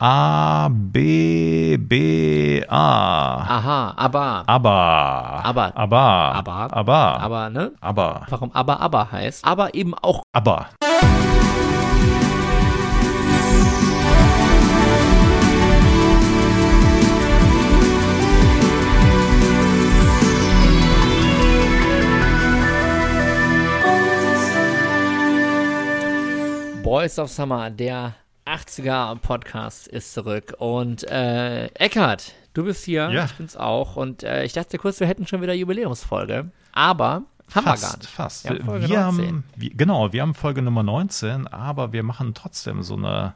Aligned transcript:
A, 0.00 0.68
B, 0.70 1.76
B, 1.76 2.62
A. 2.68 3.42
Aha, 3.42 3.94
aber. 3.96 4.44
Aber. 4.46 4.70
Aber. 5.42 5.72
Aber. 5.74 6.06
Aber. 6.38 6.70
Aber. 6.70 7.18
Aber, 7.18 7.50
ne? 7.50 7.72
Aber. 7.80 8.22
Warum 8.30 8.52
aber 8.54 8.78
aber 8.78 9.10
heißt. 9.10 9.44
Aber 9.44 9.74
eben 9.74 9.94
auch. 9.94 10.22
Aber. 10.32 10.70
Boys 26.84 27.18
of 27.18 27.30
Summer, 27.30 27.68
der 27.68 28.14
80er 28.48 29.16
Podcast 29.16 29.86
ist 29.88 30.14
zurück. 30.14 30.54
Und 30.58 31.04
äh, 31.10 31.66
Eckhard, 31.74 32.32
du 32.54 32.64
bist 32.64 32.84
hier, 32.84 33.10
Ja. 33.10 33.24
ich 33.26 33.32
bin's 33.34 33.56
auch. 33.56 33.96
Und 33.96 34.22
äh, 34.22 34.44
ich 34.44 34.52
dachte 34.54 34.78
kurz, 34.78 35.00
wir 35.00 35.06
hätten 35.06 35.26
schon 35.26 35.42
wieder 35.42 35.52
Jubiläumsfolge. 35.54 36.50
Aber 36.72 37.22
haben 37.54 37.64
wir 37.64 37.64
gar 37.64 37.76
Fast, 37.76 37.98
nicht. 37.98 38.10
fast. 38.10 38.44
Wir 38.44 38.50
haben 38.58 38.64
Folge 38.64 38.88
wir 38.88 39.00
19. 39.00 39.26
haben, 39.26 39.44
wir, 39.56 39.70
genau, 39.70 40.12
wir 40.12 40.22
haben 40.22 40.34
Folge 40.34 40.62
Nummer 40.62 40.82
19, 40.82 41.46
aber 41.46 41.92
wir 41.92 42.02
machen 42.02 42.34
trotzdem 42.34 42.82
so 42.82 42.96
eine 42.96 43.34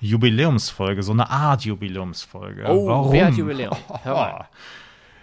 Jubiläumsfolge, 0.00 1.02
so 1.02 1.12
eine 1.12 1.30
Art 1.30 1.62
Jubiläumsfolge. 1.64 2.64
Oh, 2.68 2.86
Warum? 2.86 3.12
wer 3.12 3.26
hat 3.26 3.34
Jubiläum? 3.34 3.76
Mal. 4.04 4.46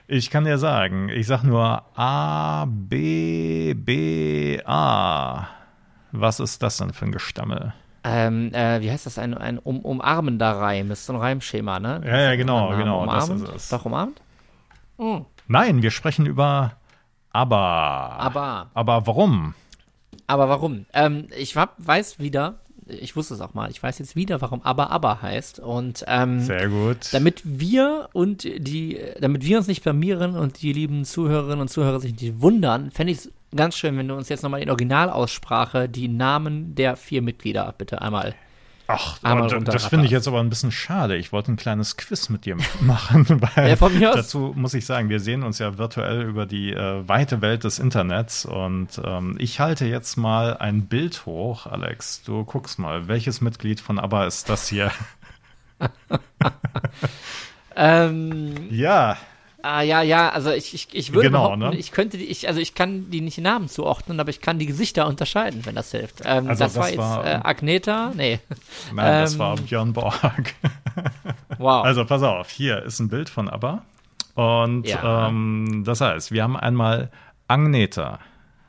Ich 0.07 0.29
kann 0.29 0.43
dir 0.43 0.57
sagen, 0.57 1.09
ich 1.09 1.27
sag 1.27 1.43
nur 1.43 1.83
A, 1.97 2.65
B, 2.67 3.73
B, 3.75 4.61
A. 4.65 5.47
Was 6.11 6.39
ist 6.41 6.61
das 6.63 6.77
denn 6.77 6.91
für 6.93 7.05
ein 7.05 7.11
Gestammel? 7.13 7.73
Ähm, 8.03 8.53
äh, 8.53 8.81
wie 8.81 8.91
heißt 8.91 9.05
das? 9.05 9.17
Ein, 9.17 9.35
ein 9.37 9.59
um, 9.59 9.79
umarmender 9.79 10.51
Reim. 10.51 10.89
Ist 10.91 11.05
so 11.05 11.13
ein 11.13 11.19
Reimschema, 11.19 11.79
ne? 11.79 12.01
Ja, 12.05 12.19
ja, 12.21 12.35
genau, 12.35 12.67
Umarmend, 12.67 12.79
genau, 12.83 13.05
das 13.05 13.29
Umarmend? 13.29 13.49
ist 13.49 13.55
es. 13.55 13.69
Doch, 13.69 13.85
umarmt? 13.85 14.21
Nein, 15.47 15.81
wir 15.81 15.91
sprechen 15.91 16.25
über 16.25 16.73
Aber. 17.31 17.57
Aber. 17.57 18.71
Aber 18.73 19.07
warum? 19.07 19.53
Aber 20.27 20.47
warum? 20.49 20.85
Ähm, 20.93 21.27
ich 21.37 21.55
hab, 21.57 21.75
weiß 21.77 22.19
wieder, 22.19 22.59
ich 22.87 23.15
wusste 23.15 23.33
es 23.33 23.41
auch 23.41 23.53
mal, 23.53 23.69
ich 23.69 23.81
weiß 23.81 23.99
jetzt 23.99 24.15
wieder, 24.15 24.41
warum 24.41 24.61
Aber 24.63 24.91
Aber 24.91 25.21
heißt. 25.21 25.59
Und 25.59 26.03
ähm, 26.07 26.41
Sehr 26.41 26.69
gut. 26.69 27.13
damit 27.13 27.41
wir 27.43 28.09
und 28.13 28.43
die, 28.43 28.99
damit 29.19 29.43
wir 29.45 29.57
uns 29.57 29.67
nicht 29.67 29.83
blamieren 29.83 30.35
und 30.37 30.61
die 30.61 30.73
lieben 30.73 31.05
Zuhörerinnen 31.05 31.61
und 31.61 31.67
Zuhörer 31.69 31.99
sich 31.99 32.19
nicht 32.19 32.41
wundern, 32.41 32.91
fände 32.91 33.11
ich 33.13 33.19
es 33.19 33.31
ganz 33.55 33.75
schön, 33.77 33.97
wenn 33.97 34.07
du 34.07 34.15
uns 34.15 34.29
jetzt 34.29 34.43
nochmal 34.43 34.61
in 34.61 34.69
Originalaussprache 34.69 35.89
die 35.89 36.07
Namen 36.07 36.75
der 36.75 36.95
vier 36.95 37.21
Mitglieder 37.21 37.73
bitte 37.77 38.01
einmal. 38.01 38.35
Ach, 38.87 39.17
Einmal 39.23 39.47
das 39.63 39.85
finde 39.85 40.05
ich 40.05 40.11
jetzt 40.11 40.27
aber 40.27 40.41
ein 40.41 40.49
bisschen 40.49 40.71
schade. 40.71 41.15
Ich 41.15 41.31
wollte 41.31 41.49
ein 41.53 41.55
kleines 41.55 41.95
Quiz 41.95 42.27
mit 42.27 42.43
dir 42.43 42.57
machen, 42.81 43.25
weil 43.55 43.69
Ja, 43.69 43.75
von 43.77 43.97
mir 43.97 44.09
aus. 44.09 44.15
dazu 44.17 44.51
muss 44.53 44.73
ich 44.73 44.85
sagen, 44.85 45.07
wir 45.07 45.21
sehen 45.21 45.43
uns 45.43 45.59
ja 45.59 45.77
virtuell 45.77 46.23
über 46.23 46.45
die 46.45 46.73
äh, 46.73 47.07
weite 47.07 47.39
Welt 47.41 47.63
des 47.63 47.79
Internets 47.79 48.43
und 48.43 48.99
ähm, 49.05 49.37
ich 49.39 49.61
halte 49.61 49.85
jetzt 49.85 50.17
mal 50.17 50.57
ein 50.57 50.87
Bild 50.87 51.25
hoch, 51.25 51.67
Alex. 51.67 52.23
Du 52.23 52.43
guckst 52.43 52.79
mal, 52.79 53.07
welches 53.07 53.39
Mitglied 53.39 53.79
von 53.79 53.97
ABBA 53.97 54.25
ist 54.25 54.49
das 54.49 54.67
hier? 54.67 54.91
Ähm, 57.75 58.67
ja, 58.69 59.17
ah, 59.63 59.81
ja, 59.81 60.01
ja, 60.01 60.29
also 60.29 60.51
ich, 60.51 60.73
ich, 60.73 60.87
ich 60.93 61.13
würde 61.13 61.29
Genau, 61.29 61.55
ne? 61.55 61.75
ich 61.75 61.91
könnte 61.91 62.17
die, 62.17 62.25
ich, 62.25 62.47
also 62.47 62.59
ich 62.59 62.73
kann 62.75 63.09
die 63.11 63.21
nicht 63.21 63.37
Namen 63.39 63.67
zuordnen, 63.69 64.19
aber 64.19 64.29
ich 64.29 64.41
kann 64.41 64.59
die 64.59 64.65
Gesichter 64.65 65.07
unterscheiden, 65.07 65.65
wenn 65.65 65.75
das 65.75 65.91
hilft. 65.91 66.21
Ähm, 66.25 66.47
Also 66.49 66.63
das, 66.63 66.75
war 66.75 66.81
das 66.83 66.89
jetzt 66.91 66.99
war- 66.99 67.25
äh, 67.25 67.39
Agneta, 67.43 68.11
nee. 68.15 68.39
nein, 68.93 69.21
das 69.23 69.33
Ähm, 69.33 69.39
war 69.39 69.55
Björn 69.57 69.93
Borg. 69.93 70.53
Wow. 71.57 71.85
Also 71.85 72.05
pass 72.05 72.23
auf, 72.23 72.49
hier 72.49 72.81
ist 72.83 72.99
ein 72.99 73.07
Bild 73.09 73.29
von 73.29 73.47
ABBA 73.47 73.81
und 74.35 74.87
Ja. 74.87 75.27
ähm, 75.27 75.83
das 75.85 76.01
heißt, 76.01 76.31
wir 76.31 76.43
haben 76.43 76.57
einmal 76.57 77.11
Agneta, 77.47 78.19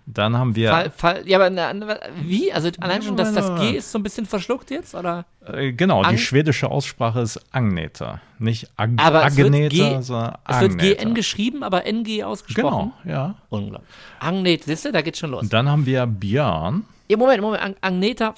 dann 0.07 0.37
haben 0.37 0.55
wir 0.57 0.71
Fall, 0.71 0.91
Fall, 0.91 1.29
ja, 1.29 1.39
aber 1.39 2.01
wie? 2.23 2.53
Also 2.53 2.71
allein 2.81 3.03
schon, 3.03 3.17
dass 3.17 3.33
das 3.33 3.61
G 3.61 3.77
ist 3.77 3.93
so 3.93 3.99
ein 3.99 4.03
bisschen 4.03 4.27
verschluckt 4.27 4.71
jetzt, 4.71 4.95
oder? 4.95 5.25
Äh, 5.47 5.73
Genau, 5.73 6.03
Ang- 6.03 6.13
die 6.17 6.19
schwedische 6.19 6.69
Aussprache 6.71 7.21
ist 7.21 7.41
Agneta. 7.53 8.21
Nicht 8.39 8.69
Ag 8.77 8.91
Aber 8.97 9.27
es 9.27 9.37
wird 9.37 9.47
Agneta, 9.49 9.69
G- 9.97 10.01
sondern 10.03 10.37
Es 10.49 10.61
wird 10.61 10.73
Agneta. 10.73 11.03
GN 11.05 11.15
geschrieben, 11.15 11.63
aber 11.63 11.87
NG 11.87 12.25
ausgesprochen. 12.25 12.93
Genau, 13.05 13.13
ja. 13.17 13.35
Unglaublich. 13.49 13.89
Agnet, 14.21 14.65
siehst 14.65 14.85
du, 14.85 14.93
da 14.93 15.03
geht's 15.03 15.19
schon 15.21 15.31
los. 15.31 15.43
Und 15.43 15.53
dann 15.53 15.69
haben 15.69 15.87
wir 15.87 16.05
Björn, 16.07 16.85
Ja, 17.09 17.17
Moment, 17.17 17.41
Moment, 17.43 17.63
Ag 17.63 17.75
Agneta 17.81 18.35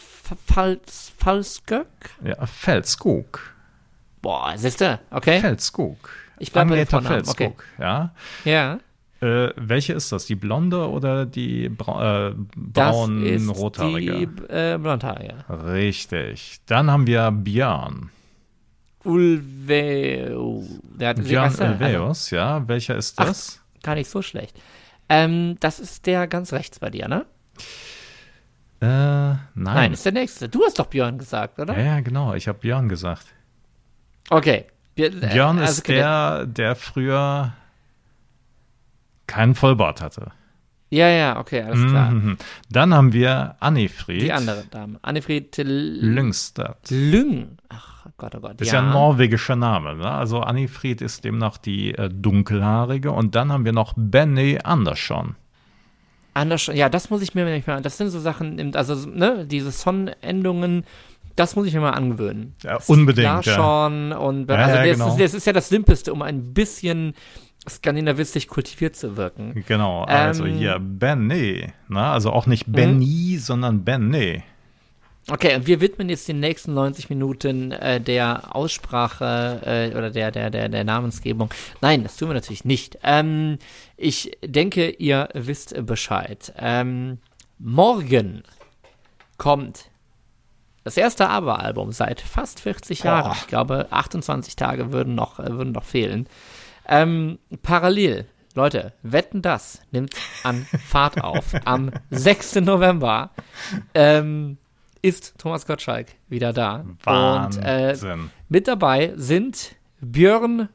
Fals, 0.47 1.13
Falskök? 1.19 1.87
ja, 2.25 2.45
Felskog. 2.47 3.55
Boah, 4.21 4.53
siehst 4.57 4.81
du, 4.81 4.99
okay. 5.11 5.41
Felskog. 5.41 5.97
Ich 6.39 6.51
bleib 6.53 6.69
bei 6.69 6.75
Agneta 6.75 7.01
Felskog, 7.01 7.65
ja. 7.79 8.11
Ja. 8.45 8.79
Äh, 9.25 9.55
welche 9.57 9.95
ist 9.95 10.13
das? 10.13 10.27
Die 10.27 10.35
blonde 10.35 10.91
oder 10.91 11.25
die 11.25 11.71
brau 11.71 12.29
äh, 12.29 12.35
braun 12.57 13.49
rothaarige? 13.49 14.27
die 14.27 14.53
äh, 14.53 14.77
Blondhaarige. 14.79 15.37
Richtig. 15.49 16.61
Dann 16.67 16.91
haben 16.91 17.07
wir 17.07 17.31
Björn. 17.31 18.11
Ulveo. 19.03 20.65
Der 20.99 21.09
hat 21.11 21.25
Björn 21.25 21.47
weißt 21.47 21.61
du, 21.61 22.03
also, 22.05 22.37
ja. 22.37 22.69
Welcher 22.69 22.97
ist 22.97 23.19
Ach, 23.19 23.29
das? 23.29 23.63
Gar 23.83 23.95
nicht 23.95 24.11
so 24.11 24.21
schlecht. 24.21 24.61
Ähm, 25.09 25.57
das 25.61 25.81
ist 25.81 26.07
der 26.07 26.27
ganz 26.27 26.53
rechts 26.53 26.79
bei 26.79 26.91
dir, 26.91 27.09
ne? 27.09 27.25
Äh, 28.83 28.87
nein. 28.87 29.41
Nein, 29.55 29.93
ist 29.95 30.05
der 30.05 30.13
nächste. 30.13 30.51
Du 30.51 30.65
hast 30.65 30.79
doch 30.79 30.87
Björn 30.87 31.17
gesagt, 31.17 31.59
oder? 31.59 31.79
ja, 31.79 31.85
ja, 31.85 32.01
genau. 32.01 32.35
Ich 32.35 32.47
habe 32.47 32.59
Björn 32.59 32.91
gesagt. 32.91 33.27
Okay. 34.29 34.67
Björn, 34.95 35.23
äh, 35.23 35.29
Björn 35.33 35.59
also, 35.61 35.73
ist 35.73 35.79
okay, 35.81 35.95
der, 35.95 36.45
der 36.45 36.77
früher 36.77 37.55
keinen 39.27 39.55
Vollbart 39.55 40.01
hatte. 40.01 40.33
Ja, 40.91 41.09
ja, 41.09 41.41
okay, 41.41 41.63
alles 41.63 41.91
klar. 41.91 42.11
Mhm. 42.13 42.37
Dann 42.71 42.95
haben 42.95 43.13
wir 43.13 43.57
Annifried 43.59 44.23
Die 44.23 44.33
andere 44.33 44.65
Dame. 44.71 44.99
Annefried 45.03 45.57
Lyngstad. 45.57 46.89
Lyng. 46.89 47.59
Ach 47.69 48.07
Gott, 48.17 48.37
oh 48.37 48.41
Gott. 48.41 48.61
Ist 48.61 48.71
ja. 48.71 48.81
ein 48.81 48.91
norwegischer 48.91 49.57
Name. 49.57 49.97
Ne? 49.97 50.09
Also 50.09 50.41
Annifried 50.41 51.01
ist 51.01 51.25
demnach 51.25 51.59
die 51.59 51.95
äh, 51.95 52.09
dunkelhaarige. 52.11 53.11
Und 53.11 53.35
dann 53.35 53.51
haben 53.51 53.65
wir 53.65 53.73
noch 53.73 53.95
Benny 53.97 54.61
Andersson. 54.63 55.35
Anders, 56.33 56.71
ja, 56.73 56.89
das 56.89 57.11
muss 57.11 57.23
ich 57.23 57.35
mir 57.35 57.45
nicht 57.45 57.67
mal. 57.67 57.81
Das 57.83 57.97
sind 57.97 58.11
so 58.11 58.21
Sachen, 58.21 58.75
also, 58.77 58.95
ne, 59.09 59.47
diese 59.47 59.71
Son-Endungen, 59.71 60.85
das 61.37 61.57
muss 61.57 61.67
ich 61.67 61.75
mir 61.75 61.81
mal 61.81 61.91
angewöhnen. 61.91 62.55
Ja, 62.63 62.79
unbedingt, 62.87 63.25
Ja, 63.25 63.41
ja. 63.41 63.43
schon. 63.43 64.13
Und 64.13 64.49
Ja, 64.49 64.57
also 64.57 64.77
ja, 64.77 64.85
das, 64.85 64.93
genau. 64.93 65.09
ist, 65.09 65.21
das 65.21 65.35
ist 65.35 65.47
ja 65.47 65.53
das 65.53 65.69
Simpelste, 65.69 66.13
um 66.13 66.23
ein 66.23 66.55
bisschen 66.55 67.15
skandinavistisch 67.69 68.47
kultiviert 68.47 68.97
zu 68.97 69.17
wirken. 69.17 69.65
Genau, 69.67 70.05
also 70.05 70.45
Ähm. 70.45 70.55
Mhm. 70.55 70.59
hier 70.59 70.79
Benny. 70.79 71.73
Ne? 71.89 72.01
Also 72.01 72.31
auch 72.31 72.47
nicht 72.47 72.71
Benny, 72.71 73.39
sondern 73.39 73.85
Benny. 73.85 74.43
Okay, 75.31 75.57
und 75.57 75.67
wir 75.67 75.81
widmen 75.81 76.11
jetzt 76.11 76.29
die 76.29 76.35
nächsten 76.35 76.75
90 76.75 77.09
Minuten 77.09 77.73
äh, 77.73 77.99
der 77.99 78.55
Aussprache 78.55 79.61
äh, 79.65 79.97
oder 79.97 80.11
der, 80.11 80.31
der, 80.31 80.51
der, 80.51 80.69
der 80.69 80.85
Namensgebung. 80.85 81.49
Nein, 81.81 82.03
das 82.03 82.17
tun 82.17 82.29
wir 82.29 82.35
natürlich 82.35 82.67
nicht. 82.67 82.99
Ähm, 83.03 83.57
ich 83.97 84.37
denke, 84.45 84.91
ihr 84.91 85.31
wisst 85.33 85.75
Bescheid. 85.87 86.53
Ähm, 86.59 87.19
morgen 87.59 88.43
kommt 89.39 89.89
das 90.85 90.99
erste 90.99 91.31
Aber-Album 91.31 91.93
seit 91.93 92.21
fast 92.21 92.61
40 92.61 93.05
Jahren. 93.05 93.31
Boah. 93.31 93.37
Ich 93.41 93.47
glaube, 93.47 93.87
28 93.91 94.57
Tage 94.57 94.93
würden 94.93 95.15
noch, 95.15 95.39
würden 95.39 95.73
noch 95.73 95.85
fehlen. 95.85 96.29
Ähm, 96.87 97.39
parallel, 97.63 98.27
Leute, 98.55 98.93
wetten 99.03 99.43
das 99.43 99.83
nimmt 99.91 100.15
an 100.43 100.67
Fahrt 100.87 101.23
auf. 101.23 101.55
Am 101.65 101.91
6. 102.11 102.57
November 102.57 103.31
ähm, 103.95 104.59
ist 105.03 105.35
Thomas 105.39 105.67
Gottschalk 105.67 106.09
wieder 106.29 106.53
da. 106.53 106.77
Und 106.77 107.59
äh, 107.63 107.89
Wahnsinn. 107.95 108.31
mit 108.49 108.69
dabei 108.69 109.13
sind 109.17 109.75
Björn 110.01 110.69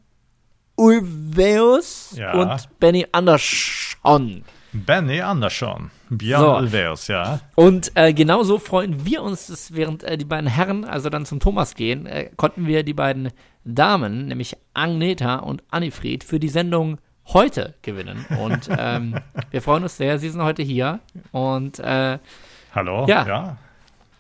Ulvaeus 0.76 2.16
Ja. 2.18 2.34
und 2.34 2.80
Benny 2.80 3.06
Andersson. 3.12 4.44
Benny 4.74 5.22
Andersson. 5.22 5.92
Björn 6.10 6.42
So. 6.42 6.58
Ulvaeus, 6.58 7.08
ja. 7.08 7.40
Und 7.56 7.92
äh, 7.96 8.14
genauso 8.14 8.60
freuen 8.60 9.06
wir 9.06 9.22
uns, 9.22 9.48
dass 9.48 9.74
während 9.74 10.04
äh, 10.04 10.18
die 10.18 10.26
beiden 10.26 10.48
Herren 10.48 10.86
also 10.86 11.10
dann 11.10 11.26
zum 11.26 11.40
Thomas 11.40 11.76
gehen, 11.76 12.06
äh, 12.06 12.30
konnten 12.36 12.68
wir 12.68 12.84
die 12.84 12.94
beiden 12.94 13.32
Damen, 13.64 14.28
nämlich 14.28 14.58
Agneta 14.74 15.38
und 15.38 15.64
Annifried, 15.70 16.24
für 16.24 16.40
die 16.40 16.50
Sendung 16.50 16.98
heute 17.28 17.76
gewinnen. 17.82 18.26
Und 18.42 18.70
ähm, 18.78 19.20
wir 19.52 19.62
freuen 19.62 19.84
uns 19.84 19.98
sehr, 19.98 20.20
sie 20.20 20.30
sind 20.30 20.42
heute 20.42 20.64
hier. 20.64 21.00
Und 21.32 21.80
äh, 21.80 22.18
Hallo? 22.74 23.06
Ja. 23.08 23.28
ja. 23.28 23.58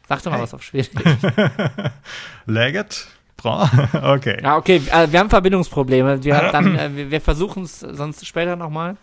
sag 0.08 0.24
doch 0.24 0.32
mal 0.32 0.42
was 0.42 0.54
auf 0.54 0.64
Schwedisch. 0.64 0.90
Läget? 2.46 3.08
Bra? 3.38 3.70
Okay. 3.94 4.40
Ja, 4.44 4.58
okay, 4.58 4.82
äh, 4.92 5.12
wir 5.12 5.20
haben 5.20 5.30
Verbindungsprobleme. 5.30 6.24
Wir, 6.24 6.34
dann, 6.52 6.76
äh, 6.76 7.12
wir 7.12 7.22
versuchen 7.22 7.64
es 7.64 7.80
sonst 7.80 8.26
später 8.26 8.56
nochmal. 8.56 8.98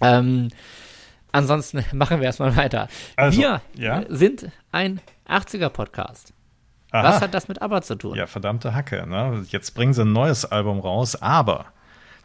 Ähm, 0.00 0.48
ansonsten 1.32 1.84
machen 1.92 2.20
wir 2.20 2.26
erstmal 2.26 2.56
weiter. 2.56 2.88
Also, 3.16 3.38
wir 3.38 3.60
ja. 3.74 4.04
sind 4.08 4.50
ein 4.72 5.00
80er-Podcast. 5.28 6.32
Aha. 6.92 7.04
Was 7.04 7.20
hat 7.20 7.34
das 7.34 7.48
mit 7.48 7.62
ABBA 7.62 7.82
zu 7.82 7.94
tun? 7.96 8.16
Ja, 8.16 8.26
verdammte 8.26 8.74
Hacke. 8.74 9.06
Ne? 9.06 9.44
Jetzt 9.48 9.74
bringen 9.74 9.94
sie 9.94 10.02
ein 10.02 10.12
neues 10.12 10.44
Album 10.44 10.80
raus, 10.80 11.20
aber 11.20 11.66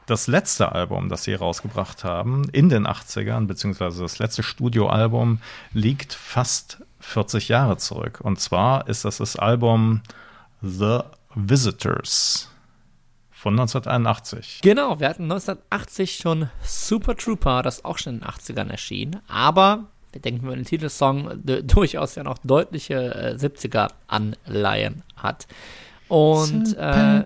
das 0.07 0.27
letzte 0.27 0.71
Album, 0.71 1.09
das 1.09 1.23
sie 1.23 1.33
rausgebracht 1.33 2.03
haben, 2.03 2.47
in 2.51 2.69
den 2.69 2.87
80ern, 2.87 3.47
beziehungsweise 3.47 4.01
das 4.01 4.19
letzte 4.19 4.43
Studioalbum, 4.43 5.39
liegt 5.73 6.13
fast 6.13 6.83
40 6.99 7.49
Jahre 7.49 7.77
zurück. 7.77 8.19
Und 8.21 8.39
zwar 8.39 8.87
ist 8.87 9.05
das 9.05 9.17
das 9.17 9.35
Album 9.35 10.01
The 10.61 10.99
Visitors 11.35 12.49
von 13.45 13.53
1981. 13.53 14.61
Genau, 14.63 14.99
wir 14.99 15.07
hatten 15.07 15.25
1980 15.25 16.15
schon 16.15 16.49
Super 16.63 17.15
Trooper, 17.15 17.61
das 17.61 17.85
auch 17.85 17.99
schon 17.99 18.15
in 18.15 18.21
den 18.21 18.27
80ern 18.27 18.71
erschien. 18.71 19.17
Aber 19.27 19.83
wir 20.11 20.19
denken, 20.19 20.47
wenn 20.47 20.55
den 20.55 20.65
Titelsong 20.65 21.43
durchaus 21.43 22.15
ja 22.15 22.23
noch 22.23 22.39
deutliche 22.43 22.95
äh, 23.13 23.35
70er-Anleihen 23.35 25.03
hat. 25.15 25.45
Und 26.07 26.75
äh, 26.75 27.23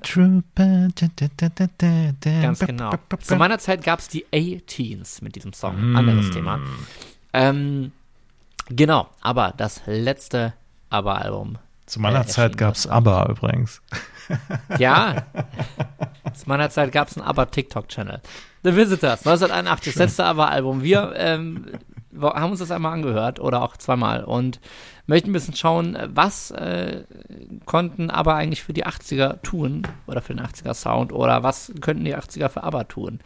ganz 2.41 2.59
genau. 2.59 2.91
Zu 3.21 3.35
meiner 3.37 3.59
Zeit 3.59 3.81
gab 3.81 3.99
es 3.99 4.09
die 4.09 4.25
A-Teens 4.33 5.21
mit 5.21 5.37
diesem 5.37 5.53
Song. 5.53 5.93
Mm. 5.93 5.95
Anderes 5.95 6.31
Thema. 6.31 6.59
Ähm, 7.31 7.93
genau, 8.67 9.07
aber 9.21 9.53
das 9.55 9.83
letzte 9.85 10.53
ABBA-Album. 10.89 11.59
Zu 11.89 11.99
meiner 11.99 12.21
äh, 12.21 12.27
Zeit 12.27 12.55
gab 12.55 12.75
es 12.75 12.87
ABBA 12.87 13.29
übrigens. 13.29 13.81
Ja, 14.77 15.23
zu 16.35 16.47
meiner 16.47 16.69
Zeit 16.69 16.91
gab 16.91 17.07
es 17.07 17.17
einen 17.17 17.25
ABBA-TikTok-Channel. 17.25 18.21
The 18.61 18.75
Visitors, 18.75 19.25
1981, 19.25 19.93
das 19.93 19.99
letzte 19.99 20.25
ABBA-Album. 20.25 20.83
Wir 20.83 21.13
ähm, 21.15 21.65
haben 22.21 22.51
uns 22.51 22.59
das 22.59 22.69
einmal 22.69 22.93
angehört 22.93 23.39
oder 23.39 23.63
auch 23.63 23.75
zweimal 23.75 24.23
und 24.23 24.59
möchten 25.07 25.31
ein 25.31 25.33
bisschen 25.33 25.55
schauen, 25.55 25.97
was 26.13 26.51
äh, 26.51 27.05
konnten 27.65 28.11
aber 28.11 28.35
eigentlich 28.35 28.61
für 28.61 28.73
die 28.73 28.85
80er 28.85 29.41
tun 29.41 29.87
oder 30.05 30.21
für 30.21 30.35
den 30.35 30.45
80er 30.45 30.75
Sound 30.75 31.11
oder 31.11 31.41
was 31.41 31.73
könnten 31.81 32.05
die 32.05 32.15
80er 32.15 32.49
für 32.49 32.63
ABBA 32.63 32.83
tun. 32.83 33.21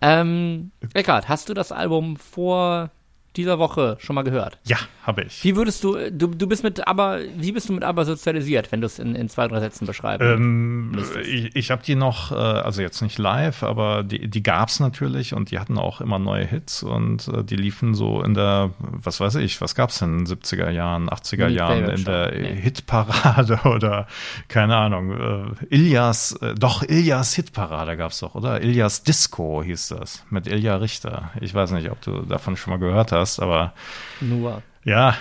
Ähm, 0.00 0.72
Eckart, 0.92 1.28
hast 1.28 1.48
du 1.48 1.54
das 1.54 1.70
Album 1.70 2.16
vor 2.16 2.90
dieser 3.38 3.58
Woche 3.58 3.96
schon 4.00 4.14
mal 4.14 4.22
gehört? 4.22 4.58
Ja, 4.64 4.76
habe 5.04 5.22
ich. 5.22 5.42
Wie 5.44 5.56
würdest 5.56 5.82
du, 5.84 6.10
du, 6.10 6.26
du 6.26 6.46
bist 6.46 6.64
mit 6.64 6.86
aber, 6.86 7.20
wie 7.36 7.52
bist 7.52 7.68
du 7.68 7.72
mit 7.72 7.84
aber 7.84 8.04
sozialisiert, 8.04 8.70
wenn 8.72 8.80
du 8.80 8.86
es 8.86 8.98
in, 8.98 9.14
in 9.14 9.28
zwei, 9.28 9.46
drei 9.46 9.60
Sätzen 9.60 9.86
beschreiben 9.86 10.24
ähm, 10.24 11.04
Ich, 11.22 11.54
ich 11.54 11.70
habe 11.70 11.82
die 11.82 11.94
noch, 11.94 12.32
äh, 12.32 12.34
also 12.34 12.82
jetzt 12.82 13.00
nicht 13.00 13.16
live, 13.16 13.62
aber 13.62 14.02
die, 14.02 14.28
die 14.28 14.42
gab 14.42 14.68
es 14.68 14.80
natürlich 14.80 15.34
und 15.34 15.50
die 15.52 15.58
hatten 15.58 15.78
auch 15.78 16.00
immer 16.00 16.18
neue 16.18 16.44
Hits 16.44 16.82
und 16.82 17.28
äh, 17.28 17.44
die 17.44 17.56
liefen 17.56 17.94
so 17.94 18.22
in 18.22 18.34
der, 18.34 18.70
was 18.78 19.20
weiß 19.20 19.36
ich, 19.36 19.60
was 19.60 19.74
gab 19.76 19.90
es 19.90 20.00
denn 20.00 20.18
in 20.18 20.24
den 20.24 20.36
70er 20.36 20.70
Jahren, 20.70 21.08
80er 21.08 21.46
Meat 21.46 21.52
Jahren, 21.52 21.84
in 21.90 22.04
der 22.04 22.32
nee. 22.32 22.56
Hitparade 22.56 23.60
oder 23.64 24.08
keine 24.48 24.76
Ahnung, 24.76 25.12
äh, 25.12 25.74
Ilias, 25.74 26.32
äh, 26.42 26.54
doch, 26.54 26.82
Ilias 26.82 27.34
Hitparade 27.34 27.96
gab 27.96 28.10
es 28.10 28.18
doch, 28.18 28.34
oder? 28.34 28.60
Ilias 28.60 29.04
Disco 29.04 29.62
hieß 29.62 29.88
das, 29.88 30.24
mit 30.28 30.48
Ilja 30.48 30.76
Richter. 30.76 31.30
Ich 31.40 31.54
weiß 31.54 31.70
nicht, 31.70 31.88
ob 31.90 32.00
du 32.00 32.22
davon 32.22 32.56
schon 32.56 32.72
mal 32.72 32.78
gehört 32.78 33.12
hast 33.12 33.27
hast, 33.28 33.40
aber. 33.40 33.72
Nur. 34.20 34.62
Ja, 34.84 35.14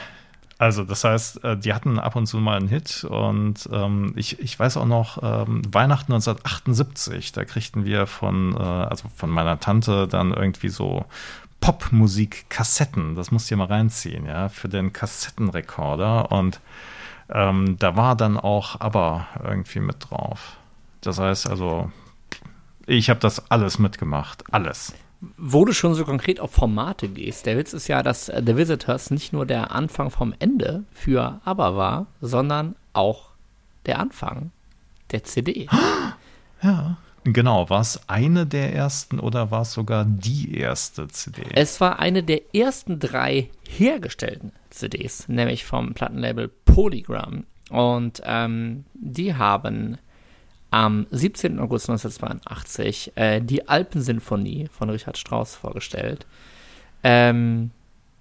also 0.60 0.84
das 0.84 1.04
heißt, 1.04 1.44
äh, 1.44 1.58
die 1.58 1.74
hatten 1.74 2.00
ab 2.00 2.16
und 2.16 2.26
zu 2.26 2.38
mal 2.38 2.58
einen 2.58 2.68
Hit 2.68 3.04
und 3.04 3.70
ähm, 3.72 4.14
ich, 4.16 4.40
ich 4.40 4.60
weiß 4.60 4.78
auch 4.78 4.86
noch, 4.86 5.22
ähm, 5.22 5.62
Weihnachten 5.72 6.14
1978, 6.14 7.32
da 7.32 7.46
kriegten 7.46 7.86
wir 7.86 8.08
von, 8.08 8.56
äh, 8.56 8.60
also 8.60 9.08
von 9.16 9.30
meiner 9.30 9.60
Tante 9.60 10.08
dann 10.08 10.34
irgendwie 10.34 10.70
so 10.70 11.06
Popmusik-Kassetten, 11.62 13.16
das 13.16 13.30
musst 13.30 13.50
du 13.50 13.56
dir 13.56 13.60
mal 13.60 13.68
reinziehen, 13.68 14.26
ja, 14.26 14.50
für 14.50 14.68
den 14.68 14.94
Kassettenrekorder 14.94 16.32
und 16.32 16.60
ähm, 17.30 17.78
da 17.78 17.96
war 17.96 18.16
dann 18.16 18.38
auch 18.38 18.80
aber 18.80 19.28
irgendwie 19.44 19.80
mit 19.80 20.10
drauf. 20.10 20.58
Das 21.02 21.20
heißt 21.20 21.48
also, 21.48 21.92
ich 22.88 23.12
habe 23.12 23.20
das 23.20 23.52
alles 23.52 23.78
mitgemacht, 23.78 24.44
alles 24.52 24.96
wo 25.38 25.66
du 25.66 25.74
schon 25.74 25.96
so 25.96 26.06
konkret 26.06 26.40
auf 26.40 26.52
Formate 26.52 27.08
gehst, 27.08 27.46
der 27.46 27.58
Witz 27.58 27.74
ist 27.74 27.88
ja, 27.88 28.04
dass 28.04 28.28
The 28.28 28.56
Visitors 28.56 29.10
nicht 29.10 29.34
nur 29.34 29.46
der 29.46 29.72
Anfang 29.72 30.12
vom 30.12 30.34
Ende 30.40 30.84
für 30.92 31.42
ABBA 31.44 31.76
war, 31.76 32.08
sondern 32.22 32.76
auch 32.94 33.30
der 33.86 34.00
Anfang 34.00 34.52
der 35.12 35.24
CD. 35.24 35.68
Ja. 36.64 36.98
Genau, 37.24 37.70
war 37.70 37.82
es 37.82 38.00
eine 38.08 38.48
der 38.48 38.74
ersten 38.74 39.20
oder 39.20 39.52
war 39.52 39.62
es 39.62 39.74
sogar 39.74 40.06
die 40.06 40.58
erste 40.58 41.08
CD? 41.10 41.44
Es 41.54 41.82
war 41.82 42.00
eine 42.00 42.24
der 42.24 42.56
ersten 42.56 43.00
drei 43.00 43.50
hergestellten 43.68 44.54
CDs, 44.70 45.28
nämlich 45.28 45.66
vom 45.66 45.94
Plattenlabel 45.94 46.48
Polygram. 46.48 47.44
Und 47.70 48.22
ähm, 48.24 48.86
die 48.94 49.36
haben 49.36 49.98
am 50.72 51.08
17. 51.12 51.60
August 51.60 51.90
1982 51.90 53.14
äh, 53.16 53.42
die 53.42 53.68
Alpensinfonie 53.68 54.70
von 54.72 54.90
Richard 54.90 55.18
Strauss 55.18 55.56
vorgestellt, 55.56 56.26
ähm, 57.04 57.72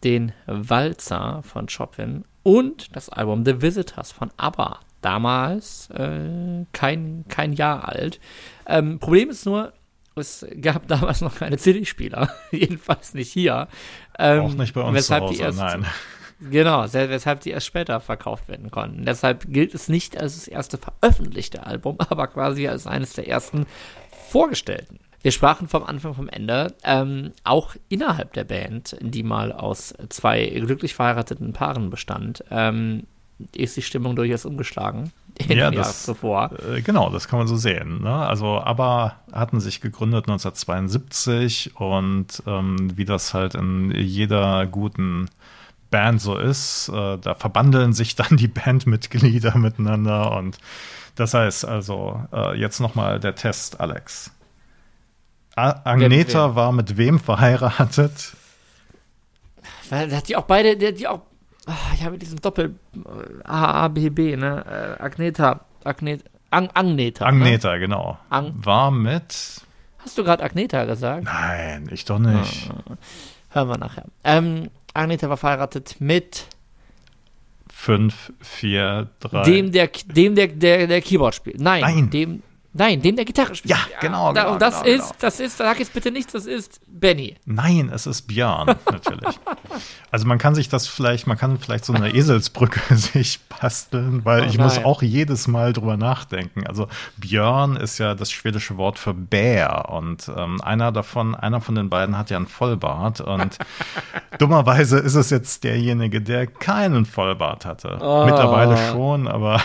den 0.05 0.33
Walzer 0.47 1.43
von 1.43 1.67
Chopin 1.67 2.25
und 2.43 2.95
das 2.95 3.09
Album 3.09 3.45
The 3.45 3.61
Visitors 3.61 4.13
von 4.13 4.31
ABBA. 4.37 4.81
Damals 5.01 5.91
äh, 5.91 6.65
kein, 6.73 7.25
kein 7.29 7.53
Jahr 7.53 7.89
alt. 7.89 8.21
Ähm, 8.67 8.99
Problem 8.99 9.31
ist 9.31 9.47
nur, 9.47 9.73
es 10.15 10.47
gab 10.61 10.87
damals 10.89 11.21
noch 11.21 11.37
keine 11.37 11.59
CD-Spieler. 11.59 12.31
Jedenfalls 12.51 13.15
nicht 13.15 13.33
hier. 13.33 13.69
Ähm, 14.19 14.41
Auch 14.41 14.55
nicht 14.55 14.75
bei 14.75 14.83
uns 14.83 14.97
weshalb 14.97 15.25
zu 15.25 15.33
Hause, 15.33 15.43
erst, 15.43 15.59
nein. 15.59 15.87
Genau, 16.41 16.85
weshalb 16.93 17.41
die 17.41 17.51
erst 17.51 17.67
später 17.67 18.01
verkauft 18.01 18.49
werden 18.49 18.71
konnten. 18.71 19.05
Deshalb 19.05 19.47
gilt 19.49 19.75
es 19.75 19.89
nicht 19.89 20.19
als 20.21 20.35
das 20.35 20.49
erste 20.49 20.79
veröffentlichte 20.79 21.67
Album, 21.67 21.97
aber 21.99 22.27
quasi 22.27 22.69
als 22.69 22.87
eines 22.87 23.15
der 23.15 23.29
ersten 23.29 23.67
vorgestellten. 24.29 24.99
Wir 25.23 25.33
sprachen 25.33 25.67
vom 25.67 25.83
Anfang 25.83 26.15
vom 26.15 26.29
Ende, 26.29 26.75
ähm, 26.85 27.33
auch 27.43 27.75
innerhalb 27.89 28.35
der 28.35 28.45
Band, 28.45 28.97
die 29.01 29.23
mal 29.23 29.51
aus 29.51 29.95
zwei 30.09 30.47
glücklich 30.47 30.95
verheirateten 30.95 31.53
Paaren 31.53 31.91
bestand, 31.91 32.45
ähm, 32.51 33.05
ist 33.55 33.77
die 33.77 33.83
Stimmung 33.83 34.15
durchaus 34.15 34.45
umgeschlagen. 34.45 35.13
ja, 35.49 35.71
das, 35.71 36.05
zuvor. 36.05 36.53
Äh, 36.71 36.81
genau, 36.83 37.11
das 37.11 37.29
kann 37.29 37.39
man 37.39 37.49
so 37.49 37.57
sehen. 37.57 38.03
Ne? 38.03 38.15
Also, 38.15 38.61
aber 38.61 39.17
hatten 39.33 39.59
sich 39.61 39.81
gegründet 39.81 40.29
1972 40.29 41.73
und 41.75 42.43
ähm, 42.47 42.97
wie 42.97 43.05
das 43.05 43.35
halt 43.35 43.55
in 43.55 43.91
jeder 43.91 44.67
guten 44.67 45.29
Band 45.97 46.21
so 46.21 46.37
ist. 46.37 46.91
Äh, 46.91 47.17
da 47.17 47.35
verbandeln 47.35 47.95
sich 47.95 48.17
dann 48.17 48.37
die 48.37 48.49
Bandmitglieder 48.49 49.57
miteinander 49.57 50.37
und 50.37 50.59
das 51.15 51.33
heißt 51.33 51.65
also, 51.65 52.21
äh, 52.35 52.55
jetzt 52.59 52.81
nochmal 52.81 53.19
der 53.19 53.35
Test, 53.35 53.81
Alex. 53.81 54.31
A 55.57 55.81
Agneta 55.85 56.55
war 56.55 56.73
mit 56.73 56.99
wem 56.99 57.19
verheiratet? 57.19 58.37
hat 59.91 60.29
die 60.29 60.37
auch 60.37 60.45
beide, 60.45 60.77
die, 60.77 60.93
die 60.93 61.09
auch, 61.09 61.23
ah, 61.65 61.73
ich 61.95 62.05
habe 62.05 62.19
diesen 62.19 62.41
Doppel 62.43 62.75
A, 63.45 63.85
A, 63.85 63.89
B, 63.89 64.11
B, 64.11 64.37
ne? 64.37 64.99
Äh, 65.01 65.03
Agneta, 65.03 65.61
Agneta, 65.83 66.25
Ang, 66.51 66.69
Agneta. 66.75 67.25
Ne? 67.25 67.31
Agneta, 67.31 67.73
ne? 67.73 67.79
genau. 67.81 68.19
Ang 68.29 68.53
war 68.57 68.91
mit. 68.91 69.63
Hast 69.99 70.19
du 70.19 70.25
gerade 70.25 70.45
Agneta 70.45 70.85
gesagt? 70.85 71.25
Nein, 71.25 71.89
ich 71.91 72.05
doch 72.05 72.19
nicht. 72.19 72.71
Ah, 72.71 72.97
hören 73.51 73.69
wir 73.71 73.79
nachher. 73.79 74.05
Ähm, 74.25 74.69
Agneta 74.97 75.29
war 75.29 75.37
verheiratet 75.37 75.97
mit 75.99 76.47
5, 77.73 78.33
4, 78.41 79.09
3. 79.21 79.43
Dem, 79.45 79.73
der, 79.73 79.89
dem 79.89 80.35
der, 80.35 80.49
der, 80.49 80.87
der 80.87 81.01
Keyboard 81.01 81.35
spielt. 81.35 81.61
Nein, 81.61 81.83
Nein. 81.83 82.11
dem 82.11 82.43
Nein, 82.77 83.01
dem 83.01 83.17
der 83.17 83.25
Gitarre 83.25 83.55
spielt. 83.55 83.71
Ja, 83.71 83.79
genau. 84.01 84.33
Da, 84.33 84.43
genau 84.43 84.53
und 84.55 84.63
das 84.63 84.83
genau, 84.83 84.97
ist, 84.97 85.09
genau. 85.09 85.15
das 85.21 85.41
ist, 85.41 85.57
sag 85.57 85.79
jetzt 85.79 85.93
bitte 85.93 86.11
nichts, 86.11 86.33
das 86.33 86.47
ist 86.47 86.81
Benny. 86.87 87.37
Nein, 87.45 87.91
es 87.93 88.07
ist 88.07 88.23
Björn, 88.23 88.67
natürlich. 88.91 89.39
also 90.11 90.27
man 90.27 90.39
kann 90.39 90.55
sich 90.55 90.69
das 90.69 90.87
vielleicht, 90.87 91.27
man 91.27 91.39
kann 91.39 91.59
vielleicht 91.59 91.85
so 91.85 91.93
eine 91.93 92.15
Eselsbrücke 92.15 92.81
sich 92.97 93.41
basteln, 93.49 94.25
weil 94.25 94.43
oh, 94.43 94.47
ich 94.47 94.59
nein. 94.59 94.67
muss 94.67 94.85
auch 94.85 95.03
jedes 95.03 95.49
Mal 95.49 95.73
drüber 95.73 95.97
nachdenken. 95.97 96.67
Also 96.67 96.89
Björn 97.17 97.77
ist 97.77 97.99
ja 97.99 98.15
das 98.15 98.31
schwedische 98.31 98.77
Wort 98.77 98.99
für 98.99 99.15
Bär 99.15 99.89
und 99.91 100.31
ähm, 100.37 100.61
einer 100.61 100.93
davon, 100.93 101.35
einer 101.35 101.61
von 101.61 101.75
den 101.75 101.89
beiden 101.89 102.19
hat 102.19 102.31
ja 102.31 102.37
einen 102.37 102.47
Vollbart 102.47 103.21
und 103.21 103.59
dummerweise 104.39 104.99
ist 104.99 105.15
es 105.15 105.31
jetzt 105.31 105.65
derjenige, 105.65 106.21
der 106.21 106.47
keinen 106.47 107.07
Vollbart 107.07 107.65
hatte. 107.65 107.99
Oh. 108.01 108.25
Mittlerweile 108.27 108.77
schon, 108.93 109.29
aber 109.29 109.61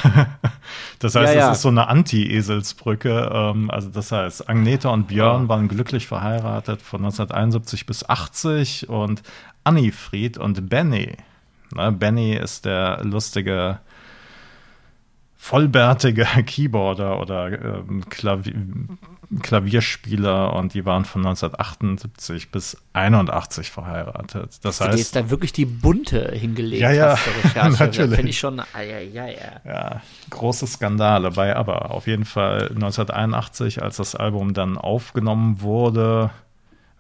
das 0.99 1.15
heißt, 1.15 1.33
ja, 1.33 1.39
ja. 1.39 1.51
es 1.51 1.57
ist 1.57 1.61
so 1.63 1.69
eine 1.69 1.87
Anti-Eselsbrücke. 1.87 3.00
Brücke. 3.01 3.29
Ähm, 3.33 3.69
also 3.69 3.89
das 3.89 4.11
heißt, 4.11 4.49
Agneta 4.49 4.89
und 4.89 5.07
Björn 5.07 5.49
waren 5.49 5.67
glücklich 5.67 6.07
verheiratet 6.07 6.81
von 6.81 7.01
1971 7.01 7.85
bis 7.85 8.07
80 8.07 8.89
und 8.89 9.23
Annifried 9.63 10.37
und 10.37 10.69
Benny. 10.69 11.17
Ne, 11.75 11.91
Benny 11.91 12.33
ist 12.35 12.65
der 12.65 13.03
lustige 13.03 13.79
vollbärtige 15.41 16.23
Keyboarder 16.45 17.19
oder 17.19 17.47
ähm, 17.51 18.07
Klavier, 18.09 18.53
Klavierspieler 19.41 20.53
und 20.53 20.75
die 20.75 20.85
waren 20.85 21.03
von 21.03 21.25
1978 21.25 22.51
bis 22.51 22.77
81 22.93 23.71
verheiratet. 23.71 24.59
Das 24.61 24.77
du 24.77 24.85
heißt, 24.85 24.99
ist 24.99 25.15
da 25.15 25.31
wirklich 25.31 25.51
die 25.51 25.65
bunte 25.65 26.31
hingelegt. 26.31 26.83
Ja, 26.83 26.91
ja, 26.91 27.17
natürlich. 27.55 28.15
Finde 28.15 28.29
ich 28.29 28.37
schon. 28.37 28.59
Ah, 28.59 28.81
ja, 28.81 28.99
ja, 28.99 29.25
ja. 29.25 29.61
ja, 29.65 30.01
große 30.29 30.67
Skandale 30.67 31.31
bei 31.31 31.55
aber 31.55 31.89
auf 31.89 32.05
jeden 32.05 32.25
Fall 32.25 32.69
1981, 32.69 33.81
als 33.81 33.97
das 33.97 34.13
Album 34.13 34.53
dann 34.53 34.77
aufgenommen 34.77 35.61
wurde, 35.61 36.29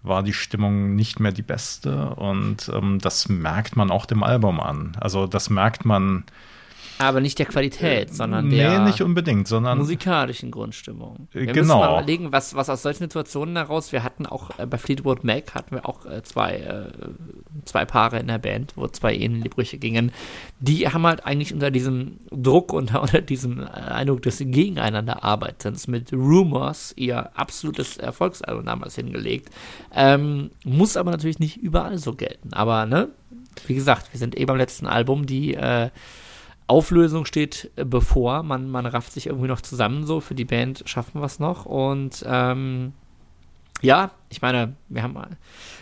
war 0.01 0.23
die 0.23 0.33
Stimmung 0.33 0.95
nicht 0.95 1.19
mehr 1.19 1.31
die 1.31 1.43
beste 1.43 2.15
und 2.15 2.71
ähm, 2.73 2.97
das 2.99 3.29
merkt 3.29 3.75
man 3.75 3.91
auch 3.91 4.07
dem 4.07 4.23
Album 4.23 4.59
an. 4.59 4.97
Also 4.99 5.27
das 5.27 5.51
merkt 5.51 5.85
man 5.85 6.23
aber 7.01 7.21
nicht 7.21 7.39
der 7.39 7.45
Qualität, 7.45 8.09
äh, 8.09 8.13
sondern 8.13 8.47
nee, 8.47 8.57
der 8.57 8.79
nicht 8.79 9.01
unbedingt, 9.01 9.47
sondern 9.47 9.77
musikalischen 9.77 10.51
Grundstimmung. 10.51 11.27
Wir 11.31 11.47
genau. 11.47 11.59
müssen 11.59 11.67
mal 11.67 11.91
überlegen, 11.99 12.31
was, 12.31 12.55
was 12.55 12.69
aus 12.69 12.81
solchen 12.81 13.03
Situationen 13.03 13.55
heraus, 13.55 13.91
wir 13.91 14.03
hatten 14.03 14.25
auch 14.25 14.57
äh, 14.57 14.65
bei 14.65 14.77
Fleetwood 14.77 15.23
Mac 15.23 15.53
hatten 15.55 15.75
wir 15.75 15.87
auch 15.87 16.05
äh, 16.05 16.23
zwei, 16.23 16.55
äh, 16.55 16.91
zwei 17.65 17.85
Paare 17.85 18.19
in 18.19 18.27
der 18.27 18.37
Band, 18.37 18.73
wo 18.75 18.87
zwei 18.87 19.13
Ehen 19.15 19.35
in 19.35 19.43
die 19.43 19.49
Brüche 19.49 19.77
gingen. 19.77 20.11
Die 20.59 20.87
haben 20.87 21.05
halt 21.05 21.25
eigentlich 21.25 21.53
unter 21.53 21.71
diesem 21.71 22.19
Druck, 22.31 22.73
unter, 22.73 23.01
unter 23.01 23.21
diesem 23.21 23.59
Eindruck 23.67 24.21
des 24.21 24.39
Gegeneinander 24.39 25.23
Arbeitens 25.23 25.87
mit 25.87 26.13
Rumors 26.13 26.93
ihr 26.95 27.37
absolutes 27.37 27.97
Erfolgsalbum 27.97 28.65
damals 28.65 28.95
hingelegt. 28.95 29.49
Ähm, 29.93 30.51
muss 30.63 30.97
aber 30.97 31.11
natürlich 31.11 31.39
nicht 31.39 31.57
überall 31.57 31.97
so 31.97 32.13
gelten. 32.13 32.53
Aber, 32.53 32.85
ne, 32.85 33.09
wie 33.67 33.75
gesagt, 33.75 34.13
wir 34.13 34.19
sind 34.19 34.37
eh 34.37 34.45
beim 34.45 34.57
letzten 34.57 34.87
Album, 34.87 35.25
die 35.25 35.55
äh, 35.55 35.89
Auflösung 36.71 37.25
steht 37.25 37.69
äh, 37.75 37.83
bevor. 37.83 38.43
Man, 38.43 38.69
man 38.69 38.85
rafft 38.85 39.11
sich 39.11 39.27
irgendwie 39.27 39.49
noch 39.49 39.61
zusammen 39.61 40.05
so. 40.05 40.21
Für 40.21 40.35
die 40.35 40.45
Band 40.45 40.83
schaffen 40.85 41.19
wir 41.19 41.25
es 41.25 41.37
noch. 41.39 41.65
Und 41.65 42.23
ähm, 42.25 42.93
ja, 43.81 44.11
ich 44.29 44.41
meine, 44.41 44.75
wir 44.89 45.03
haben, 45.03 45.15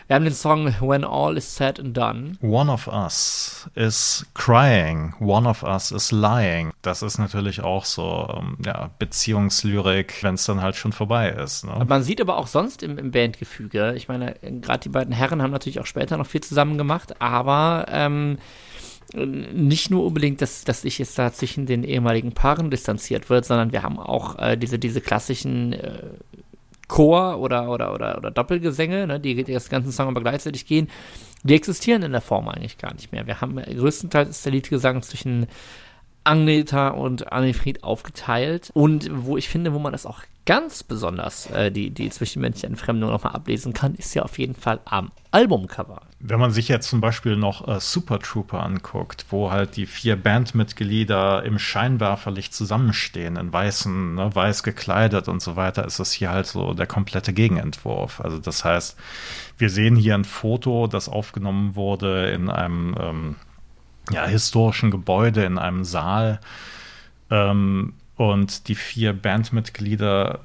wir 0.08 0.16
haben 0.16 0.24
den 0.24 0.34
Song 0.34 0.74
When 0.80 1.04
All 1.04 1.38
is 1.38 1.56
Said 1.56 1.80
and 1.80 1.96
Done. 1.96 2.38
One 2.42 2.72
of 2.72 2.88
Us 2.88 3.70
is 3.76 4.26
crying, 4.34 5.14
one 5.20 5.48
of 5.48 5.64
us 5.64 5.92
is 5.92 6.12
lying. 6.12 6.72
Das 6.82 7.04
ist 7.04 7.20
natürlich 7.20 7.62
auch 7.62 7.86
so, 7.86 8.28
ähm, 8.36 8.58
ja, 8.66 8.90
Beziehungslyrik, 8.98 10.24
wenn 10.24 10.36
es 10.36 10.46
dann 10.46 10.62
halt 10.62 10.76
schon 10.76 10.94
vorbei 10.94 11.30
ist. 11.30 11.66
Ne? 11.66 11.86
Man 11.88 12.02
sieht 12.02 12.22
aber 12.22 12.38
auch 12.38 12.48
sonst 12.48 12.82
im, 12.82 12.98
im 12.98 13.12
Bandgefüge, 13.12 13.94
ich 13.96 14.08
meine, 14.08 14.36
gerade 14.42 14.80
die 14.80 14.90
beiden 14.90 15.14
Herren 15.14 15.42
haben 15.42 15.52
natürlich 15.52 15.80
auch 15.80 15.86
später 15.86 16.18
noch 16.18 16.28
viel 16.28 16.42
zusammen 16.42 16.78
gemacht, 16.78 17.22
aber 17.22 17.86
ähm, 17.90 18.38
nicht 19.14 19.90
nur 19.90 20.06
unbedingt, 20.06 20.42
dass, 20.42 20.64
dass 20.64 20.84
sich 20.84 21.00
jetzt 21.00 21.18
da 21.18 21.34
zwischen 21.34 21.66
den 21.66 21.84
ehemaligen 21.84 22.34
Paaren 22.34 22.70
distanziert 22.70 23.30
wird, 23.30 23.46
sondern 23.46 23.72
wir 23.72 23.84
haben 23.84 24.00
auch 24.00 24.38
äh, 24.38 24.56
diese, 24.56 24.78
diese 24.78 25.02
klassischen 25.02 25.74
äh, 25.74 26.04
Chor- 26.88 27.40
oder, 27.40 27.70
oder, 27.70 27.94
oder, 27.94 28.18
oder 28.18 28.32
Doppelgesänge, 28.32 29.08
ne, 29.08 29.20
die, 29.20 29.44
die 29.44 29.54
das 29.54 29.70
ganze 29.70 29.92
Song 29.92 30.08
aber 30.08 30.22
gleichzeitig 30.22 30.66
gehen, 30.66 30.90
die 31.44 31.56
existieren 31.56 32.04
in 32.04 32.12
der 32.12 32.22
Form 32.22 32.50
eigentlich 32.50 32.78
gar 32.78 32.94
nicht 32.94 33.12
mehr. 33.12 33.26
Wir 33.26 33.42
haben 33.42 33.56
größtenteils 33.58 34.30
ist 34.30 34.46
der 34.46 34.52
Liedgesang 34.52 35.02
zwischen 35.02 35.48
Agneta 36.24 36.90
und 36.90 37.32
Annefried 37.32 37.84
aufgeteilt 37.84 38.72
und 38.74 39.10
wo 39.12 39.38
ich 39.38 39.50
finde, 39.50 39.74
wo 39.74 39.80
man 39.80 39.92
das 39.92 40.06
auch 40.06 40.22
ganz 40.50 40.82
besonders 40.82 41.46
äh, 41.52 41.72
die, 41.72 41.92
die 41.92 42.10
zwischenmenschliche 42.10 42.66
Entfremdung 42.66 43.12
nochmal 43.12 43.34
ablesen 43.34 43.72
kann, 43.72 43.94
ist 43.94 44.16
ja 44.16 44.24
auf 44.24 44.40
jeden 44.40 44.56
Fall 44.56 44.80
am 44.86 45.12
Albumcover. 45.30 46.02
Wenn 46.20 46.40
man 46.40 46.50
sich 46.50 46.70
jetzt 46.70 46.90
zum 46.90 47.02
Beispiel 47.02 47.36
noch 47.36 47.68
äh, 47.68 47.80
Super 47.80 48.18
Trooper 48.18 48.64
anguckt, 48.64 49.28
wo 49.30 49.52
halt 49.52 49.76
die 49.76 49.86
vier 49.86 50.16
Bandmitglieder 50.16 51.44
im 51.44 51.60
Scheinwerferlicht 51.60 52.52
zusammenstehen, 52.52 53.36
in 53.36 53.54
weißen, 53.54 54.16
ne, 54.16 54.34
weiß 54.34 54.64
gekleidet 54.64 55.28
und 55.28 55.40
so 55.40 55.56
weiter, 55.56 55.86
ist 55.86 56.00
das 56.00 56.14
hier 56.14 56.32
halt 56.32 56.48
so 56.48 56.74
der 56.74 56.88
komplette 56.88 57.32
Gegenentwurf. 57.32 58.20
Also 58.20 58.40
das 58.40 58.66
heißt, 58.66 58.98
wir 59.60 59.70
sehen 59.70 59.96
hier 59.96 60.16
ein 60.16 60.26
Foto, 60.26 60.88
das 60.88 61.10
aufgenommen 61.10 61.76
wurde 61.76 62.32
in 62.32 62.50
einem 62.50 62.96
ähm, 63.00 63.36
ja, 64.10 64.26
historischen 64.26 64.90
Gebäude, 64.90 65.44
in 65.44 65.60
einem 65.60 65.84
Saal. 65.84 66.40
Ähm, 67.30 67.94
und 68.20 68.68
die 68.68 68.76
vier 68.76 69.14
Bandmitglieder 69.14 70.42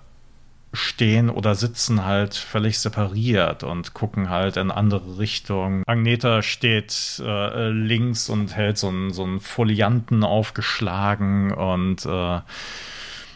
stehen 0.72 1.28
oder 1.28 1.56
sitzen 1.56 2.04
halt 2.04 2.34
völlig 2.34 2.78
separiert 2.78 3.64
und 3.64 3.94
gucken 3.94 4.30
halt 4.30 4.56
in 4.56 4.70
andere 4.70 5.18
Richtungen. 5.18 5.82
Agneta 5.84 6.42
steht 6.42 7.20
äh, 7.24 7.70
links 7.70 8.28
und 8.28 8.54
hält 8.54 8.78
so 8.78 8.88
einen, 8.88 9.12
so 9.12 9.24
einen 9.24 9.40
Folianten 9.40 10.22
aufgeschlagen 10.22 11.52
und 11.52 12.06
äh, 12.06 12.40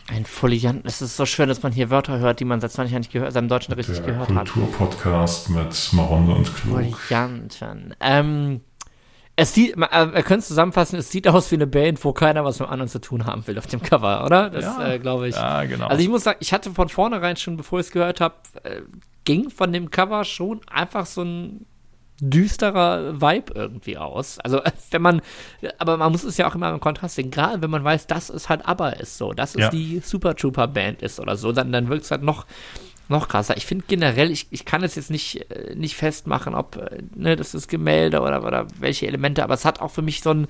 ein 0.06 0.24
Folianten. 0.24 0.86
Es 0.86 1.02
ist 1.02 1.16
so 1.16 1.26
schön, 1.26 1.48
dass 1.48 1.64
man 1.64 1.72
hier 1.72 1.90
Wörter 1.90 2.20
hört, 2.20 2.38
die 2.38 2.44
man 2.44 2.60
seit 2.60 2.70
20 2.70 2.92
Jahren 2.92 3.00
nicht 3.00 3.12
gehört, 3.12 3.32
seinem 3.32 3.48
Deutschen 3.48 3.74
richtig 3.74 4.06
gehört 4.06 4.32
hat. 4.32 4.52
Kulturpodcast 4.52 5.50
mit 5.50 5.88
Maronde 5.92 6.32
und 6.32 6.54
Klug. 6.54 6.96
Folianten. 6.96 7.94
Ähm, 7.98 8.60
es 9.38 9.54
sieht, 9.54 9.76
man, 9.76 9.88
äh, 9.90 10.14
wir 10.14 10.22
können 10.24 10.40
es 10.40 10.48
zusammenfassen, 10.48 10.98
es 10.98 11.12
sieht 11.12 11.28
aus 11.28 11.52
wie 11.52 11.54
eine 11.54 11.68
Band, 11.68 12.04
wo 12.04 12.12
keiner 12.12 12.44
was 12.44 12.58
mit 12.58 12.68
anderen 12.68 12.88
zu 12.88 13.00
tun 13.00 13.24
haben 13.24 13.46
will 13.46 13.56
auf 13.56 13.68
dem 13.68 13.80
Cover, 13.80 14.24
oder? 14.24 14.50
Das 14.50 14.64
ja, 14.64 14.88
äh, 14.88 14.98
glaube 14.98 15.28
ich. 15.28 15.36
Ja, 15.36 15.62
genau. 15.62 15.86
Also 15.86 16.02
ich 16.02 16.08
muss 16.08 16.24
sagen, 16.24 16.38
ich 16.40 16.52
hatte 16.52 16.72
von 16.72 16.88
vornherein 16.88 17.36
schon, 17.36 17.56
bevor 17.56 17.78
ich 17.78 17.86
es 17.86 17.92
gehört 17.92 18.20
habe, 18.20 18.34
äh, 18.64 18.82
ging 19.24 19.48
von 19.48 19.72
dem 19.72 19.92
Cover 19.92 20.24
schon 20.24 20.60
einfach 20.68 21.06
so 21.06 21.22
ein 21.22 21.66
düsterer 22.20 23.20
Vibe 23.20 23.52
irgendwie 23.54 23.96
aus. 23.96 24.40
Also 24.40 24.60
wenn 24.90 25.02
man, 25.02 25.22
aber 25.78 25.96
man 25.98 26.10
muss 26.10 26.24
es 26.24 26.36
ja 26.36 26.50
auch 26.50 26.56
immer 26.56 26.70
im 26.70 26.80
Kontrast 26.80 27.14
sehen, 27.14 27.30
gerade 27.30 27.62
wenn 27.62 27.70
man 27.70 27.84
weiß, 27.84 28.08
dass 28.08 28.30
es 28.30 28.48
halt 28.48 28.66
ABBA 28.66 28.88
ist 28.88 29.18
so, 29.18 29.34
dass 29.34 29.54
es 29.54 29.60
ja. 29.60 29.70
die 29.70 30.00
Super 30.00 30.34
Trooper 30.34 30.66
Band 30.66 31.00
ist 31.00 31.20
oder 31.20 31.36
so, 31.36 31.52
dann, 31.52 31.70
dann 31.70 31.88
wirkt 31.88 32.02
es 32.02 32.10
halt 32.10 32.24
noch 32.24 32.44
noch 33.08 33.28
krasser. 33.28 33.56
Ich 33.56 33.66
finde 33.66 33.84
generell, 33.88 34.30
ich, 34.30 34.46
ich 34.50 34.64
kann 34.64 34.82
es 34.82 34.94
jetzt 34.94 35.10
nicht, 35.10 35.50
äh, 35.50 35.74
nicht 35.74 35.96
festmachen, 35.96 36.54
ob 36.54 36.76
äh, 36.76 37.02
ne, 37.14 37.36
das 37.36 37.54
ist 37.54 37.68
Gemälde 37.68 38.20
oder, 38.20 38.44
oder 38.44 38.66
welche 38.78 39.06
Elemente, 39.06 39.42
aber 39.42 39.54
es 39.54 39.64
hat 39.64 39.80
auch 39.80 39.90
für 39.90 40.02
mich 40.02 40.22
so 40.22 40.30
ein 40.30 40.46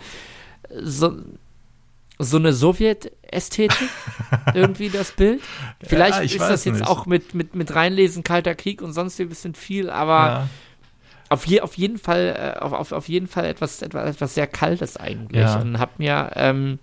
so, 0.71 1.17
so 2.19 2.37
eine 2.37 2.53
Sowjet-Ästhetik, 2.53 3.89
irgendwie 4.55 4.91
das 4.91 5.13
Bild. 5.13 5.41
Vielleicht 5.83 6.19
ja, 6.19 6.25
ist 6.25 6.41
das 6.41 6.65
jetzt 6.65 6.81
nicht. 6.81 6.89
auch 6.89 7.07
mit, 7.07 7.35
mit, 7.35 7.55
mit 7.55 7.75
reinlesen, 7.75 8.25
Kalter 8.25 8.55
Krieg 8.55 8.83
und 8.83 8.93
sonst 8.93 9.21
ein 9.21 9.29
bisschen 9.29 9.55
viel, 9.55 9.89
aber 9.89 10.15
ja. 10.15 10.49
auf, 11.29 11.47
je, 11.47 11.61
auf 11.61 11.79
jeden 11.79 11.99
Fall, 11.99 12.55
äh, 12.57 12.59
auf, 12.59 12.73
auf, 12.73 12.93
auf 12.93 13.09
jeden 13.09 13.29
Fall 13.29 13.45
etwas, 13.45 13.83
etwas, 13.83 14.17
etwas 14.17 14.35
sehr 14.35 14.47
Kaltes 14.47 14.97
eigentlich. 14.97 15.43
Ja. 15.43 15.61
Und 15.61 15.79
hab 15.79 15.99
mir 15.99 16.33
ähm, 16.35 16.79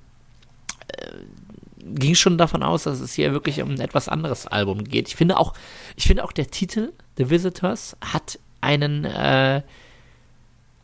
ging 1.86 2.16
schon 2.16 2.38
davon 2.38 2.64
aus, 2.64 2.84
dass 2.84 3.00
es 3.00 3.14
hier 3.14 3.32
wirklich 3.32 3.62
um 3.62 3.72
ein 3.72 3.80
etwas 3.80 4.10
anderes 4.10 4.48
Album 4.48 4.84
geht. 4.84 5.08
Ich 5.08 5.16
finde 5.16 5.38
auch, 5.38 5.54
ich 5.96 6.06
finde 6.06 6.24
auch 6.24 6.32
der 6.32 6.50
Titel 6.50 6.94
The 7.18 7.30
Visitors 7.30 7.96
hat 8.02 8.40
einen, 8.62 9.06
äh, 9.06 9.62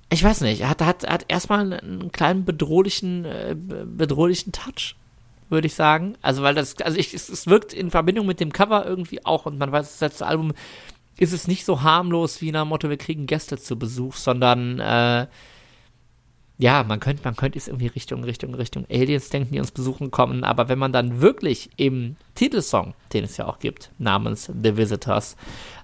ich 0.10 0.24
weiß 0.24 0.42
nicht, 0.42 0.66
hat, 0.66 0.82
hat, 0.82 1.08
hat 1.08 1.26
erstmal 1.28 1.74
einen 1.74 2.12
kleinen 2.12 2.46
bedrohlichen, 2.46 3.26
äh, 3.26 3.56
bedrohlichen 3.56 4.52
Touch, 4.52 4.96
würde 5.50 5.68
ich 5.68 5.74
sagen. 5.74 6.16
Also, 6.22 6.44
weil 6.44 6.54
das, 6.54 6.78
also 6.78 6.98
ich, 6.98 7.14
es, 7.14 7.30
es 7.30 7.48
wirkt 7.48 7.74
in 7.74 7.90
Verbindung 7.90 8.28
mit 8.28 8.40
dem 8.40 8.54
Cover 8.54 8.86
irgendwie 8.86 9.26
auch 9.26 9.46
und 9.46 9.58
man 9.58 9.72
weiß, 9.72 9.88
das 9.88 10.02
letzte 10.02 10.28
Album 10.28 10.54
ist 11.18 11.34
es 11.34 11.48
nicht 11.48 11.66
so 11.66 11.82
harmlos 11.82 12.42
wie 12.42 12.52
nach 12.52 12.64
dem 12.64 12.70
Motto, 12.70 12.90
wir 12.90 12.98
kriegen 12.98 13.26
Gäste 13.26 13.58
zu 13.58 13.78
Besuch, 13.78 14.16
sondern 14.16 14.80
äh, 14.80 15.28
ja, 16.62 16.84
man 16.84 17.00
könnte, 17.00 17.24
man 17.24 17.36
könnte 17.36 17.58
es 17.58 17.68
irgendwie 17.68 17.88
Richtung, 17.88 18.24
Richtung, 18.24 18.54
Richtung 18.54 18.86
Aliens 18.88 19.30
denken, 19.30 19.52
die 19.52 19.60
uns 19.60 19.72
besuchen 19.72 20.12
kommen, 20.12 20.44
aber 20.44 20.70
wenn 20.70 20.78
man 20.78 20.94
dann 20.94 21.20
wirklich 21.20 21.72
im 21.76 22.18
Titelsong, 22.36 22.94
den 23.14 23.24
es 23.24 23.36
ja 23.38 23.48
auch 23.48 23.58
gibt, 23.58 23.90
namens 23.98 24.46
The 24.46 24.78
Visitors, 24.78 25.38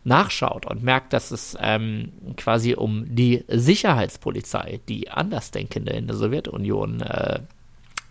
nachschaut 0.04 0.68
und 0.68 0.84
merkt, 0.84 1.14
dass 1.14 1.32
es 1.32 1.58
ähm, 1.60 2.12
quasi 2.38 2.76
um 2.76 3.06
die 3.08 3.44
Sicherheitspolizei, 3.48 4.80
die 4.88 5.10
Andersdenkende 5.10 5.94
in 5.94 6.06
der 6.06 6.16
Sowjetunion 6.16 7.02
äh, 7.02 7.40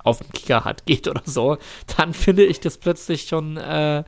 auf 0.02 0.18
dem 0.18 0.32
Kicker 0.32 0.64
hat, 0.64 0.86
geht 0.86 1.06
oder 1.06 1.22
so, 1.24 1.58
dann 1.96 2.14
finde 2.14 2.44
ich 2.44 2.58
das 2.58 2.78
plötzlich 2.78 3.28
schon, 3.28 3.58
äh, 3.58 4.02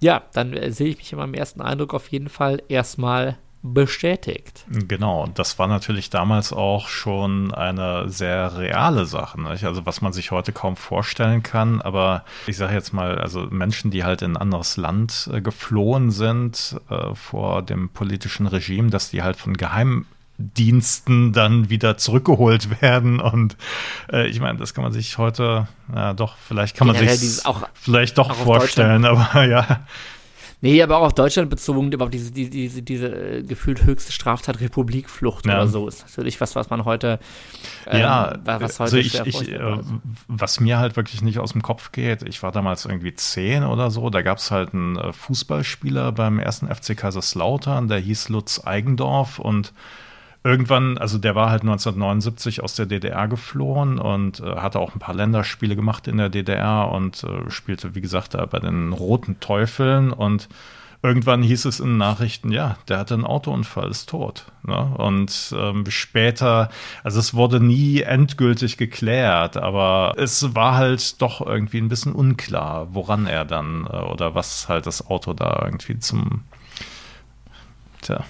ja, 0.00 0.22
dann 0.32 0.54
äh, 0.54 0.72
sehe 0.72 0.88
ich 0.88 0.96
mich 0.96 1.12
in 1.12 1.18
meinem 1.18 1.34
ersten 1.34 1.60
Eindruck 1.60 1.94
auf 1.94 2.08
jeden 2.08 2.30
Fall 2.30 2.64
erstmal 2.68 3.38
bestätigt. 3.62 4.64
Genau, 4.88 5.24
und 5.24 5.38
das 5.38 5.58
war 5.58 5.66
natürlich 5.66 6.08
damals 6.08 6.52
auch 6.52 6.88
schon 6.88 7.52
eine 7.52 8.08
sehr 8.08 8.56
reale 8.56 9.04
Sache. 9.04 9.40
Nicht? 9.40 9.64
Also 9.64 9.84
was 9.84 10.00
man 10.00 10.12
sich 10.12 10.30
heute 10.30 10.52
kaum 10.52 10.76
vorstellen 10.76 11.42
kann, 11.42 11.82
aber 11.82 12.24
ich 12.46 12.56
sage 12.56 12.74
jetzt 12.74 12.92
mal, 12.92 13.18
also 13.18 13.48
Menschen, 13.50 13.90
die 13.90 14.04
halt 14.04 14.22
in 14.22 14.32
ein 14.32 14.36
anderes 14.38 14.76
Land 14.78 15.28
äh, 15.32 15.42
geflohen 15.42 16.10
sind 16.10 16.80
äh, 16.88 17.14
vor 17.14 17.62
dem 17.62 17.90
politischen 17.90 18.46
Regime, 18.46 18.88
dass 18.88 19.10
die 19.10 19.22
halt 19.22 19.36
von 19.36 19.54
Geheimdiensten 19.54 21.34
dann 21.34 21.68
wieder 21.68 21.98
zurückgeholt 21.98 22.80
werden. 22.80 23.20
Und 23.20 23.58
äh, 24.10 24.26
ich 24.28 24.40
meine, 24.40 24.58
das 24.58 24.72
kann 24.72 24.84
man 24.84 24.92
sich 24.92 25.18
heute, 25.18 25.68
ja 25.94 26.14
doch, 26.14 26.36
vielleicht 26.38 26.76
kann 26.76 26.88
Generell 26.88 27.08
man 27.08 27.16
sich 27.16 27.44
auch, 27.44 27.68
vielleicht 27.74 28.16
doch 28.16 28.34
vorstellen, 28.34 29.04
aber 29.04 29.44
ja. 29.44 29.80
Nee, 30.62 30.82
aber 30.82 30.98
auch 30.98 31.06
auf 31.06 31.14
Deutschland 31.14 31.48
bezogen, 31.48 31.90
überhaupt 31.90 32.12
diese, 32.12 32.30
diese, 32.32 32.50
diese, 32.50 32.82
diese 32.82 33.06
äh, 33.06 33.42
gefühlt 33.42 33.84
höchste 33.84 34.12
Straftat 34.12 34.60
Republikflucht 34.60 35.46
ja. 35.46 35.54
oder 35.54 35.68
so 35.68 35.88
ist 35.88 36.02
natürlich 36.02 36.40
was, 36.40 36.54
was 36.54 36.68
man 36.68 36.84
heute 36.84 37.18
ähm, 37.86 38.00
ja, 38.00 38.38
was 38.44 38.78
heute 38.78 38.82
also 38.82 38.96
ich, 38.98 39.18
ich 39.24 39.52
äh, 39.52 39.78
was 40.28 40.60
mir 40.60 40.78
halt 40.78 40.96
wirklich 40.96 41.22
nicht 41.22 41.38
aus 41.38 41.52
dem 41.52 41.62
Kopf 41.62 41.92
geht, 41.92 42.22
ich 42.22 42.42
war 42.42 42.52
damals 42.52 42.84
irgendwie 42.84 43.14
zehn 43.14 43.64
oder 43.64 43.90
so, 43.90 44.10
da 44.10 44.20
gab 44.20 44.38
es 44.38 44.50
halt 44.50 44.74
einen 44.74 44.96
äh, 44.96 45.12
Fußballspieler 45.12 46.12
beim 46.12 46.38
ersten 46.38 46.68
FC 46.68 46.96
Kaiserslautern, 46.96 47.88
der 47.88 47.98
hieß 47.98 48.28
Lutz 48.28 48.60
Eigendorf 48.64 49.38
und 49.38 49.72
irgendwann, 50.42 50.98
also 50.98 51.18
der 51.18 51.34
war 51.34 51.50
halt 51.50 51.62
1979 51.62 52.62
aus 52.62 52.74
der 52.74 52.86
DDR 52.86 53.28
geflohen 53.28 53.98
und 53.98 54.40
äh, 54.40 54.56
hatte 54.56 54.78
auch 54.78 54.94
ein 54.94 54.98
paar 54.98 55.14
Länderspiele 55.14 55.76
gemacht 55.76 56.08
in 56.08 56.16
der 56.16 56.30
DDR 56.30 56.90
und 56.90 57.24
äh, 57.24 57.50
spielte, 57.50 57.94
wie 57.94 58.00
gesagt, 58.00 58.34
da 58.34 58.46
bei 58.46 58.58
den 58.58 58.92
Roten 58.92 59.38
Teufeln 59.40 60.12
und 60.12 60.48
irgendwann 61.02 61.42
hieß 61.42 61.64
es 61.64 61.80
in 61.80 61.96
Nachrichten, 61.98 62.52
ja, 62.52 62.76
der 62.88 62.98
hatte 62.98 63.14
einen 63.14 63.24
Autounfall, 63.24 63.90
ist 63.90 64.08
tot. 64.08 64.46
Ne? 64.62 64.76
Und 64.96 65.54
ähm, 65.56 65.84
später, 65.88 66.70
also 67.02 67.20
es 67.20 67.34
wurde 67.34 67.60
nie 67.60 68.02
endgültig 68.02 68.76
geklärt, 68.76 69.56
aber 69.56 70.14
es 70.16 70.54
war 70.54 70.76
halt 70.76 71.20
doch 71.22 71.44
irgendwie 71.44 71.78
ein 71.78 71.88
bisschen 71.88 72.12
unklar, 72.12 72.88
woran 72.94 73.26
er 73.26 73.44
dann 73.44 73.86
äh, 73.86 73.96
oder 73.96 74.34
was 74.34 74.68
halt 74.68 74.86
das 74.86 75.06
Auto 75.06 75.32
da 75.32 75.62
irgendwie 75.64 75.98
zum, 75.98 76.44
tja, 78.02 78.24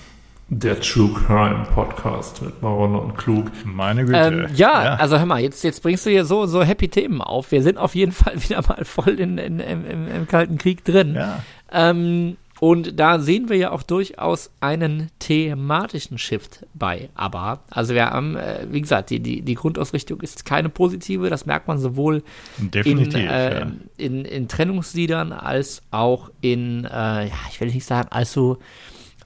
der 0.50 0.80
True 0.80 1.11
Crime 1.12 1.64
Podcast 1.73 2.42
mit 2.42 2.61
Marona 2.61 2.99
und 2.99 3.16
Klug. 3.16 3.52
Meine 3.64 4.04
Güte. 4.04 4.19
Ähm, 4.19 4.47
ja, 4.54 4.85
ja, 4.85 4.95
also 4.97 5.16
hör 5.16 5.25
mal, 5.25 5.40
jetzt, 5.40 5.62
jetzt 5.62 5.80
bringst 5.80 6.04
du 6.04 6.11
hier 6.11 6.25
so, 6.25 6.47
so 6.47 6.64
happy 6.64 6.88
Themen 6.88 7.23
auf. 7.23 7.52
Wir 7.52 7.62
sind 7.62 7.78
auf 7.78 7.95
jeden 7.95 8.11
Fall 8.12 8.35
wieder 8.42 8.61
mal 8.66 8.85
voll 8.85 9.21
in, 9.21 9.38
in, 9.38 9.61
in 9.61 9.85
im, 9.85 10.09
im, 10.09 10.26
Kalten 10.26 10.59
Krieg 10.59 10.85
drin. 10.85 11.14
Ja. 11.14 11.45
Ähm, 11.71 12.37
und 12.59 12.99
da 12.99 13.21
sehen 13.21 13.49
wir 13.49 13.57
ja 13.57 13.71
auch 13.71 13.85
durchaus 13.85 14.50
einen 14.59 15.11
thematischen 15.21 16.19
Shift 16.19 16.66
bei 16.75 17.11
ABBA. 17.14 17.61
Also 17.71 17.95
wir 17.95 18.11
haben, 18.11 18.37
äh, 18.37 18.66
wie 18.69 18.80
gesagt, 18.80 19.11
die, 19.11 19.21
die, 19.21 19.42
die 19.42 19.54
Grundausrichtung 19.54 20.21
ist 20.21 20.45
keine 20.45 20.69
positive. 20.69 21.30
Das 21.30 21.47
merkt 21.47 21.69
man 21.69 21.78
sowohl 21.78 22.25
in, 22.59 23.14
äh, 23.14 23.61
ja. 23.61 23.66
in, 23.97 24.25
in 24.25 24.49
Trennungsliedern 24.49 25.33
als 25.33 25.83
auch 25.92 26.28
in, 26.40 26.85
äh, 26.87 27.28
ja, 27.28 27.35
ich 27.50 27.61
will 27.61 27.69
nicht 27.69 27.87
sagen, 27.87 28.09
also 28.11 28.59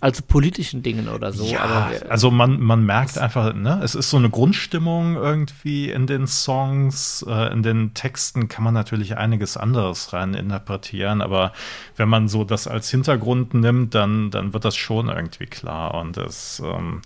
als 0.01 0.23
politischen 0.23 0.83
Dingen 0.83 1.09
oder 1.09 1.33
so. 1.33 1.45
Ja, 1.45 1.61
aber, 1.61 2.11
also 2.11 2.31
man, 2.31 2.61
man 2.61 2.85
merkt 2.85 3.17
einfach, 3.19 3.55
ne, 3.55 3.81
es 3.83 3.95
ist 3.95 4.11
so 4.11 4.17
eine 4.17 4.31
Grundstimmung 4.31 5.17
irgendwie 5.17 5.91
in 5.91 6.07
den 6.07 6.27
Songs, 6.27 7.25
äh, 7.29 7.53
in 7.53 7.63
den 7.63 7.95
Texten 7.95 8.49
kann 8.49 8.65
man 8.65 8.75
natürlich 8.75 9.17
einiges 9.17 9.57
anderes 9.57 10.13
rein 10.13 10.35
interpretieren, 10.35 11.23
aber 11.23 11.53
wenn 11.97 12.09
man 12.09 12.29
so 12.29 12.45
das 12.45 12.67
als 12.69 12.91
Hintergrund 12.91 13.55
nimmt, 13.55 13.95
dann, 13.95 14.31
dann 14.31 14.53
wird 14.53 14.65
das 14.65 14.77
schon 14.77 15.09
irgendwie 15.09 15.47
klar 15.47 15.95
und 15.95 16.17
es, 16.17 16.63
ähm, 16.65 17.03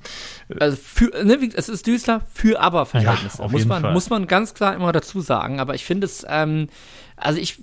also 0.58 0.76
für, 0.76 1.24
ne, 1.24 1.38
es 1.54 1.68
ist 1.68 1.86
düster 1.86 2.22
für 2.32 2.60
aber 2.60 2.86
Verhältnisse. 2.86 3.42
Ja, 3.42 3.48
muss 3.48 3.64
man, 3.64 3.82
Fall. 3.82 3.92
muss 3.92 4.10
man 4.10 4.26
ganz 4.26 4.54
klar 4.54 4.74
immer 4.74 4.92
dazu 4.92 5.20
sagen, 5.20 5.60
aber 5.60 5.74
ich 5.74 5.84
finde 5.84 6.06
es, 6.06 6.26
ähm, 6.28 6.68
also 7.16 7.38
ich, 7.38 7.60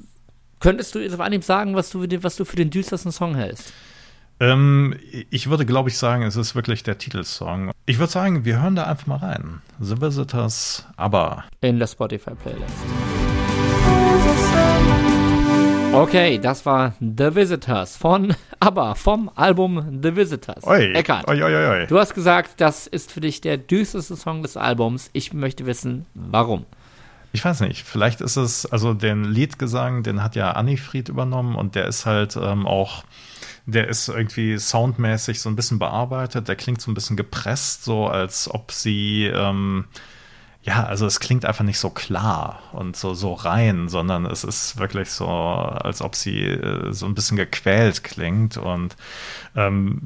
könntest 0.60 0.96
du 0.96 1.00
jetzt 1.00 1.13
auf 1.13 1.20
Anhieb 1.20 1.44
sagen, 1.44 1.75
was 1.75 1.89
du, 1.89 2.05
was 2.24 2.36
du 2.36 2.46
für 2.46 2.55
den 2.55 2.70
düstersten 2.70 3.12
Song 3.12 3.36
hältst? 3.36 3.74
Ähm, 4.39 4.96
ich 5.30 5.50
würde, 5.50 5.65
glaube 5.65 5.88
ich, 5.89 5.98
sagen, 5.98 6.24
es 6.24 6.36
ist 6.36 6.56
wirklich 6.56 6.84
der 6.84 6.98
Titelsong. 6.98 7.72
Ich 7.86 8.00
würde 8.00 8.12
sagen, 8.12 8.44
wir 8.44 8.62
hören 8.62 8.75
da 8.75 8.84
einfach 8.84 9.08
mal 9.08 9.18
rein. 9.18 9.62
The 9.80 10.01
Visitors, 10.01 10.86
aber. 10.98 11.46
In 11.62 11.80
der 11.80 11.88
Spotify-Playlist. 11.88 12.74
Okay, 15.94 16.38
das 16.38 16.65
war 16.65 16.94
The 17.00 17.34
Visitors 17.34 17.96
von 17.96 18.36
ABBA, 18.60 18.96
vom 18.96 19.32
Album 19.36 20.01
The 20.04 20.13
Visitors. 20.13 20.65
Oi, 20.65 20.92
Eckart, 20.92 21.30
oi, 21.30 21.42
oi, 21.42 21.54
oi. 21.54 21.88
du 21.88 21.98
hast 21.98 22.13
gesagt, 22.13 22.60
das 22.60 22.88
ist 22.88 23.13
für 23.13 23.22
dich 23.22 23.39
der 23.39 23.58
düsterste 23.58 24.18
Song 24.18 24.42
des 24.42 24.58
Albums. 24.58 25.10
Ich 25.13 25.32
möchte 25.32 25.65
wissen, 25.65 26.06
warum. 26.13 26.65
Ich 27.32 27.46
weiß 27.46 27.62
nicht, 27.62 27.84
vielleicht 27.84 28.20
ist 28.20 28.36
es, 28.36 28.65
also 28.65 28.94
den 28.94 29.24
Liedgesang, 29.24 30.04
den 30.04 30.22
hat 30.22 30.36
ja 30.36 30.51
Anni-Fried 30.51 31.08
übernommen 31.08 31.56
und 31.56 31.75
der 31.75 31.86
ist 31.86 32.06
halt 32.06 32.36
ähm, 32.36 32.68
auch 32.68 33.06
der 33.65 33.88
ist 33.88 34.07
irgendwie 34.07 34.57
soundmäßig 34.57 35.41
so 35.41 35.50
ein 35.50 35.55
bisschen 35.55 35.79
bearbeitet. 35.79 36.48
Der 36.48 36.55
klingt 36.55 36.81
so 36.81 36.91
ein 36.91 36.93
bisschen 36.93 37.17
gepresst, 37.17 37.84
so 37.84 38.07
als 38.07 38.50
ob 38.53 38.72
sie, 38.72 39.25
ähm, 39.25 39.86
ja, 40.63 40.84
also 40.84 41.05
es 41.05 41.19
klingt 41.19 41.45
einfach 41.45 41.63
nicht 41.63 41.79
so 41.79 41.89
klar 41.89 42.62
und 42.74 42.95
so, 42.95 43.13
so 43.13 43.34
rein, 43.34 43.89
sondern 43.89 44.25
es 44.25 44.43
ist 44.43 44.77
wirklich 44.77 45.10
so, 45.12 45.27
als 45.27 46.01
ob 46.01 46.15
sie 46.15 46.41
äh, 46.41 46.91
so 46.93 47.05
ein 47.05 47.15
bisschen 47.15 47.38
gequält 47.38 48.03
klingt. 48.03 48.57
Und 48.57 48.95
ähm, 49.55 50.01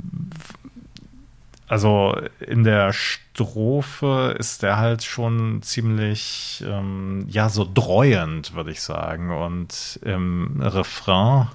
also 1.67 2.19
in 2.39 2.63
der 2.63 2.93
Strophe 2.93 4.35
ist 4.39 4.63
der 4.63 4.77
halt 4.77 5.03
schon 5.03 5.61
ziemlich, 5.61 6.63
ähm, 6.65 7.25
ja, 7.29 7.49
so 7.49 7.69
dreuend, 7.71 8.55
würde 8.55 8.71
ich 8.71 8.81
sagen. 8.81 9.31
Und 9.31 9.99
im 10.03 10.61
Refrain 10.61 11.47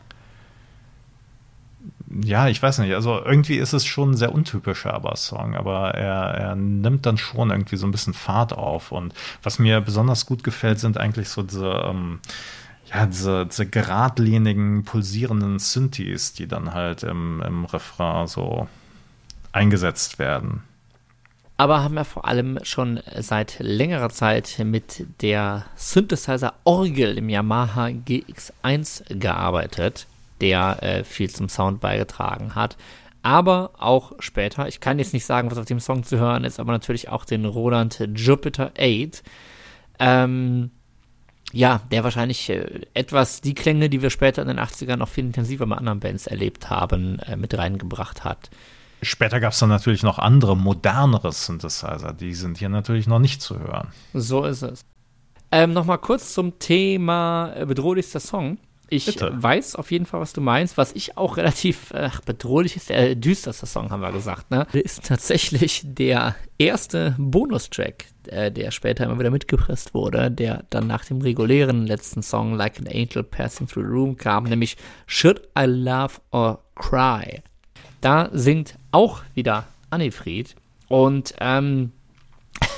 ja, 2.22 2.48
ich 2.48 2.62
weiß 2.62 2.78
nicht. 2.78 2.94
Also 2.94 3.20
irgendwie 3.24 3.56
ist 3.56 3.72
es 3.72 3.84
schon 3.84 4.12
ein 4.12 4.16
sehr 4.16 4.32
untypischer 4.32 4.94
ABBA-Song, 4.94 5.56
aber 5.56 5.94
er, 5.94 6.34
er 6.34 6.54
nimmt 6.54 7.06
dann 7.06 7.18
schon 7.18 7.50
irgendwie 7.50 7.76
so 7.76 7.86
ein 7.86 7.90
bisschen 7.90 8.14
Fahrt 8.14 8.52
auf. 8.52 8.92
Und 8.92 9.14
was 9.42 9.58
mir 9.58 9.80
besonders 9.80 10.26
gut 10.26 10.44
gefällt, 10.44 10.78
sind 10.78 10.98
eigentlich 10.98 11.28
so 11.28 11.42
diese, 11.42 11.70
ähm, 11.86 12.20
ja, 12.92 13.06
diese, 13.06 13.46
diese 13.46 13.66
geradlinigen, 13.66 14.84
pulsierenden 14.84 15.58
Synthes, 15.58 16.34
die 16.34 16.46
dann 16.46 16.74
halt 16.74 17.02
im, 17.02 17.42
im 17.42 17.64
Refrain 17.64 18.26
so 18.26 18.68
eingesetzt 19.52 20.18
werden. 20.18 20.62
Aber 21.56 21.84
haben 21.84 21.94
wir 21.94 22.04
vor 22.04 22.26
allem 22.26 22.58
schon 22.64 23.00
seit 23.20 23.56
längerer 23.60 24.10
Zeit 24.10 24.60
mit 24.64 25.06
der 25.22 25.64
Synthesizer-Orgel 25.76 27.18
im 27.18 27.28
Yamaha 27.28 27.86
GX1 27.86 29.18
gearbeitet 29.18 30.08
der 30.40 30.82
äh, 30.82 31.04
viel 31.04 31.30
zum 31.30 31.48
Sound 31.48 31.80
beigetragen 31.80 32.54
hat. 32.54 32.76
Aber 33.22 33.70
auch 33.78 34.12
später, 34.18 34.68
ich 34.68 34.80
kann 34.80 34.98
jetzt 34.98 35.14
nicht 35.14 35.24
sagen, 35.24 35.50
was 35.50 35.58
auf 35.58 35.64
dem 35.64 35.80
Song 35.80 36.04
zu 36.04 36.18
hören 36.18 36.44
ist, 36.44 36.60
aber 36.60 36.72
natürlich 36.72 37.08
auch 37.08 37.24
den 37.24 37.46
Roland 37.46 38.06
Jupiter 38.14 38.72
8. 38.78 39.22
Ähm, 39.98 40.70
ja, 41.52 41.80
der 41.90 42.04
wahrscheinlich 42.04 42.50
äh, 42.50 42.82
etwas 42.94 43.40
die 43.40 43.54
Klänge, 43.54 43.88
die 43.88 44.02
wir 44.02 44.10
später 44.10 44.42
in 44.42 44.48
den 44.48 44.58
80ern 44.58 44.96
noch 44.96 45.08
viel 45.08 45.24
intensiver 45.24 45.66
bei 45.66 45.76
anderen 45.76 46.00
Bands 46.00 46.26
erlebt 46.26 46.68
haben, 46.68 47.18
äh, 47.20 47.36
mit 47.36 47.56
reingebracht 47.56 48.24
hat. 48.24 48.50
Später 49.02 49.40
gab 49.40 49.52
es 49.52 49.58
dann 49.58 49.68
natürlich 49.68 50.02
noch 50.02 50.18
andere, 50.18 50.56
modernere 50.56 51.32
Synthesizer. 51.32 52.12
Die 52.12 52.34
sind 52.34 52.58
hier 52.58 52.68
natürlich 52.68 53.06
noch 53.06 53.18
nicht 53.18 53.40
zu 53.40 53.58
hören. 53.58 53.88
So 54.12 54.44
ist 54.44 54.62
es. 54.62 54.84
Ähm, 55.52 55.72
Nochmal 55.72 55.98
kurz 55.98 56.34
zum 56.34 56.58
Thema 56.58 57.52
äh, 57.54 57.66
bedrohlichster 57.66 58.20
Song. 58.20 58.58
Ich 58.90 59.06
Bitte. 59.06 59.32
weiß 59.34 59.76
auf 59.76 59.90
jeden 59.90 60.06
Fall, 60.06 60.20
was 60.20 60.32
du 60.32 60.40
meinst. 60.40 60.76
Was 60.76 60.92
ich 60.92 61.16
auch 61.16 61.36
relativ 61.36 61.92
ach, 61.94 62.20
bedrohlich 62.20 62.76
ist, 62.76 62.90
der 62.90 63.14
düsterste 63.14 63.66
Song, 63.66 63.90
haben 63.90 64.00
wir 64.00 64.12
gesagt, 64.12 64.50
ne? 64.50 64.66
Ist 64.72 65.04
tatsächlich 65.04 65.82
der 65.84 66.36
erste 66.58 67.14
Bonustrack, 67.18 68.04
äh, 68.26 68.52
der 68.52 68.70
später 68.70 69.04
immer 69.04 69.18
wieder 69.18 69.30
mitgepresst 69.30 69.94
wurde, 69.94 70.30
der 70.30 70.64
dann 70.70 70.86
nach 70.86 71.04
dem 71.04 71.20
regulären 71.20 71.86
letzten 71.86 72.22
Song 72.22 72.54
Like 72.54 72.78
an 72.78 72.86
Angel 72.86 73.22
Passing 73.22 73.66
Through 73.66 73.84
the 73.84 73.90
Room 73.90 74.16
kam, 74.16 74.44
nämlich 74.44 74.76
Should 75.06 75.42
I 75.58 75.64
Love 75.64 76.14
or 76.30 76.62
Cry? 76.74 77.42
Da 78.00 78.28
singt 78.32 78.78
auch 78.92 79.22
wieder 79.34 79.66
Annefried. 79.90 80.56
Und 80.88 81.34
ähm, 81.40 81.92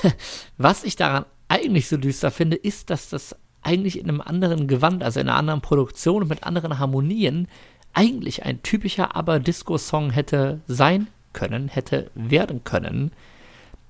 was 0.57 0.83
ich 0.83 0.95
daran 0.95 1.25
eigentlich 1.49 1.87
so 1.87 1.97
düster 1.97 2.31
finde, 2.31 2.55
ist, 2.55 2.89
dass 2.89 3.09
das 3.09 3.35
eigentlich 3.63 3.99
in 3.99 4.09
einem 4.09 4.21
anderen 4.21 4.67
Gewand, 4.67 5.03
also 5.03 5.19
in 5.19 5.29
einer 5.29 5.37
anderen 5.37 5.61
Produktion 5.61 6.23
und 6.23 6.29
mit 6.29 6.43
anderen 6.43 6.79
Harmonien, 6.79 7.47
eigentlich 7.93 8.45
ein 8.45 8.61
typischer 8.63 9.15
Aber-Disco-Song 9.15 10.11
hätte 10.11 10.61
sein 10.67 11.07
können, 11.33 11.67
hätte 11.67 12.11
werden 12.15 12.63
können. 12.63 13.11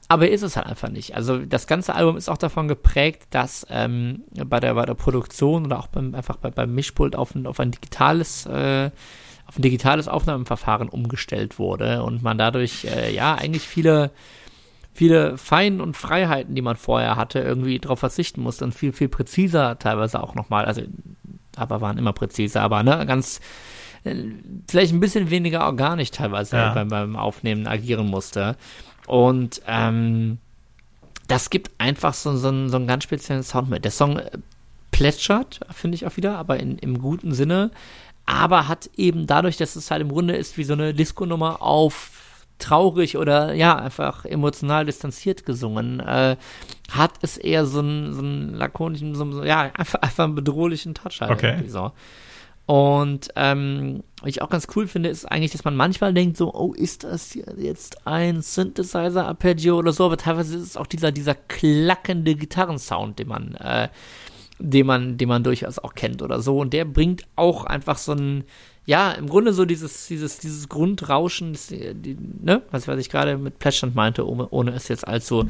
Aber 0.10 0.30
ist 0.30 0.41
es 0.41 0.56
halt 0.56 0.67
einfach 0.67 0.89
nicht. 0.89 1.15
Also 1.15 1.39
das 1.39 1.67
ganze 1.67 1.93
Album 1.93 2.15
ist 2.15 2.30
auch 2.30 2.38
davon 2.38 2.69
geprägt, 2.69 3.27
dass 3.32 3.67
ähm, 3.69 4.23
bei, 4.45 4.62
der, 4.62 4.73
bei 4.75 4.86
der 4.86 4.93
Produktion 4.93 5.65
oder 5.65 5.80
auch 5.80 5.88
beim, 5.88 6.15
einfach 6.15 6.38
bei, 6.38 6.49
beim 6.49 6.73
Mischpult 6.73 7.15
auf 7.15 7.36
ein, 7.36 7.45
auf 7.45 7.60
ein 7.60 7.71
digitales 7.71 8.45
äh, 8.45 8.91
auf 9.47 9.58
ein 9.58 9.62
digitales 9.62 10.08
Aufnahmeverfahren 10.10 10.89
umgestellt 10.89 11.58
wurde 11.58 12.03
und 12.03 12.21
man 12.21 12.38
dadurch 12.38 12.84
äh, 12.84 13.13
ja 13.13 13.36
eigentlich 13.36 13.63
viele 13.63 14.12
viele 14.97 15.38
Feinen 15.38 15.79
und 15.79 15.95
Freiheiten, 15.95 16.55
die 16.55 16.63
man 16.63 16.75
vorher 16.75 17.17
hatte, 17.17 17.38
irgendwie 17.38 17.77
darauf 17.77 17.99
verzichten 17.99 18.41
musste 18.41 18.65
und 18.65 18.73
viel, 18.73 18.91
viel 18.91 19.10
präziser 19.10 19.77
teilweise 19.77 20.23
auch 20.23 20.33
nochmal, 20.33 20.65
also 20.65 20.81
aber 21.55 21.81
waren 21.81 21.99
immer 21.99 22.13
präziser, 22.13 22.62
aber 22.63 22.81
ne, 22.81 23.05
ganz 23.05 23.39
äh, 24.05 24.15
vielleicht 24.67 24.93
ein 24.93 24.99
bisschen 24.99 25.29
weniger 25.29 25.67
organisch 25.67 26.10
teilweise 26.10 26.57
ja. 26.57 26.73
beim, 26.73 26.88
beim 26.88 27.15
Aufnehmen 27.15 27.67
agieren 27.67 28.07
musste. 28.07 28.57
Und 29.05 29.62
ähm, 29.67 30.39
das 31.27 31.51
gibt 31.51 31.69
einfach 31.77 32.15
so, 32.15 32.36
so, 32.36 32.47
einen, 32.47 32.69
so 32.69 32.77
einen 32.77 32.88
ganz 32.88 33.03
speziellen 33.03 33.43
Sound 33.43 33.69
mit. 33.69 33.86
Der 33.86 33.91
Song 33.91 34.17
äh, 34.17 34.31
plätschert, 34.89 35.60
finde 35.71 35.93
ich 35.93 36.07
auch 36.07 36.17
wieder, 36.17 36.39
aber 36.39 36.60
in, 36.60 36.79
im 36.79 36.99
guten 36.99 37.33
Sinne. 37.33 37.69
aber 38.25 38.67
hat 38.67 38.89
eben 38.97 39.27
dadurch, 39.27 39.57
dass 39.57 39.75
es 39.75 39.91
halt 39.91 40.01
im 40.01 40.10
Grunde 40.10 40.36
ist 40.36 40.57
wie 40.57 40.63
so 40.63 40.73
eine 40.73 40.95
Disco-Nummer 40.95 41.62
auf 41.62 42.26
traurig 42.59 43.17
oder 43.17 43.53
ja, 43.53 43.75
einfach 43.75 44.25
emotional 44.25 44.85
distanziert 44.85 45.45
gesungen, 45.45 45.99
äh, 45.99 46.37
hat 46.91 47.13
es 47.21 47.37
eher 47.37 47.65
so 47.65 47.79
einen, 47.79 48.13
so 48.13 48.19
einen 48.19 48.53
lakonischen, 48.55 49.15
so, 49.15 49.43
ja, 49.43 49.71
einfach, 49.73 50.01
einfach 50.01 50.23
einen 50.23 50.35
bedrohlichen 50.35 50.93
Touch 50.93 51.21
halt. 51.21 51.31
Okay. 51.31 51.63
So. 51.67 51.91
Und 52.67 53.29
ähm, 53.37 54.03
was 54.21 54.29
ich 54.29 54.41
auch 54.41 54.49
ganz 54.49 54.67
cool 54.75 54.87
finde, 54.87 55.07
ist 55.07 55.25
eigentlich, 55.25 55.51
dass 55.51 55.63
man 55.63 55.75
manchmal 55.75 56.13
denkt 56.13 56.35
so, 56.35 56.53
oh, 56.53 56.73
ist 56.73 57.05
das 57.05 57.33
jetzt 57.57 58.05
ein 58.05 58.41
Synthesizer-Arpeggio 58.41 59.77
oder 59.77 59.93
so, 59.93 60.05
aber 60.05 60.17
teilweise 60.17 60.57
ist 60.57 60.63
es 60.63 60.77
auch 60.77 60.87
dieser, 60.87 61.13
dieser 61.13 61.33
klackende 61.33 62.35
Gitarrensound, 62.35 63.19
den 63.19 63.29
man, 63.29 63.55
äh, 63.55 63.87
den 64.59 64.85
man, 64.85 65.17
den 65.17 65.29
man 65.29 65.43
durchaus 65.43 65.79
auch 65.79 65.93
kennt 65.93 66.21
oder 66.21 66.41
so. 66.41 66.59
Und 66.59 66.73
der 66.73 66.83
bringt 66.83 67.25
auch 67.37 67.63
einfach 67.63 67.97
so 67.97 68.11
ein, 68.11 68.43
ja, 68.88 69.12
im 69.12 69.28
Grunde 69.28 69.52
so 69.52 69.65
dieses, 69.65 70.08
dieses, 70.08 70.39
dieses 70.39 70.69
Grundrauschen, 70.69 71.52
das, 71.52 71.67
die, 71.67 72.17
ne, 72.41 72.62
was, 72.71 72.88
was 72.88 72.97
ich 72.97 73.10
gerade 73.10 73.38
mit 73.38 73.60
Plätschern 73.60 73.91
meinte, 73.93 74.26
ohne, 74.26 74.47
ohne 74.50 74.71
es 74.71 74.88
jetzt 74.88 75.06
allzu 75.06 75.50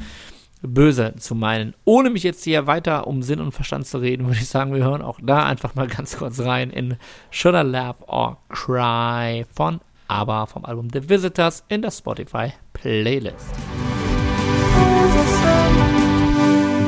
böse 0.63 1.13
zu 1.19 1.35
meinen. 1.35 1.75
Ohne 1.85 2.09
mich 2.09 2.23
jetzt 2.23 2.43
hier 2.43 2.65
weiter 2.65 3.05
um 3.05 3.21
Sinn 3.21 3.39
und 3.39 3.51
Verstand 3.51 3.85
zu 3.85 3.99
reden, 3.99 4.25
würde 4.27 4.39
ich 4.39 4.49
sagen, 4.49 4.73
wir 4.73 4.83
hören 4.83 5.03
auch 5.03 5.19
da 5.21 5.45
einfach 5.45 5.75
mal 5.75 5.85
ganz 5.87 6.17
kurz 6.17 6.39
rein 6.39 6.71
in 6.71 6.97
Should 7.29 7.53
I 7.53 7.61
Laugh 7.61 7.97
or 8.07 8.37
Cry 8.49 9.45
von 9.53 9.81
ABBA 10.07 10.47
vom 10.47 10.65
Album 10.65 10.87
The 10.91 11.07
Visitors 11.07 11.63
in 11.69 11.83
der 11.83 11.91
Spotify 11.91 12.53
Playlist. 12.73 13.53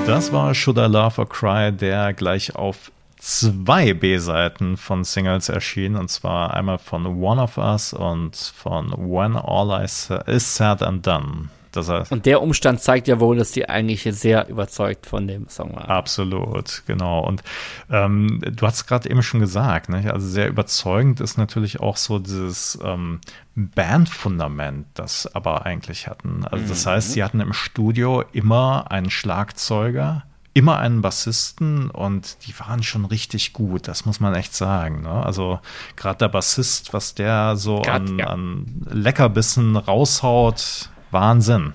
Das 0.07 0.33
war 0.33 0.55
Should 0.55 0.79
I 0.79 0.87
Laugh 0.87 1.19
or 1.19 1.29
Cry, 1.29 1.71
der 1.71 2.11
gleich 2.13 2.55
auf 2.55 2.91
zwei 3.19 3.93
B-Seiten 3.93 4.77
von 4.77 5.03
Singles 5.03 5.49
erschienen, 5.49 5.97
und 5.97 6.09
zwar 6.09 6.53
einmal 6.53 6.79
von 6.79 7.05
One 7.05 7.41
of 7.41 7.57
Us 7.57 7.93
und 7.93 8.35
von 8.35 8.91
When 8.91 9.35
All 9.35 9.81
I 9.81 9.85
Is 9.85 10.55
Said 10.55 10.81
and 10.81 11.05
Done. 11.05 11.49
Das 11.71 11.87
heißt, 11.87 12.11
und 12.11 12.25
der 12.25 12.41
Umstand 12.41 12.81
zeigt 12.81 13.07
ja 13.07 13.19
wohl, 13.19 13.37
dass 13.37 13.51
die 13.51 13.69
eigentlich 13.69 14.01
sehr 14.03 14.47
überzeugt 14.49 15.05
von 15.05 15.27
dem 15.27 15.47
Song 15.49 15.75
waren. 15.75 15.85
Absolut, 15.85 16.81
genau. 16.87 17.19
Und 17.19 17.43
ähm, 17.91 18.41
du 18.41 18.65
hast 18.65 18.87
gerade 18.87 19.09
eben 19.09 19.21
schon 19.21 19.39
gesagt, 19.39 19.89
ne? 19.89 20.11
also 20.11 20.27
sehr 20.27 20.47
überzeugend 20.47 21.21
ist 21.21 21.37
natürlich 21.37 21.79
auch 21.79 21.97
so 21.97 22.17
dieses 22.17 22.79
ähm, 22.83 23.19
Bandfundament, 23.55 24.87
das 24.95 25.27
aber 25.35 25.65
eigentlich 25.65 26.07
hatten. 26.07 26.43
Also 26.49 26.65
das 26.67 26.85
mhm. 26.85 26.89
heißt, 26.89 27.11
sie 27.11 27.23
hatten 27.23 27.39
im 27.39 27.53
Studio 27.53 28.23
immer 28.31 28.89
einen 28.89 29.11
Schlagzeuger, 29.11 30.23
immer 30.53 30.79
einen 30.79 31.01
Bassisten 31.01 31.89
und 31.89 32.45
die 32.47 32.59
waren 32.59 32.83
schon 32.83 33.05
richtig 33.05 33.53
gut, 33.53 33.87
das 33.87 34.05
muss 34.05 34.19
man 34.19 34.35
echt 34.35 34.53
sagen. 34.53 35.03
Ne? 35.03 35.09
Also 35.09 35.59
gerade 35.95 36.17
der 36.17 36.29
Bassist, 36.29 36.93
was 36.93 37.15
der 37.15 37.55
so 37.55 37.81
grad, 37.81 38.09
an, 38.09 38.19
ja. 38.19 38.27
an 38.27 38.87
Leckerbissen 38.89 39.75
raushaut, 39.77 40.89
Wahnsinn. 41.11 41.73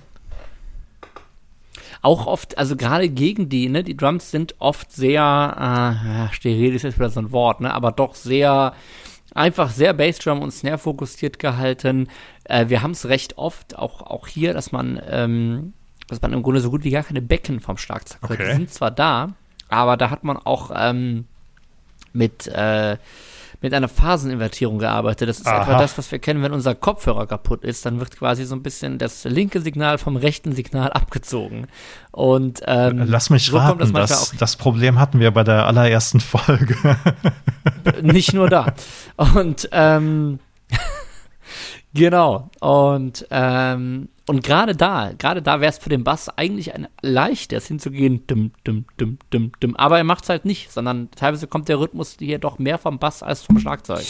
Auch 2.03 2.27
oft, 2.27 2.59
also 2.59 2.77
gerade 2.77 3.09
gegen 3.09 3.49
die, 3.49 3.69
ne, 3.71 3.83
die 3.83 3.97
Drums 3.97 4.31
sind 4.31 4.57
oft 4.59 4.93
sehr, 4.93 6.29
äh, 6.31 6.35
steril 6.35 6.75
ist 6.75 6.83
jetzt 6.83 6.99
wieder 6.99 7.09
so 7.09 7.21
ein 7.21 7.33
Wort, 7.33 7.63
ne, 7.63 7.73
aber 7.73 7.93
doch 7.93 8.15
sehr, 8.15 8.75
einfach 9.35 9.71
sehr 9.71 9.95
Bassdrum 9.95 10.43
und 10.43 10.51
Snare 10.51 10.77
fokussiert 10.77 11.39
gehalten. 11.39 12.09
Äh, 12.45 12.69
wir 12.69 12.83
haben 12.83 12.91
es 12.91 13.07
recht 13.07 13.39
oft, 13.39 13.79
auch, 13.79 14.03
auch 14.03 14.27
hier, 14.27 14.53
dass 14.53 14.71
man, 14.71 15.01
ähm, 15.09 15.73
dass 16.09 16.21
man 16.21 16.33
im 16.33 16.43
Grunde 16.43 16.61
so 16.61 16.71
gut 16.71 16.85
wie 16.85 16.91
gar 16.91 17.03
keine 17.03 17.23
Becken 17.23 17.61
vom 17.61 17.79
Schlagzeug. 17.79 18.19
Okay. 18.23 18.37
Die 18.39 18.53
sind 18.53 18.73
zwar 18.73 18.91
da, 18.91 19.31
aber 19.69 19.97
da 19.97 20.11
hat 20.11 20.25
man 20.25 20.37
auch 20.37 20.71
ähm, 20.75 21.27
mit, 22.13 22.47
äh, 22.47 22.97
mit 23.61 23.75
einer 23.75 23.89
Phaseninvertierung 23.89 24.79
gearbeitet. 24.79 25.29
Das 25.29 25.39
ist 25.39 25.47
Aha. 25.47 25.63
etwa 25.63 25.79
das, 25.79 25.97
was 25.99 26.11
wir 26.13 26.19
kennen, 26.19 26.43
wenn 26.43 26.53
unser 26.53 26.75
Kopfhörer 26.75 27.27
kaputt 27.27 27.65
ist. 27.65 27.85
Dann 27.87 27.99
wird 27.99 28.17
quasi 28.17 28.45
so 28.45 28.55
ein 28.55 28.63
bisschen 28.63 28.99
das 28.99 29.25
linke 29.25 29.61
Signal 29.61 29.99
vom 29.99 30.17
rechten 30.17 30.53
Signal 30.53 30.93
abgezogen. 30.93 31.67
Und 32.11 32.63
ähm, 32.67 33.03
lass 33.07 33.31
mich 33.31 33.47
so 33.47 33.57
raten, 33.57 33.93
das, 33.93 34.11
das, 34.11 34.35
das 34.39 34.57
Problem 34.57 34.99
hatten 34.99 35.19
wir 35.19 35.31
bei 35.31 35.45
der 35.45 35.67
allerersten 35.67 36.21
Folge. 36.21 36.77
Nicht 38.03 38.33
nur 38.33 38.49
da. 38.49 38.75
Und 39.17 39.69
ähm, 39.73 40.39
genau. 41.95 42.51
Und 42.61 43.27
ähm, 43.31 44.09
und 44.27 44.43
gerade 44.43 44.75
da, 44.75 45.13
gerade 45.19 45.43
da 45.43 45.61
wäre 45.61 45.71
es 45.71 45.77
für 45.77 45.91
den 45.91 46.03
Bass 46.03 46.31
eigentlich 46.31 46.75
ein 46.75 46.89
leichtes 47.03 47.67
hinzugehen, 47.67 48.27
dum, 48.27 48.53
dum, 48.65 48.87
dum, 48.97 49.19
dum, 49.29 49.53
dum. 49.61 49.77
Aber 49.77 49.99
er 49.99 50.05
macht 50.05 50.25
es 50.25 50.31
halt 50.31 50.47
nicht, 50.47 50.73
sondern 50.73 51.11
teilweise 51.11 51.47
kommt 51.47 51.69
der 51.69 51.79
Rhythmus 51.79 52.17
hier 52.19 52.39
doch 52.39 52.59
mehr 52.59 52.79
vom 52.79 52.99
Bass 52.99 53.23
als 53.23 53.43
vom 53.43 53.59
Schlagzeug. 53.59 54.05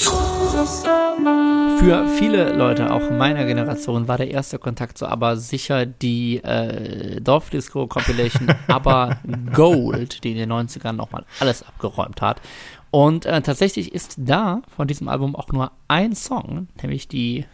Für 1.79 2.07
viele 2.16 2.53
Leute, 2.53 2.92
auch 2.92 3.11
meiner 3.11 3.44
Generation, 3.44 4.07
war 4.07 4.16
der 4.16 4.31
erste 4.31 4.61
Kontakt 4.61 4.98
zu 4.98 5.09
aber 5.09 5.37
sicher 5.37 5.85
die 5.85 6.37
äh, 6.44 7.20
Dorfdisco 7.20 7.88
Compilation 7.88 8.55
aber 8.68 9.18
Gold, 9.53 10.22
die 10.22 10.31
in 10.31 10.38
den 10.38 10.53
90ern 10.53 10.92
nochmal 10.92 11.24
alles 11.40 11.64
abgeräumt 11.64 12.22
hat. 12.22 12.40
Und 12.92 13.27
äh, 13.27 13.42
tatsächlich 13.42 13.92
ist 13.92 14.14
da 14.18 14.62
von 14.77 14.87
diesem 14.87 15.09
Album 15.09 15.35
auch 15.35 15.48
nur 15.48 15.72
ein 15.88 16.14
Song, 16.14 16.68
nämlich 16.81 17.09
die 17.09 17.44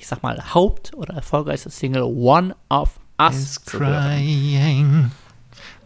ich 0.00 0.06
sag 0.06 0.22
mal, 0.22 0.42
Haupt- 0.54 0.94
oder 0.94 1.14
erfolgreichste 1.14 1.68
Single 1.68 2.04
One 2.04 2.56
of 2.70 2.98
Us. 3.20 3.36
Is 3.36 3.64
crying, 3.66 5.10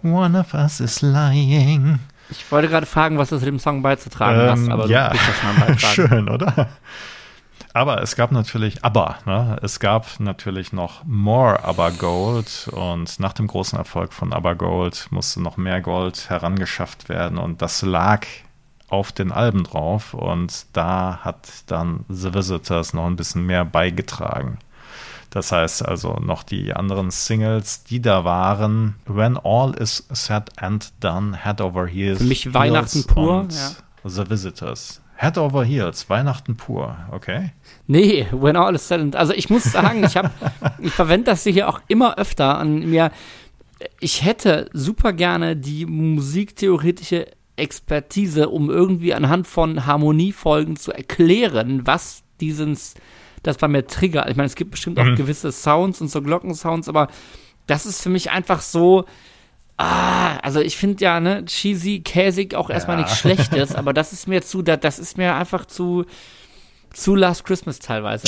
one 0.05 0.39
of 0.39 0.55
us 0.55 0.79
is 0.79 1.03
lying. 1.03 1.99
Ich 2.31 2.51
wollte 2.53 2.69
gerade 2.69 2.87
fragen, 2.87 3.19
was 3.19 3.31
du 3.31 3.39
zu 3.39 3.45
dem 3.45 3.59
Song 3.59 3.83
beizutragen 3.83 4.41
ähm, 4.41 4.51
hast, 4.51 4.71
aber 4.71 4.87
ja. 4.87 5.09
du 5.09 5.15
bist 5.15 5.27
ja 5.27 5.35
schon 5.35 5.51
am 5.51 5.57
Beitragen. 5.57 5.79
Schön, 5.95 6.29
oder? 6.29 6.69
Aber 7.73 8.03
es 8.03 8.15
gab 8.15 8.31
natürlich, 8.31 8.85
aber, 8.85 9.19
ne, 9.27 9.59
es 9.63 9.81
gab 9.81 10.21
natürlich 10.21 10.73
noch 10.73 11.03
more 11.05 11.65
Aber 11.65 11.91
Gold 11.91 12.69
und 12.71 13.19
nach 13.19 13.33
dem 13.33 13.49
großen 13.49 13.77
Erfolg 13.77 14.13
von 14.13 14.33
Aber 14.33 14.55
Gold 14.55 15.09
musste 15.11 15.43
noch 15.43 15.57
mehr 15.57 15.81
Gold 15.81 16.31
herangeschafft 16.31 17.09
werden 17.09 17.37
und 17.37 17.63
das 17.63 17.83
lag 17.83 18.27
auf 18.95 19.13
den 19.13 19.33
Alben 19.33 19.65
drauf 19.65 20.15
und 20.15 20.67
da 20.73 21.19
hat 21.23 21.49
dann 21.67 22.05
The 22.09 22.33
Visitors 22.33 22.95
noch 22.95 23.07
ein 23.07 23.17
bisschen 23.17 23.45
mehr 23.45 23.65
beigetragen. 23.65 24.59
Das 25.31 25.51
heißt 25.51 25.85
also 25.85 26.21
noch 26.25 26.45
die 26.45 26.75
anderen 26.75 27.11
Singles, 27.11 27.83
die 27.83 28.01
da 28.01 28.25
waren, 28.25 28.95
When 29.07 29.37
All 29.37 29.75
Is 29.75 30.07
Said 30.11 30.51
and 30.63 30.93
Done, 31.01 31.37
Head 31.43 31.61
Over 31.61 31.89
Heels. 31.89 32.19
Für 32.19 32.25
mich 32.25 32.55
Weihnachten 32.55 33.05
pur. 33.05 33.41
Und 33.41 33.53
ja. 33.53 33.73
The 34.05 34.31
Visitors. 34.31 35.01
Head 35.17 35.37
Over 35.37 35.65
Heels, 35.65 36.09
Weihnachten 36.09 36.57
pur, 36.57 36.97
okay? 37.11 37.51
Nee, 37.89 38.29
When 38.31 38.57
All 38.57 38.77
Is 38.77 38.87
Said 38.87 39.01
and 39.01 39.17
Also 39.17 39.33
ich 39.33 39.51
muss 39.51 39.65
sagen, 39.65 40.05
ich, 40.05 40.15
ich 40.79 40.93
verwende 40.93 41.33
das 41.33 41.43
hier 41.43 41.69
auch 41.69 41.81
immer 41.89 42.17
öfter 42.17 42.57
an 42.57 42.89
mir. 42.89 43.11
Ich 43.99 44.25
hätte 44.25 44.71
super 44.73 45.13
gerne 45.13 45.57
die 45.57 45.85
musiktheoretische 45.85 47.27
Expertise, 47.57 48.49
um 48.49 48.71
irgendwie 48.71 49.15
anhand 49.15 49.47
von 49.47 49.87
Harmoniefolgen 49.87 50.77
zu 50.77 50.93
erklären, 50.93 51.87
was 51.87 52.23
dieses, 52.41 52.95
das 53.43 53.59
bei 53.59 53.69
mir 53.69 53.87
triggert. 53.87 54.29
Ich 54.29 54.37
meine, 54.37 54.47
es 54.47 54.57
gibt 54.57 54.73
bestimmt 54.73 54.99
auch 54.99 55.05
mhm. 55.05 55.17
gewisse 55.17 55.53
Sounds 55.53 56.01
und 56.01 56.09
so 56.09 56.21
Glockensounds, 56.21 56.89
aber 56.89 57.09
das 57.67 57.87
ist 57.87 58.03
für 58.03 58.11
mich 58.11 58.31
einfach 58.31 58.61
so, 58.61 59.05
ah, 59.77 60.37
also 60.39 60.61
ich 60.61 60.77
finde 60.77 61.05
ja, 61.05 61.21
ne, 61.21 61.45
cheesy, 61.45 62.01
käsig 62.01 62.55
auch 62.55 62.71
erstmal 62.71 62.99
ja. 62.99 63.05
nichts 63.05 63.19
Schlechtes, 63.19 63.75
aber 63.75 63.93
das 63.93 64.13
ist 64.13 64.27
mir 64.27 64.43
zu, 64.43 64.63
das 64.63 64.99
ist 64.99 65.17
mir 65.17 65.35
einfach 65.35 65.67
zu, 65.67 66.05
zu 66.95 67.15
Last 67.15 67.45
Christmas 67.45 67.79
teilweise. 67.81 68.25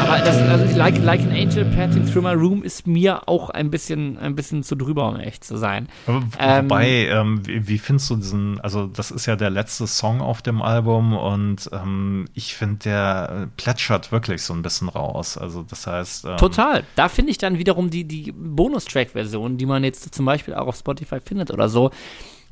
Aber 0.00 0.18
das, 0.18 0.36
also 0.42 0.76
like, 0.76 1.02
like 1.02 1.20
an 1.22 1.32
Angel 1.32 1.64
Passing 1.64 2.06
Through 2.06 2.22
My 2.22 2.34
Room 2.34 2.62
ist 2.62 2.86
mir 2.86 3.28
auch 3.28 3.50
ein 3.50 3.70
bisschen, 3.70 4.18
ein 4.18 4.36
bisschen 4.36 4.62
zu 4.62 4.76
drüber, 4.76 5.08
um 5.08 5.16
echt 5.16 5.42
zu 5.42 5.56
sein. 5.56 5.88
Ähm, 6.06 6.30
wobei, 6.38 7.08
ähm, 7.08 7.46
wie, 7.46 7.66
wie, 7.66 7.78
findest 7.78 8.10
du 8.10 8.16
diesen, 8.16 8.60
also 8.60 8.86
das 8.86 9.10
ist 9.10 9.26
ja 9.26 9.36
der 9.36 9.50
letzte 9.50 9.86
Song 9.86 10.20
auf 10.20 10.42
dem 10.42 10.62
Album 10.62 11.16
und 11.16 11.68
ähm, 11.72 12.26
ich 12.34 12.54
finde, 12.54 12.76
der 12.84 13.48
plätschert 13.56 14.12
wirklich 14.12 14.42
so 14.42 14.52
ein 14.52 14.62
bisschen 14.62 14.88
raus. 14.88 15.38
Also 15.38 15.62
das 15.62 15.86
heißt. 15.86 16.26
Ähm, 16.26 16.36
Total. 16.36 16.84
Da 16.94 17.08
finde 17.08 17.30
ich 17.30 17.38
dann 17.38 17.58
wiederum 17.58 17.90
die, 17.90 18.04
die 18.04 18.32
Bonustrack-Version, 18.32 19.56
die 19.56 19.66
man 19.66 19.82
jetzt 19.82 20.14
zum 20.14 20.26
Beispiel 20.26 20.54
auch 20.54 20.66
auf 20.66 20.76
Spotify 20.76 21.20
findet 21.20 21.50
oder 21.50 21.68
so 21.68 21.90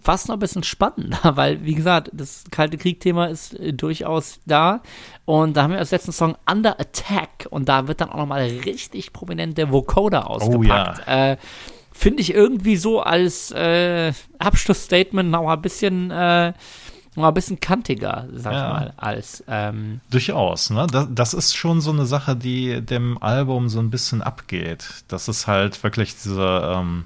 fast 0.04 0.28
noch 0.28 0.36
ein 0.36 0.40
bisschen 0.40 0.62
spannender, 0.62 1.18
weil, 1.36 1.64
wie 1.64 1.74
gesagt, 1.74 2.10
das 2.12 2.44
Kalte 2.50 2.76
Krieg-Thema 2.76 3.26
ist 3.26 3.58
äh, 3.58 3.72
durchaus 3.72 4.38
da. 4.46 4.82
Und 5.24 5.56
da 5.56 5.62
haben 5.62 5.72
wir 5.72 5.78
als 5.78 5.90
letzten 5.90 6.12
Song 6.12 6.36
Under 6.48 6.78
Attack 6.78 7.46
und 7.50 7.68
da 7.68 7.88
wird 7.88 8.02
dann 8.02 8.10
auch 8.10 8.18
nochmal 8.18 8.42
richtig 8.42 9.12
prominent 9.12 9.56
der 9.56 9.72
Vocoder 9.72 10.30
ausgepackt. 10.30 11.02
Oh, 11.06 11.10
ja. 11.10 11.32
äh, 11.32 11.36
Finde 11.96 12.22
ich 12.22 12.34
irgendwie 12.34 12.76
so 12.76 13.00
als 13.00 13.52
äh, 13.52 14.12
Abschlussstatement 14.38 15.30
noch 15.30 15.48
ein 15.48 15.62
bisschen 15.62 16.10
äh, 16.10 16.52
noch 17.16 17.28
ein 17.28 17.34
bisschen 17.34 17.60
kantiger, 17.60 18.26
sag 18.32 18.52
ja. 18.52 18.66
ich 18.66 18.72
mal, 18.72 18.92
als 18.96 19.44
ähm 19.46 20.00
durchaus. 20.10 20.70
Ne, 20.70 20.88
das, 20.90 21.06
das, 21.10 21.34
ist 21.34 21.54
schon 21.54 21.80
so 21.80 21.92
eine 21.92 22.06
Sache, 22.06 22.34
die 22.34 22.82
dem 22.82 23.22
Album 23.22 23.68
so 23.68 23.78
ein 23.78 23.90
bisschen 23.90 24.22
abgeht. 24.22 25.04
Das 25.06 25.28
ist 25.28 25.46
halt 25.46 25.80
wirklich 25.84 26.16
diese 26.16 26.74
ähm, 26.74 27.04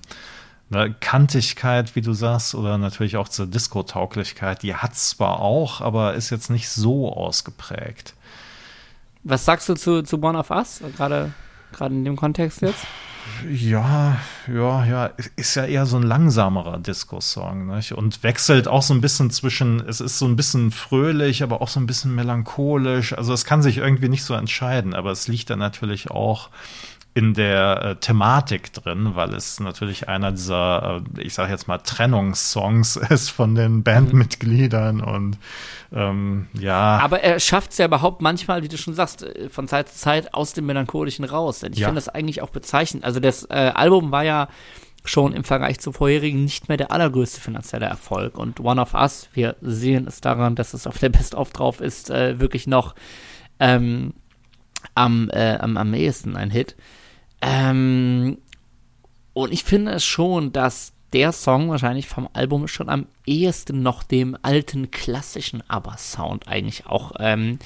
ne, 0.70 0.94
Kantigkeit, 1.00 1.94
wie 1.96 2.00
du 2.00 2.12
sagst, 2.12 2.54
oder 2.54 2.78
natürlich 2.78 3.16
auch 3.16 3.28
zur 3.28 3.46
Disco-Tauglichkeit, 3.46 4.62
die 4.62 4.74
hat 4.74 4.94
zwar 4.94 5.40
auch, 5.40 5.80
aber 5.80 6.14
ist 6.14 6.30
jetzt 6.30 6.50
nicht 6.50 6.68
so 6.68 7.12
ausgeprägt. 7.12 8.14
Was 9.24 9.44
sagst 9.44 9.68
du 9.68 9.74
zu, 9.74 10.02
zu 10.02 10.22
One 10.22 10.38
of 10.38 10.50
Us, 10.50 10.80
gerade 10.96 11.32
in 11.80 12.04
dem 12.04 12.16
Kontext 12.16 12.62
jetzt? 12.62 12.86
Ja, 13.50 14.16
ja, 14.46 14.84
ja, 14.86 15.10
ist 15.36 15.54
ja 15.54 15.64
eher 15.64 15.84
so 15.84 15.98
ein 15.98 16.02
langsamerer 16.02 16.78
Disco-Song 16.78 17.70
und 17.94 18.22
wechselt 18.22 18.68
auch 18.68 18.82
so 18.82 18.94
ein 18.94 19.02
bisschen 19.02 19.30
zwischen, 19.30 19.80
es 19.86 20.00
ist 20.00 20.18
so 20.18 20.26
ein 20.26 20.36
bisschen 20.36 20.70
fröhlich, 20.70 21.42
aber 21.42 21.60
auch 21.60 21.68
so 21.68 21.78
ein 21.78 21.86
bisschen 21.86 22.14
melancholisch. 22.14 23.12
Also 23.12 23.34
es 23.34 23.44
kann 23.44 23.62
sich 23.62 23.78
irgendwie 23.78 24.08
nicht 24.08 24.24
so 24.24 24.32
entscheiden, 24.34 24.94
aber 24.94 25.10
es 25.10 25.28
liegt 25.28 25.50
dann 25.50 25.58
natürlich 25.58 26.10
auch 26.10 26.48
in 27.18 27.34
der 27.34 27.82
äh, 27.82 27.96
Thematik 27.96 28.72
drin, 28.72 29.16
weil 29.16 29.34
es 29.34 29.58
natürlich 29.58 30.08
einer 30.08 30.30
dieser, 30.30 31.02
äh, 31.16 31.22
ich 31.22 31.34
sage 31.34 31.50
jetzt 31.50 31.66
mal, 31.66 31.78
Trennungssongs 31.78 32.94
ist 33.10 33.30
von 33.30 33.56
den 33.56 33.82
Bandmitgliedern 33.82 35.00
und 35.00 35.36
ähm, 35.92 36.46
ja. 36.52 36.98
Aber 36.98 37.20
er 37.20 37.40
schafft 37.40 37.72
es 37.72 37.78
ja 37.78 37.86
überhaupt 37.86 38.22
manchmal, 38.22 38.62
wie 38.62 38.68
du 38.68 38.78
schon 38.78 38.94
sagst, 38.94 39.24
äh, 39.24 39.48
von 39.48 39.66
Zeit 39.66 39.88
zu 39.88 39.96
Zeit 39.96 40.32
aus 40.32 40.52
dem 40.52 40.66
Melancholischen 40.66 41.24
raus. 41.24 41.58
Denn 41.58 41.72
ich 41.72 41.80
ja. 41.80 41.88
finde 41.88 41.98
das 41.98 42.08
eigentlich 42.08 42.40
auch 42.40 42.50
bezeichnend. 42.50 43.02
Also 43.02 43.18
das 43.18 43.44
äh, 43.50 43.72
Album 43.74 44.12
war 44.12 44.22
ja 44.22 44.46
schon 45.04 45.32
im 45.32 45.42
Vergleich 45.42 45.80
zu 45.80 45.90
vorherigen 45.90 46.44
nicht 46.44 46.68
mehr 46.68 46.76
der 46.76 46.92
allergrößte 46.92 47.40
finanzielle 47.40 47.86
Erfolg. 47.86 48.38
Und 48.38 48.60
One 48.60 48.80
of 48.80 48.94
Us, 48.94 49.28
wir 49.32 49.56
sehen 49.60 50.06
es 50.06 50.20
daran, 50.20 50.54
dass 50.54 50.72
es 50.72 50.86
auf 50.86 50.98
der 50.98 51.08
Best-of 51.08 51.50
drauf 51.50 51.80
ist, 51.80 52.10
äh, 52.10 52.38
wirklich 52.38 52.68
noch 52.68 52.94
ähm, 53.58 54.12
am, 54.94 55.30
äh, 55.30 55.56
am, 55.56 55.76
am 55.76 55.94
ehesten 55.94 56.36
ein 56.36 56.50
Hit. 56.50 56.76
Ähm, 57.40 58.38
und 59.32 59.52
ich 59.52 59.64
finde 59.64 59.92
es 59.92 60.04
schon, 60.04 60.52
dass 60.52 60.92
der 61.12 61.32
Song 61.32 61.70
wahrscheinlich 61.70 62.08
vom 62.08 62.28
Album 62.32 62.68
schon 62.68 62.88
am 62.88 63.06
ehesten 63.24 63.82
noch 63.82 64.02
dem 64.02 64.36
alten 64.42 64.90
klassischen 64.90 65.62
ABBA-Sound 65.68 66.48
eigentlich 66.48 66.86
auch 66.86 67.12
ähm, 67.18 67.58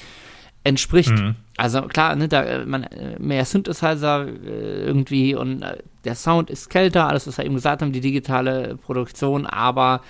entspricht. 0.63 1.11
Mhm. 1.11 1.35
Also 1.57 1.81
klar, 1.83 2.15
ne, 2.15 2.27
da 2.27 2.43
äh, 2.43 2.65
man 2.65 2.83
äh, 2.83 3.17
mehr 3.19 3.45
Synthesizer 3.45 4.27
äh, 4.27 4.85
irgendwie 4.85 5.35
und 5.35 5.61
äh, 5.61 5.77
der 6.05 6.15
Sound 6.15 6.49
ist 6.49 6.69
kälter, 6.69 7.07
alles 7.07 7.27
was 7.27 7.37
wir 7.37 7.45
eben 7.45 7.55
gesagt 7.55 7.81
haben, 7.81 7.91
die 7.91 8.01
digitale 8.01 8.77
Produktion, 8.77 9.45
aber 9.45 10.01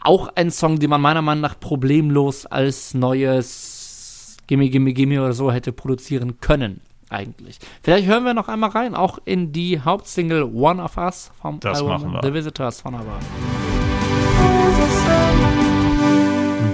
auch 0.00 0.28
ein 0.36 0.50
Song, 0.50 0.78
den 0.78 0.90
man 0.90 1.00
meiner 1.00 1.22
Meinung 1.22 1.42
nach 1.42 1.58
problemlos 1.58 2.46
als 2.46 2.94
neues 2.94 4.36
Gimme 4.46 4.70
Gimme 4.70 4.92
Gimme 4.92 5.20
oder 5.20 5.32
so 5.32 5.50
hätte 5.50 5.72
produzieren 5.72 6.40
können 6.40 6.80
eigentlich. 7.10 7.58
Vielleicht 7.82 8.06
hören 8.06 8.24
wir 8.24 8.34
noch 8.34 8.48
einmal 8.48 8.70
rein, 8.70 8.94
auch 8.94 9.18
in 9.24 9.52
die 9.52 9.80
Hauptsingle 9.80 10.44
One 10.44 10.82
of 10.82 10.96
Us 10.96 11.30
vom 11.40 11.60
das 11.60 11.82
Album 11.82 12.18
The 12.22 12.32
Visitors 12.32 12.80
von 12.80 12.94
ABBA. 12.94 13.18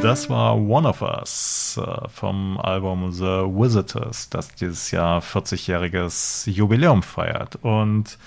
Das 0.03 0.29
war 0.29 0.57
One 0.57 0.87
of 0.87 1.01
Us 1.01 1.81
äh, 1.83 2.09
vom 2.09 2.59
Album 2.59 3.11
The 3.11 3.47
Visitors, 3.49 4.29
das 4.29 4.55
dieses 4.55 4.91
Jahr 4.91 5.21
40-jähriges 5.23 6.51
Jubiläum 6.51 7.03
feiert. 7.03 7.57
Und 7.63 8.19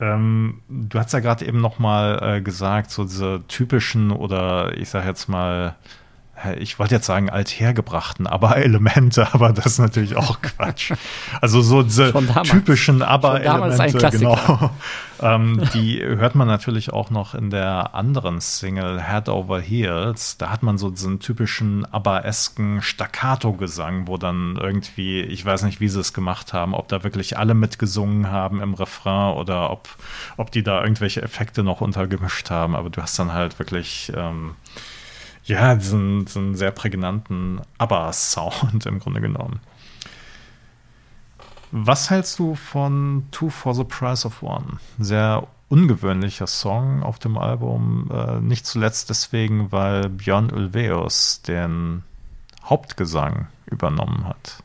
ähm, 0.00 0.62
du 0.68 0.98
hast 0.98 1.12
ja 1.12 1.20
gerade 1.20 1.44
eben 1.44 1.60
noch 1.60 1.78
mal 1.78 2.36
äh, 2.36 2.40
gesagt, 2.40 2.90
so 2.90 3.04
diese 3.04 3.42
typischen 3.46 4.10
oder 4.10 4.74
ich 4.76 4.88
sag 4.88 5.04
jetzt 5.04 5.28
mal 5.28 5.76
ich 6.58 6.78
wollte 6.78 6.94
jetzt 6.94 7.06
sagen 7.06 7.30
althergebrachten 7.30 8.26
ABBA-Elemente, 8.26 9.28
aber 9.34 9.52
das 9.52 9.66
ist 9.66 9.78
natürlich 9.78 10.16
auch 10.16 10.40
Quatsch. 10.40 10.92
Also 11.40 11.60
so 11.60 11.82
diese 11.82 12.12
typischen 12.44 13.02
ABBA-Elemente, 13.02 14.10
genau. 14.10 14.70
ähm, 15.22 15.62
die 15.74 16.00
hört 16.02 16.34
man 16.34 16.46
natürlich 16.46 16.92
auch 16.92 17.10
noch 17.10 17.34
in 17.34 17.50
der 17.50 17.94
anderen 17.94 18.40
Single 18.40 19.02
Head 19.02 19.28
Over 19.28 19.60
Heels. 19.60 20.36
Da 20.38 20.50
hat 20.50 20.62
man 20.62 20.78
so 20.78 20.90
diesen 20.90 21.20
typischen 21.20 21.84
ABBA-esken 21.92 22.82
Staccato-Gesang, 22.82 24.06
wo 24.06 24.16
dann 24.16 24.56
irgendwie, 24.60 25.20
ich 25.20 25.44
weiß 25.44 25.62
nicht, 25.64 25.80
wie 25.80 25.88
sie 25.88 26.00
es 26.00 26.12
gemacht 26.12 26.52
haben, 26.52 26.74
ob 26.74 26.88
da 26.88 27.02
wirklich 27.04 27.36
alle 27.36 27.54
mitgesungen 27.54 28.30
haben 28.30 28.60
im 28.60 28.74
Refrain 28.74 29.34
oder 29.34 29.70
ob, 29.70 29.88
ob 30.36 30.50
die 30.50 30.62
da 30.62 30.82
irgendwelche 30.82 31.22
Effekte 31.22 31.62
noch 31.62 31.80
untergemischt 31.80 32.50
haben. 32.50 32.76
Aber 32.76 32.90
du 32.90 33.02
hast 33.02 33.18
dann 33.18 33.32
halt 33.32 33.58
wirklich 33.58 34.12
ähm, 34.16 34.54
ja, 35.48 35.74
diesen, 35.74 36.26
diesen 36.26 36.54
sehr 36.54 36.70
prägnanten 36.70 37.60
ABBA-Sound 37.78 38.86
im 38.86 38.98
Grunde 39.00 39.20
genommen. 39.20 39.60
Was 41.70 42.10
hältst 42.10 42.38
du 42.38 42.54
von 42.54 43.26
Two 43.30 43.50
for 43.50 43.74
the 43.74 43.84
Price 43.84 44.24
of 44.24 44.42
One? 44.42 44.78
Sehr 44.98 45.46
ungewöhnlicher 45.68 46.46
Song 46.46 47.02
auf 47.02 47.18
dem 47.18 47.36
Album. 47.36 48.10
Äh, 48.12 48.40
nicht 48.40 48.66
zuletzt 48.66 49.10
deswegen, 49.10 49.70
weil 49.72 50.08
Björn 50.08 50.50
Ulvaeus 50.50 51.42
den 51.42 52.04
Hauptgesang 52.64 53.48
übernommen 53.66 54.26
hat. 54.26 54.62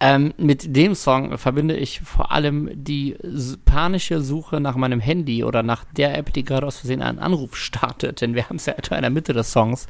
Ähm, 0.00 0.34
mit 0.36 0.74
dem 0.76 0.94
Song 0.94 1.38
verbinde 1.38 1.76
ich 1.76 2.00
vor 2.00 2.32
allem 2.32 2.68
die 2.74 3.16
panische 3.64 4.20
Suche 4.20 4.60
nach 4.60 4.76
meinem 4.76 5.00
Handy 5.00 5.44
oder 5.44 5.62
nach 5.62 5.84
der 5.96 6.18
App, 6.18 6.32
die 6.32 6.44
gerade 6.44 6.66
aus 6.66 6.78
Versehen 6.78 7.02
einen 7.02 7.18
Anruf 7.18 7.56
startet. 7.56 8.20
Denn 8.20 8.34
wir 8.34 8.48
haben 8.48 8.56
es 8.56 8.66
ja 8.66 8.74
etwa 8.74 8.96
in 8.96 9.02
der 9.02 9.10
Mitte 9.10 9.32
des 9.32 9.52
Songs, 9.52 9.86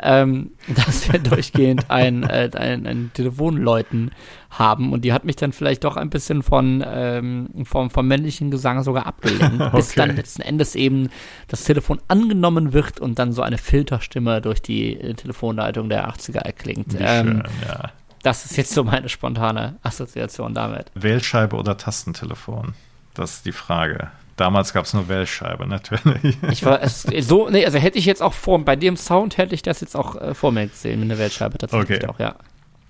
ähm, 0.00 0.52
dass 0.74 1.12
wir 1.12 1.18
durchgehend 1.18 1.90
ein, 1.90 2.22
äh, 2.22 2.50
ein, 2.54 2.86
ein 2.86 3.10
Telefonläuten 3.14 4.10
haben. 4.50 4.92
Und 4.92 5.04
die 5.04 5.12
hat 5.12 5.24
mich 5.24 5.36
dann 5.36 5.52
vielleicht 5.52 5.84
doch 5.84 5.96
ein 5.96 6.10
bisschen 6.10 6.42
von 6.42 6.82
ähm, 6.86 7.48
vom, 7.64 7.90
vom 7.90 8.08
männlichen 8.08 8.50
Gesang 8.50 8.82
sogar 8.82 9.06
abgelenkt, 9.06 9.60
okay. 9.60 9.70
bis 9.76 9.94
dann 9.94 10.16
letzten 10.16 10.42
Endes 10.42 10.74
eben 10.74 11.10
das 11.48 11.64
Telefon 11.64 12.00
angenommen 12.08 12.72
wird 12.72 13.00
und 13.00 13.18
dann 13.18 13.32
so 13.32 13.42
eine 13.42 13.58
Filterstimme 13.58 14.40
durch 14.40 14.62
die 14.62 14.98
äh, 14.98 15.14
Telefonleitung 15.14 15.88
der 15.88 16.08
80er 16.08 16.38
erklingt. 16.38 16.98
Wie 16.98 17.02
ähm, 17.02 17.26
schön, 17.26 17.42
ja. 17.68 17.90
Das 18.22 18.44
ist 18.44 18.56
jetzt 18.56 18.72
so 18.72 18.84
meine 18.84 19.08
spontane 19.08 19.76
Assoziation 19.82 20.54
damit. 20.54 20.90
Wählscheibe 20.94 21.56
oder 21.56 21.76
Tastentelefon? 21.76 22.74
Das 23.14 23.34
ist 23.34 23.46
die 23.46 23.52
Frage. 23.52 24.10
Damals 24.36 24.72
gab 24.72 24.86
es 24.86 24.94
nur 24.94 25.08
Wählscheibe, 25.08 25.66
natürlich. 25.66 26.38
Ich 26.50 26.64
war 26.64 26.82
es, 26.82 27.02
so, 27.02 27.50
nee, 27.50 27.64
also 27.64 27.78
hätte 27.78 27.98
ich 27.98 28.06
jetzt 28.06 28.22
auch 28.22 28.32
vor, 28.32 28.64
bei 28.64 28.76
dem 28.76 28.96
Sound 28.96 29.36
hätte 29.36 29.54
ich 29.54 29.62
das 29.62 29.80
jetzt 29.80 29.94
auch 29.94 30.16
äh, 30.16 30.34
vor 30.34 30.52
mir 30.52 30.66
gesehen, 30.66 31.00
mit 31.00 31.10
einer 31.10 31.18
Wählscheibe 31.18 31.58
tatsächlich 31.58 32.02
okay. 32.02 32.08
auch, 32.08 32.18
ja. 32.18 32.36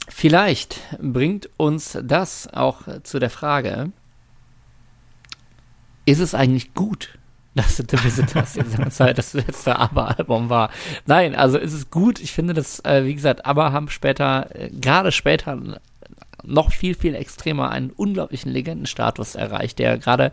Vielleicht 0.09 0.81
bringt 1.01 1.49
uns 1.57 1.99
das 2.03 2.53
auch 2.53 2.83
zu 3.03 3.18
der 3.18 3.31
Frage, 3.31 3.90
ist 6.05 6.21
es 6.21 6.35
eigentlich 6.35 6.75
gut, 6.75 7.18
dass 7.55 7.77
The 7.77 7.85
Visitors 8.05 8.59
das 9.15 9.35
letzte 9.35 9.79
ABBA-Album 9.79 10.49
war. 10.49 10.71
Nein, 11.07 11.35
also 11.35 11.59
ist 11.59 11.73
es 11.73 11.91
gut. 11.91 12.21
Ich 12.21 12.33
finde, 12.33 12.55
dass, 12.55 12.81
äh, 12.81 13.05
wie 13.05 13.15
gesagt, 13.15 13.45
ABBA 13.45 13.73
haben 13.73 13.88
später, 13.88 14.49
äh, 14.55 14.71
gerade 14.71 15.12
später, 15.12 15.59
noch 16.45 16.73
viel, 16.73 16.95
viel 16.95 17.15
extremer 17.15 17.71
einen 17.71 17.91
unglaublichen 17.91 18.51
Legendenstatus 18.51 19.35
erreicht, 19.35 19.79
der 19.79 19.99
gerade 19.99 20.31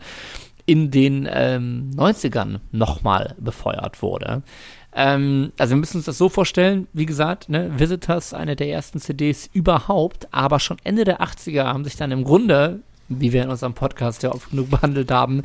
in 0.65 0.91
den 0.91 1.27
ähm, 1.31 1.91
90ern 1.95 2.59
nochmal 2.71 3.35
befeuert 3.39 4.01
wurde. 4.01 4.43
Ähm, 4.93 5.51
also 5.57 5.71
wir 5.71 5.77
müssen 5.77 5.97
uns 5.97 6.05
das 6.05 6.17
so 6.17 6.29
vorstellen, 6.29 6.87
wie 6.93 7.05
gesagt, 7.05 7.49
ne, 7.49 7.71
Visitors, 7.79 8.33
eine 8.33 8.55
der 8.55 8.69
ersten 8.69 8.99
CDs 8.99 9.49
überhaupt, 9.53 10.27
aber 10.31 10.59
schon 10.59 10.77
Ende 10.83 11.03
der 11.03 11.21
80er 11.21 11.63
haben 11.65 11.83
sich 11.83 11.95
dann 11.95 12.11
im 12.11 12.23
Grunde, 12.23 12.79
wie 13.07 13.33
wir 13.33 13.43
in 13.43 13.49
unserem 13.49 13.73
Podcast 13.73 14.23
ja 14.23 14.31
oft 14.31 14.49
genug 14.51 14.69
behandelt 14.69 15.11
haben, 15.11 15.43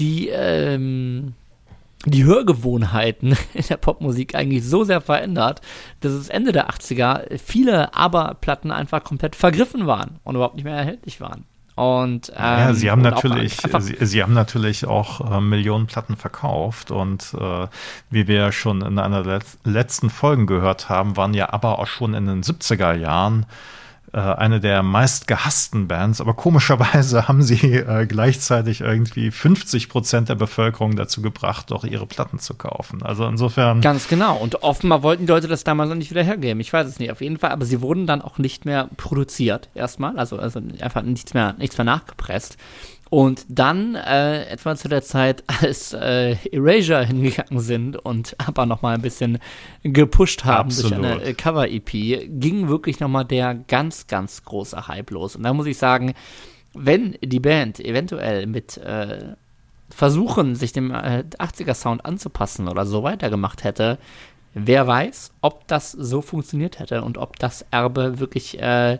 die, 0.00 0.28
ähm, 0.28 1.34
die 2.06 2.24
Hörgewohnheiten 2.24 3.36
in 3.54 3.64
der 3.68 3.76
Popmusik 3.76 4.34
eigentlich 4.34 4.64
so 4.64 4.84
sehr 4.84 5.00
verändert, 5.00 5.60
dass 6.00 6.12
es 6.12 6.28
Ende 6.28 6.52
der 6.52 6.70
80er 6.70 7.38
viele 7.38 7.94
Aber-Platten 7.94 8.72
einfach 8.72 9.04
komplett 9.04 9.36
vergriffen 9.36 9.86
waren 9.86 10.18
und 10.24 10.34
überhaupt 10.34 10.56
nicht 10.56 10.64
mehr 10.64 10.76
erhältlich 10.76 11.20
waren. 11.20 11.44
Und, 11.76 12.30
ähm, 12.30 12.36
ja, 12.36 12.74
sie 12.74 12.90
haben 12.90 13.00
natürlich, 13.00 13.56
sie, 13.56 13.96
sie, 14.04 14.22
haben 14.22 14.34
natürlich 14.34 14.84
auch 14.84 15.32
äh, 15.32 15.40
Millionen 15.40 15.86
Platten 15.86 16.16
verkauft 16.16 16.90
und 16.90 17.34
äh, 17.38 17.68
wie 18.10 18.28
wir 18.28 18.52
schon 18.52 18.82
in 18.82 18.98
einer 18.98 19.22
der 19.22 19.40
letzten 19.64 20.10
Folgen 20.10 20.46
gehört 20.46 20.90
haben, 20.90 21.16
waren 21.16 21.32
ja 21.32 21.52
aber 21.54 21.78
auch 21.78 21.86
schon 21.86 22.12
in 22.12 22.26
den 22.26 22.42
70er 22.42 22.92
Jahren 22.92 23.46
eine 24.18 24.60
der 24.60 24.82
meist 24.82 25.26
gehassten 25.26 25.86
Bands, 25.86 26.20
aber 26.20 26.34
komischerweise 26.34 27.28
haben 27.28 27.42
sie 27.42 27.76
äh, 27.76 28.06
gleichzeitig 28.06 28.80
irgendwie 28.80 29.30
50 29.30 29.88
Prozent 29.88 30.28
der 30.28 30.34
Bevölkerung 30.34 30.96
dazu 30.96 31.22
gebracht, 31.22 31.70
doch 31.70 31.84
ihre 31.84 32.06
Platten 32.06 32.38
zu 32.38 32.54
kaufen. 32.54 33.02
Also 33.02 33.26
insofern. 33.26 33.80
Ganz 33.80 34.08
genau. 34.08 34.36
Und 34.36 34.62
offenbar 34.62 35.02
wollten 35.02 35.26
die 35.26 35.32
Leute 35.32 35.48
das 35.48 35.64
damals 35.64 35.90
noch 35.90 35.96
nicht 35.96 36.10
wieder 36.10 36.22
hergeben. 36.22 36.60
Ich 36.60 36.72
weiß 36.72 36.86
es 36.86 36.98
nicht. 36.98 37.12
Auf 37.12 37.20
jeden 37.20 37.38
Fall. 37.38 37.50
Aber 37.50 37.64
sie 37.64 37.80
wurden 37.80 38.06
dann 38.06 38.22
auch 38.22 38.38
nicht 38.38 38.64
mehr 38.64 38.88
produziert 38.96 39.68
erstmal. 39.74 40.18
Also, 40.18 40.38
also 40.38 40.60
einfach 40.80 41.02
nichts 41.02 41.34
mehr, 41.34 41.54
nichts 41.58 41.78
mehr 41.78 41.84
nachgepresst. 41.84 42.56
Und 43.10 43.44
dann, 43.48 43.96
äh, 43.96 44.44
etwa 44.44 44.76
zu 44.76 44.88
der 44.88 45.02
Zeit, 45.02 45.42
als 45.60 45.92
äh, 45.92 46.36
Erasure 46.52 47.04
hingegangen 47.04 47.58
sind 47.58 47.96
und 47.96 48.36
aber 48.38 48.66
nochmal 48.66 48.94
ein 48.94 49.02
bisschen 49.02 49.38
gepusht 49.82 50.44
haben 50.44 50.68
Absolut. 50.68 50.98
durch 50.98 51.12
eine 51.12 51.22
äh, 51.22 51.34
Cover-EP, 51.34 51.90
ging 52.40 52.68
wirklich 52.68 53.00
nochmal 53.00 53.24
der 53.24 53.54
ganz, 53.54 54.06
ganz 54.06 54.44
große 54.44 54.86
Hype 54.86 55.10
los. 55.10 55.34
Und 55.34 55.42
da 55.42 55.52
muss 55.52 55.66
ich 55.66 55.76
sagen, 55.76 56.14
wenn 56.72 57.18
die 57.20 57.40
Band 57.40 57.80
eventuell 57.80 58.46
mit 58.46 58.76
äh, 58.78 59.34
versuchen, 59.88 60.54
sich 60.54 60.72
dem 60.72 60.92
äh, 60.92 61.24
80er-Sound 61.36 62.06
anzupassen 62.06 62.68
oder 62.68 62.86
so 62.86 63.02
weitergemacht 63.02 63.64
hätte, 63.64 63.98
wer 64.54 64.86
weiß, 64.86 65.32
ob 65.40 65.66
das 65.66 65.90
so 65.92 66.22
funktioniert 66.22 66.78
hätte 66.78 67.02
und 67.02 67.18
ob 67.18 67.38
das 67.40 67.66
Erbe 67.72 68.20
wirklich 68.20 68.60
äh, 68.60 68.98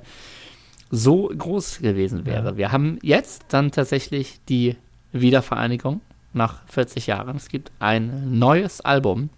so 0.90 1.28
groß 1.36 1.78
gewesen 1.78 2.26
wäre. 2.26 2.50
Ja. 2.50 2.56
Wir 2.56 2.72
haben 2.72 2.98
jetzt 3.02 3.44
dann 3.48 3.70
tatsächlich 3.70 4.40
die 4.48 4.76
Wiedervereinigung 5.12 6.00
nach 6.32 6.62
40 6.66 7.06
Jahren. 7.06 7.36
Es 7.36 7.48
gibt 7.48 7.70
ein 7.78 8.38
neues 8.38 8.80
Album. 8.80 9.30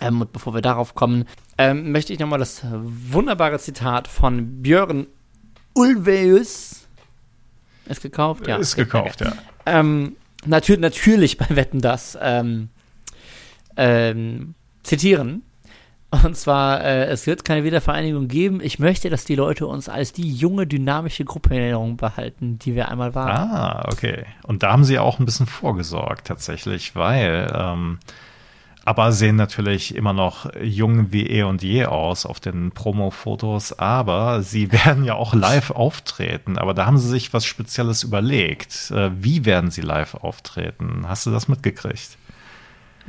Ähm, 0.00 0.22
und 0.22 0.32
bevor 0.32 0.54
wir 0.54 0.62
darauf 0.62 0.94
kommen, 0.94 1.26
ähm, 1.58 1.92
möchte 1.92 2.12
ich 2.12 2.18
nochmal 2.18 2.38
das 2.38 2.62
wunderbare 2.72 3.58
Zitat 3.58 4.08
von 4.08 4.62
Björn 4.62 5.06
Ulveus. 5.74 6.86
Ist 7.86 8.02
gekauft? 8.02 8.46
Ja. 8.46 8.56
Ist 8.56 8.76
gekauft, 8.76 9.20
ja. 9.20 9.32
Ähm, 9.66 10.16
natür 10.46 10.78
natürlich 10.78 11.36
bei 11.36 11.46
Wetten 11.50 11.80
das 11.80 12.16
ähm, 12.20 12.70
ähm, 13.76 14.54
zitieren. 14.82 15.42
Und 16.10 16.36
zwar, 16.36 16.82
äh, 16.82 17.04
es 17.06 17.26
wird 17.26 17.44
keine 17.44 17.62
Wiedervereinigung 17.62 18.26
geben. 18.26 18.60
Ich 18.60 18.78
möchte, 18.80 19.10
dass 19.10 19.24
die 19.24 19.36
Leute 19.36 19.66
uns 19.66 19.88
als 19.88 20.12
die 20.12 20.30
junge, 20.30 20.66
dynamische 20.66 21.24
Gruppe 21.24 21.54
in 21.54 21.60
Erinnerung 21.60 21.96
behalten, 21.96 22.58
die 22.58 22.74
wir 22.74 22.88
einmal 22.88 23.14
waren. 23.14 23.30
Ah, 23.30 23.88
okay. 23.92 24.24
Und 24.42 24.64
da 24.64 24.72
haben 24.72 24.84
sie 24.84 24.98
auch 24.98 25.20
ein 25.20 25.24
bisschen 25.24 25.46
vorgesorgt, 25.46 26.26
tatsächlich, 26.26 26.96
weil 26.96 27.52
ähm, 27.54 27.98
aber 28.84 29.12
sehen 29.12 29.36
natürlich 29.36 29.94
immer 29.94 30.12
noch 30.12 30.50
jung 30.60 31.12
wie 31.12 31.26
eh 31.26 31.42
und 31.42 31.62
je 31.62 31.84
aus 31.84 32.24
auf 32.24 32.40
den 32.40 32.72
Promo-Fotos, 32.72 33.78
aber 33.78 34.42
sie 34.42 34.72
werden 34.84 35.04
ja 35.04 35.14
auch 35.14 35.34
live 35.34 35.70
auftreten. 35.70 36.58
Aber 36.58 36.74
da 36.74 36.86
haben 36.86 36.98
sie 36.98 37.08
sich 37.08 37.32
was 37.32 37.44
Spezielles 37.44 38.02
überlegt. 38.02 38.90
Äh, 38.90 39.10
wie 39.14 39.44
werden 39.44 39.70
sie 39.70 39.82
live 39.82 40.14
auftreten? 40.14 41.04
Hast 41.06 41.26
du 41.26 41.30
das 41.30 41.46
mitgekriegt? 41.46 42.18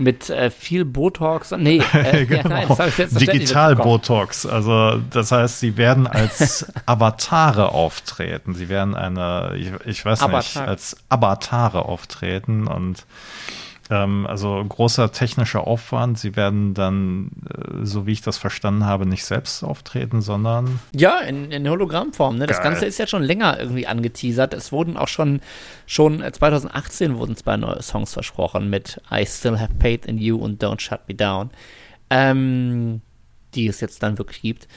Mit 0.02 0.30
äh, 0.30 0.50
viel 0.50 0.86
Botox. 0.86 1.52
Nee, 1.52 1.82
äh, 1.94 2.26
genau. 2.26 2.56
ja, 2.56 2.66
nein, 2.78 3.10
Digital 3.12 3.76
Botox. 3.76 4.46
Also 4.46 5.00
das 5.10 5.32
heißt, 5.32 5.60
sie 5.60 5.78
werden 5.78 6.08
als 6.08 6.66
Avatare 6.86 7.70
auftreten. 7.70 8.56
Sie 8.56 8.70
werden 8.70 8.96
eine, 8.96 9.56
ich, 9.58 9.72
ich 9.86 10.06
weiß 10.06 10.22
Avatar. 10.22 10.38
nicht, 10.38 10.58
als 10.58 10.98
Avatare 11.10 11.86
auftreten 11.86 12.68
und 12.68 13.06
ähm, 13.92 14.26
also 14.26 14.64
großer 14.68 15.12
technischer 15.12 15.68
Aufwand. 15.68 16.18
Sie 16.18 16.36
werden 16.36 16.74
dann, 16.74 17.30
äh, 17.48 17.86
so 17.86 18.08
wie 18.08 18.14
ich 18.14 18.22
das 18.22 18.38
verstanden 18.38 18.86
habe, 18.86 19.06
nicht 19.06 19.26
selbst 19.26 19.64
auftreten, 19.64 20.22
sondern. 20.22 20.80
Ja, 20.96 21.20
in, 21.20 21.52
in 21.52 21.70
Hologrammform. 21.70 22.38
Ne? 22.38 22.48
Das 22.48 22.62
Ganze 22.62 22.86
ist 22.86 22.98
ja 22.98 23.06
schon 23.06 23.22
länger 23.22 23.60
irgendwie 23.60 23.86
angeteasert. 23.86 24.54
Es 24.54 24.72
wurden 24.72 24.98
auch 24.98 25.10
schon, 25.10 25.42
schon 25.86 26.24
2018 26.32 27.18
wurden 27.18 27.36
zwei 27.36 27.58
neue 27.58 27.84
Songs 27.84 28.14
versprochen 28.14 28.70
mit 28.70 29.02
I 29.12 29.26
Still 29.26 29.60
Have 29.60 29.74
Faith 29.80 30.06
in 30.06 30.18
You 30.18 30.38
und 30.38 30.64
Don't 30.64 30.80
Shut 30.80 31.02
Me 31.08 31.14
Down. 31.14 31.52
Ähm, 32.10 33.02
die 33.54 33.68
es 33.68 33.82
jetzt 33.82 34.02
dann 34.02 34.18
wirklich 34.18 34.42
gibt. 34.42 34.68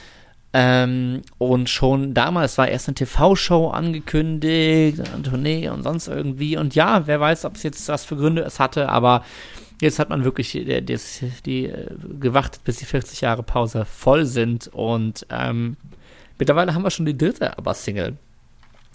Ähm, 0.57 1.23
und 1.39 1.69
schon 1.69 2.15
damals 2.15 2.59
war 2.59 2.69
erst 2.69 2.87
eine 2.87 2.95
TV-Show 2.95 3.71
angekündigt, 3.71 5.01
eine 5.01 5.23
Tournee 5.25 5.69
und 5.69 5.83
sonst 5.83 6.07
irgendwie. 6.07 6.57
Und 6.57 6.77
ja, 6.77 7.09
wer 7.09 7.19
weiß, 7.19 7.45
ob 7.45 7.57
es 7.57 7.65
jetzt 7.65 7.89
was 7.89 8.05
für 8.05 8.15
Gründe 8.15 8.43
es 8.43 8.61
hatte, 8.61 8.89
aber 8.89 9.25
jetzt 9.81 9.99
hat 9.99 10.11
man 10.11 10.23
wirklich 10.23 10.53
die, 10.53 10.65
die, 10.65 10.99
die 11.45 11.65
äh, 11.67 11.89
gewartet, 12.21 12.63
bis 12.63 12.77
die 12.77 12.85
40 12.85 13.23
Jahre 13.23 13.43
Pause 13.43 13.85
voll 13.85 14.27
sind. 14.27 14.69
Und 14.69 15.27
ähm, 15.29 15.77
mittlerweile 16.39 16.73
haben 16.73 16.85
wir 16.85 16.91
schon 16.93 17.07
die 17.07 17.19
dritte 17.19 17.59
Aber-Single 17.59 18.17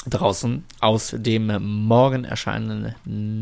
draußen 0.08 0.64
aus 0.80 1.14
dem 1.18 1.52
morgen 1.62 2.24
erscheinenden 2.24 2.96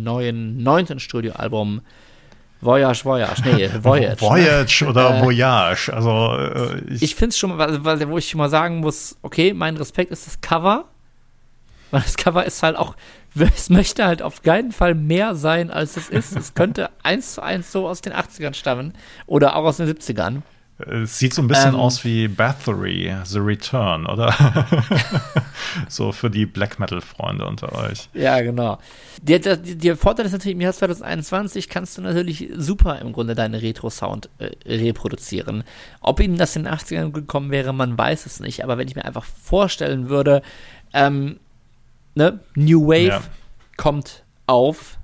neuen 0.04 0.64
neunten 0.64 1.00
Studioalbum 1.00 1.82
Voyage, 2.62 3.06
Voyage, 3.06 3.42
nee, 3.46 3.70
Voyage. 3.82 4.22
Voyage 4.22 4.84
ne? 4.84 4.90
oder 4.90 5.18
äh, 5.18 5.22
Voyage, 5.22 5.94
also 5.94 6.36
äh, 6.36 6.82
ich, 6.94 7.04
ich 7.04 7.16
finde 7.16 7.30
es 7.30 7.38
schon 7.38 7.56
mal, 7.56 8.10
wo 8.10 8.18
ich 8.18 8.30
schon 8.30 8.40
mal 8.40 8.50
sagen 8.50 8.80
muss, 8.80 9.18
okay, 9.22 9.54
mein 9.54 9.78
Respekt 9.78 10.12
ist 10.12 10.26
das 10.26 10.42
Cover, 10.42 10.86
weil 11.92 12.02
das 12.02 12.18
Cover 12.18 12.46
ist 12.46 12.64
halt 12.64 12.76
auch, 12.76 12.96
es 13.56 13.70
möchte 13.70 14.06
halt 14.06 14.22
auf 14.22 14.42
keinen 14.42 14.72
Fall 14.72 14.96
mehr 14.96 15.36
sein, 15.36 15.70
als 15.70 15.98
es 15.98 16.10
ist. 16.10 16.36
Es 16.36 16.54
könnte 16.54 16.90
eins 17.04 17.36
zu 17.36 17.42
eins 17.42 17.72
so 17.72 17.88
aus 17.88 18.02
den 18.02 18.14
80ern 18.14 18.54
stammen 18.54 18.94
oder 19.28 19.56
auch 19.56 19.66
aus 19.66 19.78
den 19.78 19.88
70ern. 19.88 20.42
Es 20.80 21.18
sieht 21.18 21.34
so 21.34 21.42
ein 21.42 21.48
bisschen 21.48 21.74
ähm, 21.74 21.80
aus 21.80 22.04
wie 22.04 22.28
Bathory, 22.28 23.16
The 23.24 23.40
Return, 23.40 24.06
oder? 24.06 24.32
so 25.90 26.12
für 26.12 26.30
die 26.30 26.46
Black 26.46 26.78
Metal-Freunde 26.78 27.48
unter 27.48 27.74
euch. 27.74 28.10
Ja, 28.14 28.40
genau. 28.42 28.78
Der, 29.24 29.40
der, 29.40 29.58
der, 29.58 29.98
Vorteil 29.98 30.28
ist 30.28 30.34
natürlich, 30.34 30.54
im 30.54 30.62
Jahr 30.62 30.74
2021 30.74 31.68
kannst 31.68 31.98
du 31.98 32.04
natürlich 32.04 32.50
super 32.56 33.00
im 33.00 33.12
Grunde 33.12 33.34
deine 33.34 33.64
Retro-Sound 33.64 34.30
äh, 34.38 34.52
reproduzieren. 34.68 35.64
Ob 36.00 36.20
ihm 36.20 36.38
das 36.38 36.56
in 36.56 36.66
den 36.66 36.74
80ern 36.74 37.12
gekommen 37.12 37.50
wäre, 37.50 37.74
man 37.74 37.98
weiß 37.98 38.28
es 38.28 38.40
nicht. 38.40 38.64
Aber 38.64 38.78
wenn 38.78 38.88
ich 38.88 38.96
mir 38.96 39.06
einfach 39.06 39.26
vorstellen 39.26 40.10
würde, 40.10 40.44
ähm, 40.94 41.40
ne, 42.14 42.40
New 42.54 42.88
Wave 42.88 43.08
ja. 43.08 43.22
kommt 43.78 44.24
auf, 44.46 44.97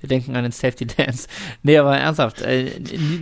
wir 0.00 0.08
denken 0.08 0.36
an 0.36 0.42
den 0.42 0.52
Safety 0.52 0.86
Dance. 0.86 1.28
Nee, 1.62 1.76
aber 1.78 1.96
ernsthaft, 1.96 2.42
äh, 2.42 2.70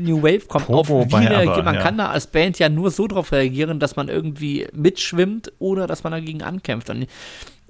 New 0.00 0.22
Wave 0.22 0.46
kommt 0.46 0.66
Probo 0.66 1.00
auf. 1.00 1.08
Wie 1.08 1.26
reagiert, 1.26 1.64
man 1.64 1.74
ja. 1.74 1.82
kann 1.82 1.98
da 1.98 2.10
als 2.10 2.26
Band 2.26 2.58
ja 2.58 2.68
nur 2.68 2.90
so 2.90 3.06
drauf 3.06 3.32
reagieren, 3.32 3.80
dass 3.80 3.96
man 3.96 4.08
irgendwie 4.08 4.66
mitschwimmt, 4.72 5.52
oder 5.58 5.86
dass 5.86 6.04
man 6.04 6.12
dagegen 6.12 6.42
ankämpft. 6.42 6.90
Und 6.90 7.06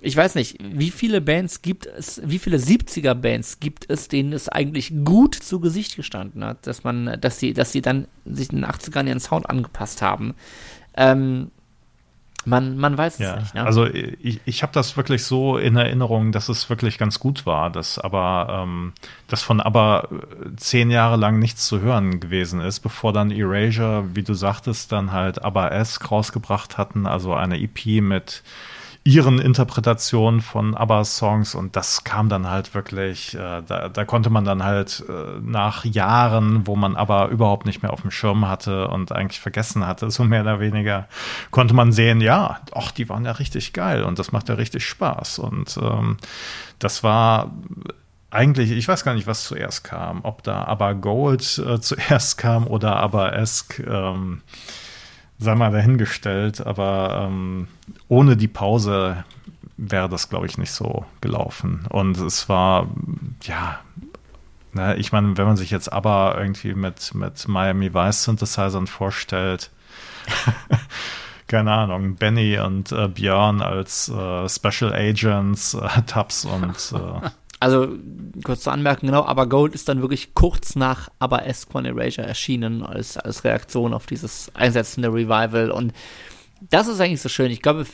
ich 0.01 0.17
weiß 0.17 0.37
nicht, 0.37 0.59
wie 0.61 0.91
viele 0.91 1.21
Bands 1.21 1.63
gibt 1.63 1.87
es, 1.87 2.21
wie 2.25 2.39
viele 2.39 2.59
70er 2.59 3.15
Bands 3.15 3.61
gibt 3.61 3.91
es, 3.91 4.09
denen 4.09 4.33
es 4.33 4.49
eigentlich 4.49 4.93
gut 5.05 5.35
zu 5.35 5.61
Gesicht 5.61 5.97
gestanden 5.97 6.45
hat, 6.45 6.67
dass 6.67 6.85
man, 6.85 7.19
dass 7.21 7.41
sie, 7.41 7.53
dass 7.53 7.73
sie 7.73 7.83
dann 7.83 8.07
sich 8.25 8.51
in 8.51 8.59
den 8.59 8.67
80ern 8.67 9.09
ihren 9.09 9.21
Sound 9.21 9.51
angepasst 9.51 10.03
haben. 10.03 10.35
Ähm, 10.97 11.51
man, 12.45 12.79
man 12.79 12.97
weiß 12.97 13.19
ja, 13.19 13.35
es 13.35 13.41
nicht. 13.41 13.55
Ne? 13.55 13.65
Also 13.65 13.87
ich, 13.87 14.41
ich 14.45 14.63
habe 14.63 14.73
das 14.73 14.97
wirklich 14.97 15.25
so 15.25 15.59
in 15.59 15.77
Erinnerung, 15.77 16.33
dass 16.33 16.49
es 16.49 16.71
wirklich 16.71 16.99
ganz 16.99 17.19
gut 17.19 17.47
war, 17.47 17.71
dass 17.71 17.99
aber 17.99 18.63
ähm, 18.63 18.93
das 19.27 19.43
von 19.43 19.61
aber 19.61 20.09
äh, 20.11 20.57
zehn 20.57 20.91
Jahre 20.91 21.17
lang 21.17 21.39
nichts 21.39 21.67
zu 21.67 21.81
hören 21.81 22.21
gewesen 22.21 22.61
ist, 22.61 22.81
bevor 22.81 23.13
dann 23.13 23.31
Erasure, 23.31 24.05
wie 24.15 24.23
du 24.23 24.35
sagtest, 24.35 24.93
dann 24.93 25.13
halt 25.13 25.43
aber 25.43 25.73
S 25.73 26.11
rausgebracht 26.11 26.79
hatten, 26.79 27.07
also 27.07 27.35
eine 27.35 27.61
EP 27.61 28.01
mit 28.03 28.43
ihren 29.09 29.39
Interpretationen 29.39 30.43
von 30.43 30.75
ABBA-Songs 30.75 31.55
und 31.55 31.77
das 31.77 32.05
kam 32.05 32.29
dann 32.29 32.47
halt 32.47 32.75
wirklich, 32.75 33.35
äh, 33.35 33.63
da, 33.67 33.89
da 33.89 34.05
konnte 34.05 34.29
man 34.29 34.45
dann 34.45 34.63
halt 34.63 35.03
äh, 35.09 35.41
nach 35.41 35.87
Jahren, 35.87 36.67
wo 36.67 36.77
man 36.77 36.95
aber 36.95 37.29
überhaupt 37.29 37.65
nicht 37.65 37.83
mehr 37.83 37.91
auf 37.91 38.03
dem 38.03 38.11
Schirm 38.11 38.47
hatte 38.47 38.89
und 38.89 39.11
eigentlich 39.13 39.41
vergessen 39.41 39.87
hatte, 39.87 40.11
so 40.11 40.25
mehr 40.25 40.43
oder 40.43 40.61
weniger, 40.61 41.09
konnte 41.51 41.73
man 41.73 41.91
sehen, 41.91 42.21
ja, 42.21 42.61
ach, 42.75 42.91
die 42.91 43.09
waren 43.09 43.25
ja 43.25 43.33
richtig 43.33 43.73
geil 43.73 44.03
und 44.05 44.19
das 44.19 44.31
macht 44.31 44.51
ja 44.51 44.57
richtig 44.57 44.87
Spaß 44.87 45.39
und 45.39 45.79
ähm, 45.81 46.19
das 46.79 47.03
war 47.03 47.51
eigentlich, 48.29 48.73
ich 48.73 48.87
weiß 48.87 49.05
gar 49.05 49.15
nicht, 49.15 49.27
was 49.27 49.45
zuerst 49.45 49.85
kam, 49.85 50.21
ob 50.23 50.43
da 50.43 50.65
aber 50.65 50.95
Gold 50.95 51.63
äh, 51.67 51.81
zuerst 51.81 52.37
kam 52.37 52.67
oder 52.67 53.35
Esk. 53.35 53.79
Ähm, 53.79 54.43
sei 55.39 55.55
mal 55.55 55.71
dahingestellt, 55.71 56.67
aber 56.67 57.29
ähm, 57.29 57.69
ohne 58.09 58.37
die 58.37 58.49
Pause 58.49 59.25
wäre 59.77 60.09
das, 60.09 60.29
glaube 60.29 60.47
ich, 60.47 60.59
nicht 60.59 60.73
so 60.73 61.07
gelaufen. 61.21 61.87
Und 61.91 62.19
es 62.19 62.49
war, 62.49 62.89
ja, 63.43 63.79
ne, 64.73 64.97
ich 64.97 65.13
meine, 65.13 65.39
wenn 65.39 65.47
man 65.47 65.57
sich 65.57 65.71
jetzt 65.71 65.93
aber 65.93 66.37
irgendwie 66.39 66.75
mit, 66.75 67.15
mit 67.15 67.47
Miami 67.47 67.95
Vice 67.95 68.25
Synthesizern 68.25 68.89
vorstellt, 68.89 69.71
keine 71.47 71.73
Ahnung, 71.73 72.17
Benny 72.17 72.59
und 72.59 72.93
äh, 72.93 73.09
Björn 73.09 73.63
als 73.63 74.09
äh, 74.09 74.49
Special 74.49 74.93
Agents, 74.93 75.75
äh, 75.75 76.03
Tubbs 76.07 76.45
und 76.45 76.93
äh, 76.93 77.31
Also, 77.61 77.89
kurz 78.45 78.63
zu 78.63 78.71
anmerken, 78.71 79.07
genau, 79.07 79.25
aber 79.25 79.49
Gold 79.49 79.75
ist 79.75 79.89
dann 79.89 80.01
wirklich 80.01 80.35
kurz 80.35 80.77
nach 80.77 81.09
Aber 81.19 81.43
von 81.71 81.85
Erasure 81.85 82.27
erschienen, 82.27 82.83
als, 82.83 83.17
als 83.17 83.45
Reaktion 83.45 83.93
auf 83.93 84.07
dieses 84.07 84.51
einsetzende 84.55 85.09
Revival. 85.09 85.71
Und 85.71 85.93
das 86.71 86.89
ist 86.89 87.01
eigentlich 87.01 87.21
so 87.21 87.29
schön. 87.29 87.51
Ich 87.51 87.63
glaube, 87.63 87.87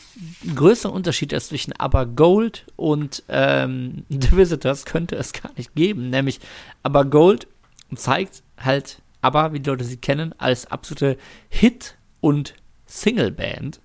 ein 0.45 0.55
größerer 0.55 0.93
Unterschied 0.93 1.33
ist 1.33 1.49
zwischen 1.49 1.73
Aber 1.73 2.07
Gold 2.07 2.67
und 2.77 3.23
ähm, 3.29 4.05
The 4.09 4.37
Visitors 4.37 4.85
könnte 4.85 5.17
es 5.17 5.33
gar 5.33 5.53
nicht 5.57 5.75
geben. 5.75 6.11
Nämlich, 6.11 6.41
Aber 6.83 7.05
Gold 7.05 7.47
zeigt 7.95 8.43
halt 8.59 9.01
Aber, 9.21 9.53
wie 9.53 9.61
die 9.61 9.71
Leute 9.71 9.85
sie 9.85 9.97
kennen, 9.97 10.35
als 10.39 10.71
absolute 10.71 11.17
Hit- 11.49 11.97
und 12.21 12.55
Single-Band. 12.87 13.81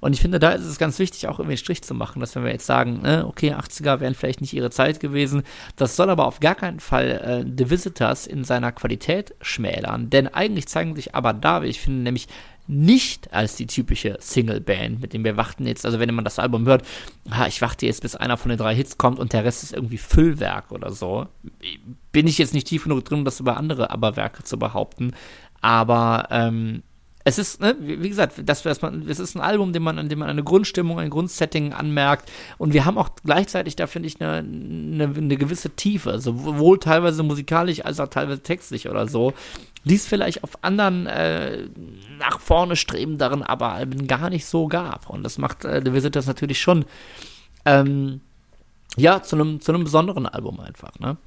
Und 0.00 0.12
ich 0.12 0.20
finde, 0.20 0.38
da 0.38 0.50
ist 0.50 0.64
es 0.64 0.78
ganz 0.78 0.98
wichtig, 0.98 1.26
auch 1.28 1.38
irgendwie 1.38 1.52
einen 1.52 1.58
Strich 1.58 1.82
zu 1.82 1.94
machen, 1.94 2.20
dass 2.20 2.34
wenn 2.34 2.44
wir 2.44 2.52
jetzt 2.52 2.66
sagen, 2.66 3.02
ne, 3.02 3.26
okay, 3.26 3.54
80er 3.54 4.00
wären 4.00 4.14
vielleicht 4.14 4.40
nicht 4.40 4.52
ihre 4.52 4.70
Zeit 4.70 5.00
gewesen, 5.00 5.42
das 5.76 5.96
soll 5.96 6.10
aber 6.10 6.26
auf 6.26 6.40
gar 6.40 6.54
keinen 6.54 6.80
Fall 6.80 7.44
äh, 7.46 7.50
The 7.56 7.70
Visitors 7.70 8.26
in 8.26 8.44
seiner 8.44 8.72
Qualität 8.72 9.34
schmälern. 9.40 10.10
Denn 10.10 10.28
eigentlich 10.28 10.68
zeigen 10.68 10.94
sich 10.94 11.14
aber 11.14 11.32
da, 11.32 11.62
wie 11.62 11.66
ich 11.66 11.80
finde, 11.80 12.02
nämlich 12.02 12.28
nicht 12.68 13.32
als 13.32 13.56
die 13.56 13.66
typische 13.66 14.18
Single-Band, 14.20 15.00
mit 15.00 15.14
dem 15.14 15.24
wir 15.24 15.38
warten 15.38 15.66
jetzt, 15.66 15.86
also 15.86 15.98
wenn 15.98 16.14
man 16.14 16.24
das 16.24 16.38
Album 16.38 16.66
hört, 16.66 16.84
ah, 17.30 17.46
ich 17.46 17.62
warte 17.62 17.86
jetzt, 17.86 18.02
bis 18.02 18.14
einer 18.14 18.36
von 18.36 18.50
den 18.50 18.58
drei 18.58 18.74
Hits 18.74 18.98
kommt 18.98 19.18
und 19.18 19.32
der 19.32 19.44
Rest 19.44 19.62
ist 19.62 19.72
irgendwie 19.72 19.96
Füllwerk 19.96 20.70
oder 20.70 20.92
so. 20.92 21.26
Bin 22.12 22.26
ich 22.26 22.36
jetzt 22.36 22.52
nicht 22.52 22.66
tief 22.66 22.84
genug 22.84 23.06
drin, 23.06 23.20
um 23.20 23.24
das 23.24 23.40
über 23.40 23.56
andere 23.56 23.90
Aberwerke 23.90 24.44
zu 24.44 24.58
behaupten, 24.58 25.12
aber 25.62 26.28
ähm, 26.30 26.82
es 27.28 27.38
ist, 27.38 27.60
ne, 27.60 27.76
wie 27.78 28.08
gesagt, 28.08 28.34
das, 28.44 28.62
das, 28.62 28.80
man, 28.80 29.06
es 29.08 29.20
ist 29.20 29.36
ein 29.36 29.40
Album, 29.40 29.72
dem 29.72 29.82
man, 29.82 29.98
in 29.98 30.08
dem 30.08 30.20
man 30.20 30.28
eine 30.28 30.42
Grundstimmung, 30.42 30.98
ein 30.98 31.10
Grundsetting 31.10 31.74
anmerkt. 31.74 32.30
Und 32.56 32.72
wir 32.72 32.86
haben 32.86 32.96
auch 32.96 33.10
gleichzeitig 33.22 33.76
da, 33.76 33.86
finde 33.86 34.08
ich, 34.08 34.20
eine, 34.20 34.38
eine, 34.38 35.04
eine, 35.04 35.36
gewisse 35.36 35.70
Tiefe, 35.70 36.18
sowohl 36.20 36.78
teilweise 36.78 37.22
musikalisch 37.22 37.84
als 37.84 38.00
auch 38.00 38.08
teilweise 38.08 38.42
textlich 38.42 38.88
oder 38.88 39.06
so, 39.06 39.34
die 39.84 39.96
es 39.96 40.06
vielleicht 40.06 40.42
auf 40.42 40.64
anderen 40.64 41.06
äh, 41.06 41.68
nach 42.18 42.40
vorne 42.40 42.76
strebenderen 42.76 43.42
aber 43.42 43.72
Alben 43.72 44.06
gar 44.06 44.30
nicht 44.30 44.46
so 44.46 44.66
gab. 44.66 45.10
Und 45.10 45.22
das 45.22 45.36
macht 45.36 45.64
äh, 45.66 45.82
The 45.84 45.92
Visit 45.92 46.16
das 46.16 46.26
natürlich 46.26 46.60
schon, 46.60 46.86
ähm, 47.66 48.22
ja, 48.96 49.22
zu 49.22 49.36
einem 49.36 49.60
zu 49.60 49.72
besonderen 49.74 50.26
Album 50.26 50.60
einfach, 50.60 50.98
ne? 50.98 51.18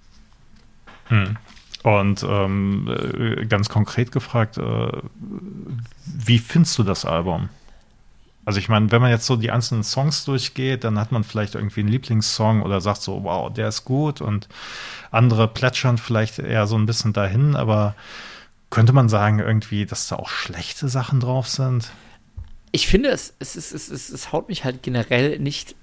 Hm. 1.06 1.38
Und 1.84 2.24
ähm, 2.24 2.88
äh, 2.88 3.46
ganz 3.46 3.70
konkret 3.70 4.12
gefragt, 4.12 4.58
äh, 4.58 4.92
wie 6.06 6.38
findest 6.38 6.78
du 6.78 6.84
das 6.84 7.06
Album? 7.06 7.50
Also 8.46 8.60
ich 8.60 8.70
meine, 8.70 8.92
wenn 8.92 9.02
man 9.02 9.12
jetzt 9.12 9.26
so 9.26 9.36
die 9.36 9.52
einzelnen 9.52 9.84
Songs 9.84 10.26
durchgeht, 10.26 10.84
dann 10.84 11.00
hat 11.00 11.12
man 11.12 11.24
vielleicht 11.24 11.56
irgendwie 11.56 11.82
einen 11.82 11.90
Lieblingssong 11.90 12.64
oder 12.64 12.82
sagt 12.82 13.02
so, 13.02 13.24
wow, 13.24 13.52
der 13.52 13.68
ist 13.68 13.86
gut 13.86 14.22
und 14.22 14.48
andere 15.12 15.48
plätschern 15.48 15.98
vielleicht 15.98 16.40
eher 16.40 16.68
so 16.68 16.76
ein 16.76 16.86
bisschen 16.86 17.14
dahin, 17.14 17.56
aber 17.56 17.96
könnte 18.70 18.94
man 18.94 19.10
sagen 19.10 19.40
irgendwie, 19.40 19.86
dass 19.86 20.08
da 20.08 20.16
auch 20.16 20.30
schlechte 20.30 20.88
Sachen 20.88 21.20
drauf 21.20 21.48
sind? 21.48 21.92
Ich 22.72 22.88
finde, 22.88 23.10
es, 23.10 23.34
es, 23.40 23.56
es, 23.56 23.72
es, 23.72 24.10
es 24.10 24.32
haut 24.32 24.50
mich 24.50 24.64
halt 24.64 24.82
generell 24.82 25.38
nicht 25.40 25.76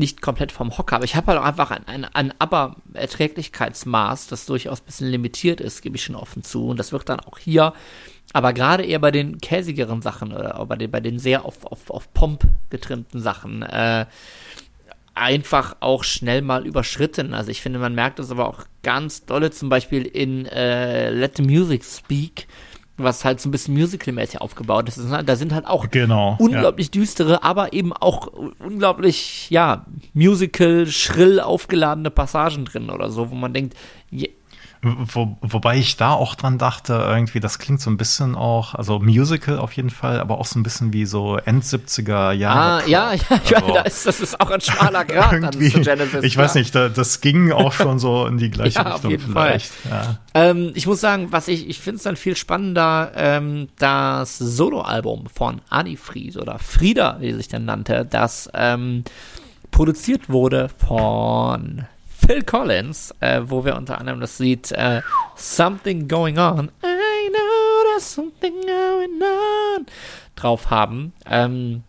nicht 0.00 0.20
komplett 0.20 0.50
vom 0.50 0.76
Hocker, 0.76 0.96
aber 0.96 1.04
ich 1.04 1.14
habe 1.14 1.28
halt 1.28 1.38
auch 1.38 1.44
einfach 1.44 1.70
ein, 1.70 1.86
ein, 1.86 2.04
ein 2.04 2.34
Aber-Erträglichkeitsmaß, 2.40 4.26
das 4.26 4.46
durchaus 4.46 4.80
ein 4.80 4.86
bisschen 4.86 5.08
limitiert 5.08 5.60
ist, 5.60 5.82
gebe 5.82 5.94
ich 5.96 6.02
schon 6.02 6.16
offen 6.16 6.42
zu. 6.42 6.66
Und 6.66 6.78
das 6.78 6.90
wird 6.90 7.08
dann 7.08 7.20
auch 7.20 7.38
hier, 7.38 7.72
aber 8.32 8.52
gerade 8.52 8.84
eher 8.84 8.98
bei 8.98 9.12
den 9.12 9.38
käsigeren 9.38 10.02
Sachen 10.02 10.32
oder 10.32 10.66
bei 10.66 10.76
den, 10.76 10.90
bei 10.90 11.00
den 11.00 11.18
sehr 11.18 11.44
auf, 11.44 11.64
auf, 11.64 11.90
auf 11.90 12.12
Pomp 12.12 12.44
getrimmten 12.70 13.20
Sachen, 13.20 13.62
äh, 13.62 14.06
einfach 15.14 15.76
auch 15.80 16.02
schnell 16.04 16.42
mal 16.42 16.66
überschritten. 16.66 17.34
Also 17.34 17.50
ich 17.50 17.60
finde, 17.60 17.78
man 17.78 17.94
merkt 17.94 18.18
das 18.18 18.30
aber 18.30 18.48
auch 18.48 18.64
ganz 18.82 19.26
dolle, 19.26 19.50
zum 19.50 19.68
Beispiel 19.68 20.04
in 20.04 20.46
äh, 20.46 21.10
Let 21.10 21.36
the 21.36 21.42
Music 21.42 21.84
Speak, 21.84 22.46
was 23.02 23.24
halt 23.24 23.40
so 23.40 23.48
ein 23.48 23.52
bisschen 23.52 23.74
musical-mäßig 23.74 24.40
aufgebaut 24.40 24.88
ist. 24.88 25.00
Da 25.24 25.36
sind 25.36 25.52
halt 25.52 25.66
auch 25.66 25.90
genau, 25.90 26.36
unglaublich 26.38 26.88
ja. 26.94 27.00
düstere, 27.00 27.42
aber 27.42 27.72
eben 27.72 27.92
auch 27.92 28.28
unglaublich, 28.58 29.48
ja, 29.50 29.86
musical, 30.14 30.86
schrill 30.86 31.40
aufgeladene 31.40 32.10
Passagen 32.10 32.64
drin 32.64 32.90
oder 32.90 33.10
so, 33.10 33.30
wo 33.30 33.34
man 33.34 33.52
denkt, 33.52 33.76
wo, 34.82 35.36
wobei 35.42 35.76
ich 35.76 35.98
da 35.98 36.12
auch 36.12 36.34
dran 36.34 36.56
dachte, 36.56 36.94
irgendwie, 36.94 37.38
das 37.38 37.58
klingt 37.58 37.82
so 37.82 37.90
ein 37.90 37.98
bisschen 37.98 38.34
auch, 38.34 38.74
also 38.74 38.98
Musical 38.98 39.58
auf 39.58 39.72
jeden 39.72 39.90
Fall, 39.90 40.18
aber 40.20 40.38
auch 40.38 40.46
so 40.46 40.58
ein 40.58 40.62
bisschen 40.62 40.94
wie 40.94 41.04
so 41.04 41.36
End 41.36 41.64
70er 41.64 42.32
Jahre. 42.32 42.82
Ah, 42.82 42.88
ja, 42.88 43.12
ja, 43.12 43.22
also, 43.56 43.74
da 43.74 43.80
ist, 43.82 44.06
das 44.06 44.20
ist 44.20 44.40
auch 44.40 44.50
ein 44.50 44.62
schmaler 44.62 45.04
Grad 45.04 45.32
irgendwie, 45.34 45.70
zu 45.70 45.82
Genesis. 45.82 46.24
Ich 46.24 46.34
ja. 46.34 46.42
weiß 46.42 46.54
nicht, 46.54 46.74
da, 46.74 46.88
das 46.88 47.20
ging 47.20 47.52
auch 47.52 47.74
schon 47.74 47.98
so 47.98 48.26
in 48.26 48.38
die 48.38 48.50
gleiche 48.50 48.78
ja, 48.78 48.94
Richtung 48.94 49.18
vielleicht. 49.18 49.70
Ja. 49.90 50.18
Ähm, 50.32 50.72
ich 50.74 50.86
muss 50.86 51.00
sagen, 51.00 51.28
was 51.30 51.48
ich, 51.48 51.68
ich 51.68 51.78
finde 51.78 51.98
es 51.98 52.04
dann 52.04 52.16
viel 52.16 52.34
spannender, 52.34 53.12
ähm, 53.16 53.68
das 53.78 54.38
Soloalbum 54.38 55.26
von 55.26 55.60
Adi 55.68 55.98
Fries 55.98 56.38
oder 56.38 56.58
Frieda, 56.58 57.18
wie 57.20 57.32
sie 57.32 57.36
sich 57.36 57.48
dann 57.48 57.66
nannte, 57.66 58.06
das 58.08 58.48
ähm, 58.54 59.04
produziert 59.70 60.30
wurde 60.30 60.70
von 60.70 61.84
Phil 62.30 62.44
Collins, 62.44 63.12
äh, 63.18 63.42
wo 63.44 63.64
wir 63.64 63.74
unter 63.74 63.98
anderem 63.98 64.20
das 64.20 64.38
Lied 64.38 64.70
äh, 64.70 65.02
Something 65.34 66.06
Going 66.06 66.38
On, 66.38 66.70
I 66.84 67.28
know 67.28 67.90
there's 67.90 68.14
something 68.14 68.54
going 68.60 69.20
on, 69.20 69.86
drauf 70.36 70.70
haben. 70.70 71.12
Ähm, 71.26 71.82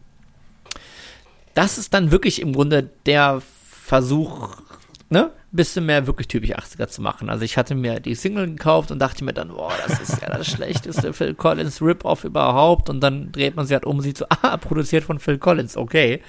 das 1.53 1.77
ist 1.77 1.93
dann 1.93 2.09
wirklich 2.09 2.41
im 2.41 2.53
Grunde 2.53 2.89
der 3.05 3.43
Versuch, 3.69 4.57
ne, 5.09 5.29
bisschen 5.51 5.85
mehr 5.85 6.07
wirklich 6.07 6.27
typisch 6.27 6.55
80er 6.55 6.87
zu 6.87 7.03
machen. 7.03 7.29
Also 7.29 7.45
ich 7.45 7.55
hatte 7.55 7.75
mir 7.75 7.99
die 7.99 8.15
Single 8.15 8.47
gekauft 8.47 8.89
und 8.89 8.97
dachte 8.97 9.23
mir 9.23 9.33
dann, 9.33 9.49
boah, 9.49 9.73
das 9.85 9.99
ist 9.99 10.23
ja 10.23 10.29
das 10.35 10.47
schlechteste 10.51 11.13
Phil 11.13 11.35
Collins 11.35 11.83
Rip-Off 11.83 12.23
überhaupt. 12.23 12.89
Und 12.89 13.01
dann 13.01 13.31
dreht 13.31 13.55
man 13.55 13.67
sie 13.67 13.75
halt 13.75 13.85
um 13.85 14.01
sieht 14.01 14.17
so, 14.17 14.25
ah, 14.41 14.57
produziert 14.57 15.03
von 15.03 15.19
Phil 15.19 15.37
Collins, 15.37 15.77
okay. 15.77 16.23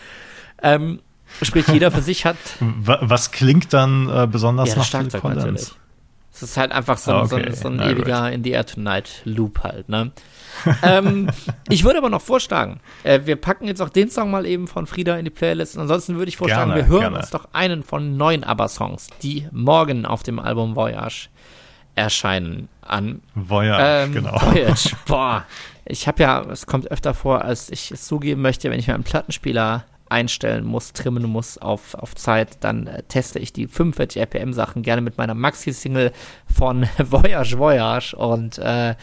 Ähm, 0.63 1.01
Sprich, 1.41 1.67
jeder 1.69 1.91
für 1.91 2.03
sich 2.03 2.27
hat. 2.27 2.37
Was 2.61 3.31
klingt 3.31 3.73
dann 3.73 4.09
äh, 4.09 4.27
besonders 4.27 4.71
ja, 4.71 4.77
nach 4.77 4.91
Collins? 4.91 5.15
Natürlich. 5.23 5.73
Es 6.35 6.43
ist 6.43 6.57
halt 6.57 6.73
einfach 6.73 6.97
so, 6.97 7.15
okay. 7.15 7.51
so, 7.51 7.63
so 7.63 7.69
ein 7.69 7.77
Na, 7.77 7.91
ewiger 7.91 8.25
gut. 8.25 8.33
In 8.33 8.45
the 8.45 8.51
Air 8.51 8.67
Tonight 8.67 9.21
Loop 9.25 9.63
halt, 9.63 9.89
ne? 9.89 10.13
ähm, 10.83 11.31
ich 11.69 11.85
würde 11.85 11.99
aber 11.99 12.11
noch 12.11 12.23
vorschlagen, 12.23 12.81
äh, 13.05 13.21
wir 13.25 13.37
packen 13.37 13.67
jetzt 13.67 13.83
auch 13.83 13.89
den 13.89 14.11
Song 14.11 14.31
mal 14.31 14.47
eben 14.47 14.67
von 14.67 14.87
Frieda 14.87 15.17
in 15.17 15.25
die 15.25 15.31
Playlist. 15.31 15.79
ansonsten 15.79 16.17
würde 16.17 16.29
ich 16.29 16.37
vorschlagen, 16.37 16.71
gerne, 16.73 16.83
wir 16.83 16.89
hören 16.89 17.01
gerne. 17.01 17.19
uns 17.19 17.31
doch 17.31 17.49
einen 17.53 17.83
von 17.83 18.17
neun 18.17 18.45
ABBA-Songs, 18.45 19.09
die 19.23 19.49
morgen 19.51 20.07
auf 20.07 20.23
dem 20.23 20.39
Album 20.39 20.75
Voyage 20.75 21.29
erscheinen 21.95 22.69
an. 22.81 23.23
Voyage, 23.35 24.07
ähm, 24.07 24.13
genau. 24.13 24.41
Voyage, 24.41 24.97
boah. 25.07 25.45
Ich 25.85 26.07
habe 26.07 26.23
ja, 26.23 26.41
es 26.51 26.67
kommt 26.67 26.91
öfter 26.91 27.13
vor, 27.13 27.43
als 27.45 27.69
ich 27.69 27.91
es 27.91 28.07
zugeben 28.07 28.41
möchte, 28.41 28.71
wenn 28.71 28.79
ich 28.79 28.87
mir 28.87 28.95
einen 28.95 29.05
Plattenspieler 29.05 29.85
einstellen 30.13 30.65
muss, 30.65 30.93
trimmen 30.93 31.25
muss 31.25 31.59
auf, 31.59 31.95
auf 31.95 32.15
Zeit, 32.15 32.59
dann 32.61 32.87
äh, 32.87 33.03
teste 33.05 33.39
ich 33.39 33.53
die 33.53 33.67
45 33.67 34.21
RPM 34.21 34.53
Sachen 34.53 34.83
gerne 34.83 35.03
mit 35.03 35.19
meiner 35.19 35.35
Maxi-Single 35.35 36.13
von 36.53 36.87
Voyage 36.99 37.59
Voyage 37.59 38.15
und 38.15 38.59
äh, 38.59 38.95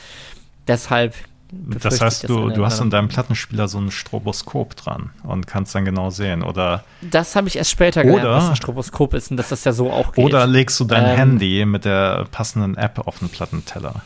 deshalb 0.68 1.16
das 1.52 2.00
heißt, 2.00 2.30
du, 2.30 2.50
du 2.50 2.64
hast 2.64 2.80
in 2.80 2.92
deinem 2.92 3.08
Plattenspieler 3.08 3.68
so 3.68 3.80
ein 3.80 3.90
Stroboskop 3.90 4.76
dran 4.76 5.10
und 5.24 5.48
kannst 5.48 5.74
dann 5.74 5.84
genau 5.84 6.12
sehen, 6.12 6.44
oder? 6.44 6.84
Das 7.02 7.36
habe 7.36 7.48
ich 7.48 7.56
erst 7.56 7.72
später 7.72 8.04
gelernt, 8.04 8.24
oder, 8.24 8.36
was 8.36 8.50
ein 8.50 8.56
Stroboskop 8.56 9.16
ist 9.16 9.32
und 9.32 9.38
dass 9.38 9.50
das 9.50 9.64
ja 9.64 9.72
so 9.72 9.92
auch 9.92 10.12
geht. 10.12 10.24
Oder 10.24 10.46
legst 10.46 10.80
du 10.80 10.86
dein 10.86 11.06
ähm, 11.06 11.18
Handy 11.18 11.66
mit 11.66 11.86
der 11.86 12.26
passenden 12.32 12.78
App 12.78 13.00
auf 13.08 13.18
den 13.18 13.30
Plattenteller? 13.30 14.04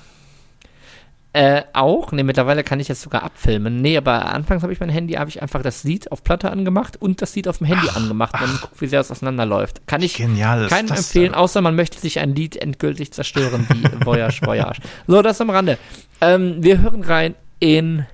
Äh, 1.36 1.64
auch, 1.74 2.12
ne, 2.12 2.24
mittlerweile 2.24 2.64
kann 2.64 2.80
ich 2.80 2.88
jetzt 2.88 3.02
sogar 3.02 3.24
abfilmen. 3.24 3.82
Nee, 3.82 3.98
aber 3.98 4.32
anfangs 4.32 4.62
habe 4.62 4.72
ich 4.72 4.80
mein 4.80 4.90
Handy, 4.90 5.16
habe 5.16 5.32
ich 5.32 5.42
einfach 5.42 5.64
das 5.64 5.84
Lied 5.84 6.12
auf 6.12 6.24
Platte 6.24 6.52
angemacht 6.52 7.02
und 7.02 7.24
das 7.24 7.36
Lied 7.36 7.48
auf 7.48 7.58
dem 7.58 7.66
Handy 7.66 7.88
ach, 7.90 7.96
angemacht 7.96 8.36
und 8.40 8.62
guck, 8.62 8.80
wie 8.80 8.86
sehr 8.86 9.00
es 9.00 9.10
auseinanderläuft. 9.10 9.88
Kann 9.88 10.04
ich 10.04 10.14
keinem 10.18 10.70
empfehlen, 10.70 11.32
denn? 11.32 11.34
außer 11.34 11.62
man 11.62 11.76
möchte 11.76 12.00
sich 12.00 12.20
ein 12.20 12.36
Lied 12.36 12.56
endgültig 12.56 13.14
zerstören, 13.14 13.66
wie 13.68 14.06
Voyage, 14.06 14.46
Voyage. 14.46 14.80
So, 15.08 15.24
das 15.24 15.42
am 15.42 15.50
Rande. 15.50 15.80
Ähm, 16.22 16.58
wir 16.60 16.80
hören 16.82 17.02
rein 17.02 17.34
in 17.60 18.06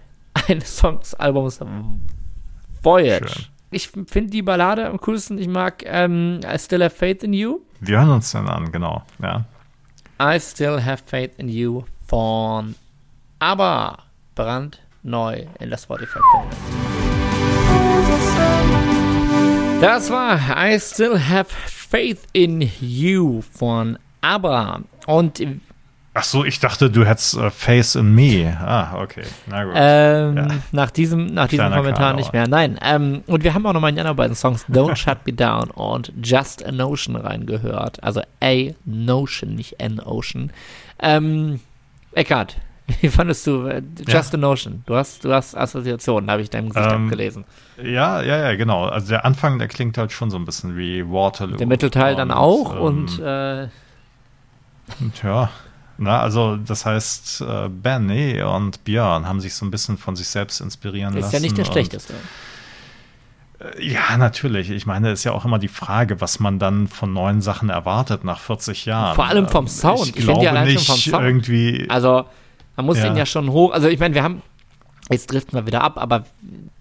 ein 0.47 0.61
Song 0.61 1.01
des 1.01 1.13
Albums 1.13 1.59
Voyage. 2.81 3.27
Schön. 3.27 3.45
Ich 3.71 3.89
finde 3.89 4.31
die 4.31 4.41
Ballade 4.41 4.87
am 4.87 4.97
coolsten. 5.01 5.37
Ich 5.37 5.47
mag 5.49 5.83
ähm, 5.85 6.39
I 6.45 6.57
Still 6.57 6.83
Have 6.83 6.95
Faith 6.95 7.23
in 7.23 7.33
You. 7.33 7.59
Wir 7.81 7.99
hören 7.99 8.11
uns 8.11 8.31
dann 8.31 8.47
an, 8.47 8.71
genau. 8.71 9.03
Ja. 9.21 9.43
I 10.21 10.39
Still 10.39 10.83
Have 10.83 11.03
Faith 11.05 11.31
in 11.37 11.49
You 11.49 11.83
von 12.07 12.75
aber 13.39 13.97
brandneu 14.35 15.45
in 15.59 15.69
der 15.69 15.77
Spotify 15.77 16.19
Playlist. 16.31 16.59
Das 19.81 20.11
war 20.11 20.39
I 20.57 20.79
Still 20.79 21.17
Have 21.17 21.55
Faith 21.65 22.27
in 22.33 22.69
You 22.81 23.41
von 23.41 23.97
ABBA. 24.21 24.81
Und 25.07 25.41
Ach 26.13 26.23
so, 26.23 26.43
ich 26.43 26.59
dachte, 26.59 26.89
du 26.89 27.05
hättest 27.05 27.37
uh, 27.37 27.49
Face 27.49 27.95
in 27.95 28.13
Me. 28.13 28.57
Ah, 28.59 29.01
okay. 29.01 29.23
Na 29.47 29.63
gut. 29.63 29.73
Ähm, 29.75 30.35
ja. 30.35 30.47
Nach 30.73 30.91
diesem, 30.91 31.27
nach 31.27 31.47
diesem 31.47 31.71
Kommentar 31.71 32.13
nicht 32.13 32.33
mehr. 32.33 32.45
Nein. 32.47 32.77
Ähm, 32.83 33.23
und 33.27 33.43
wir 33.43 33.53
haben 33.53 33.65
auch 33.65 33.71
noch 33.71 33.79
mal 33.79 33.89
in 33.89 33.95
die 33.95 34.01
anderen 34.01 34.17
beiden 34.17 34.35
Songs 34.35 34.65
Don't 34.67 34.97
Shut 34.97 35.25
Me 35.25 35.31
Down 35.31 35.69
und 35.71 36.11
Just 36.21 36.65
a 36.65 36.73
Notion 36.73 37.15
reingehört. 37.15 38.03
Also 38.03 38.21
A 38.41 38.73
Notion, 38.83 39.55
nicht 39.55 39.79
An 39.79 40.01
Ocean. 40.01 40.51
Ähm, 41.01 41.61
Eckart, 42.11 42.57
wie 43.01 43.09
fandest 43.09 43.45
du 43.47 43.65
äh, 43.65 43.81
Just 44.07 44.33
ja. 44.33 44.37
a 44.37 44.41
Notion? 44.41 44.83
Du 44.85 44.95
hast, 44.95 45.23
du 45.23 45.33
hast 45.33 45.55
Assoziationen, 45.55 46.29
habe 46.29 46.41
ich 46.41 46.49
deinem 46.49 46.69
Gesicht 46.69 46.91
ähm, 46.91 47.05
abgelesen. 47.05 47.45
Ja, 47.81 48.21
ja, 48.21 48.37
ja, 48.37 48.55
genau. 48.55 48.85
Also 48.85 49.09
der 49.09 49.25
Anfang, 49.25 49.59
der 49.59 49.67
klingt 49.67 49.97
halt 49.97 50.11
schon 50.11 50.29
so 50.31 50.37
ein 50.37 50.45
bisschen 50.45 50.77
wie 50.77 51.05
Waterloo. 51.05 51.57
Der 51.57 51.67
Mittelteil 51.67 52.13
und, 52.13 52.17
dann 52.17 52.31
auch 52.31 52.75
ähm, 52.75 52.81
und, 52.81 53.19
äh, 53.19 53.67
und 54.99 55.23
ja. 55.23 55.49
Na, 56.01 56.21
also 56.21 56.55
das 56.55 56.85
heißt, 56.85 57.41
äh, 57.41 57.69
Benny 57.69 58.41
und 58.41 58.83
Björn 58.85 59.27
haben 59.27 59.41
sich 59.41 59.53
so 59.53 59.65
ein 59.65 59.71
bisschen 59.71 59.97
von 59.97 60.15
sich 60.15 60.29
selbst 60.29 60.61
inspirieren 60.61 61.13
ist 61.13 61.21
lassen. 61.23 61.27
Ist 61.27 61.33
ja 61.33 61.39
nicht 61.41 61.57
der 61.57 61.65
schlechteste. 61.65 62.13
Äh, 63.59 63.85
ja, 63.85 64.15
natürlich. 64.17 64.71
Ich 64.71 64.85
meine, 64.85 65.11
es 65.11 65.19
ist 65.19 65.23
ja 65.25 65.33
auch 65.33 65.43
immer 65.43 65.59
die 65.59 65.67
Frage, 65.67 66.21
was 66.21 66.39
man 66.39 66.57
dann 66.57 66.87
von 66.87 67.11
neuen 67.11 67.41
Sachen 67.41 67.69
erwartet 67.69 68.23
nach 68.23 68.39
40 68.39 68.85
Jahren. 68.85 69.15
Vor 69.15 69.25
allem 69.25 69.49
vom 69.49 69.65
ähm, 69.65 69.69
Sound. 69.69 70.07
Ich, 70.07 70.17
ich 70.17 70.23
glaube 70.23 70.45
ja 70.45 70.63
nicht 70.63 70.85
vom 70.87 70.95
Sound. 70.95 71.23
irgendwie. 71.23 71.85
Also 71.89 72.25
man 72.79 72.85
muss 72.85 72.99
ja. 72.99 73.09
den 73.09 73.17
ja 73.17 73.25
schon 73.25 73.51
hoch. 73.51 73.73
Also 73.73 73.89
ich 73.89 73.99
meine, 73.99 74.15
wir 74.15 74.23
haben 74.23 74.41
Jetzt 75.11 75.33
driften 75.33 75.57
wir 75.57 75.65
wieder 75.65 75.81
ab, 75.81 75.97
aber 75.97 76.25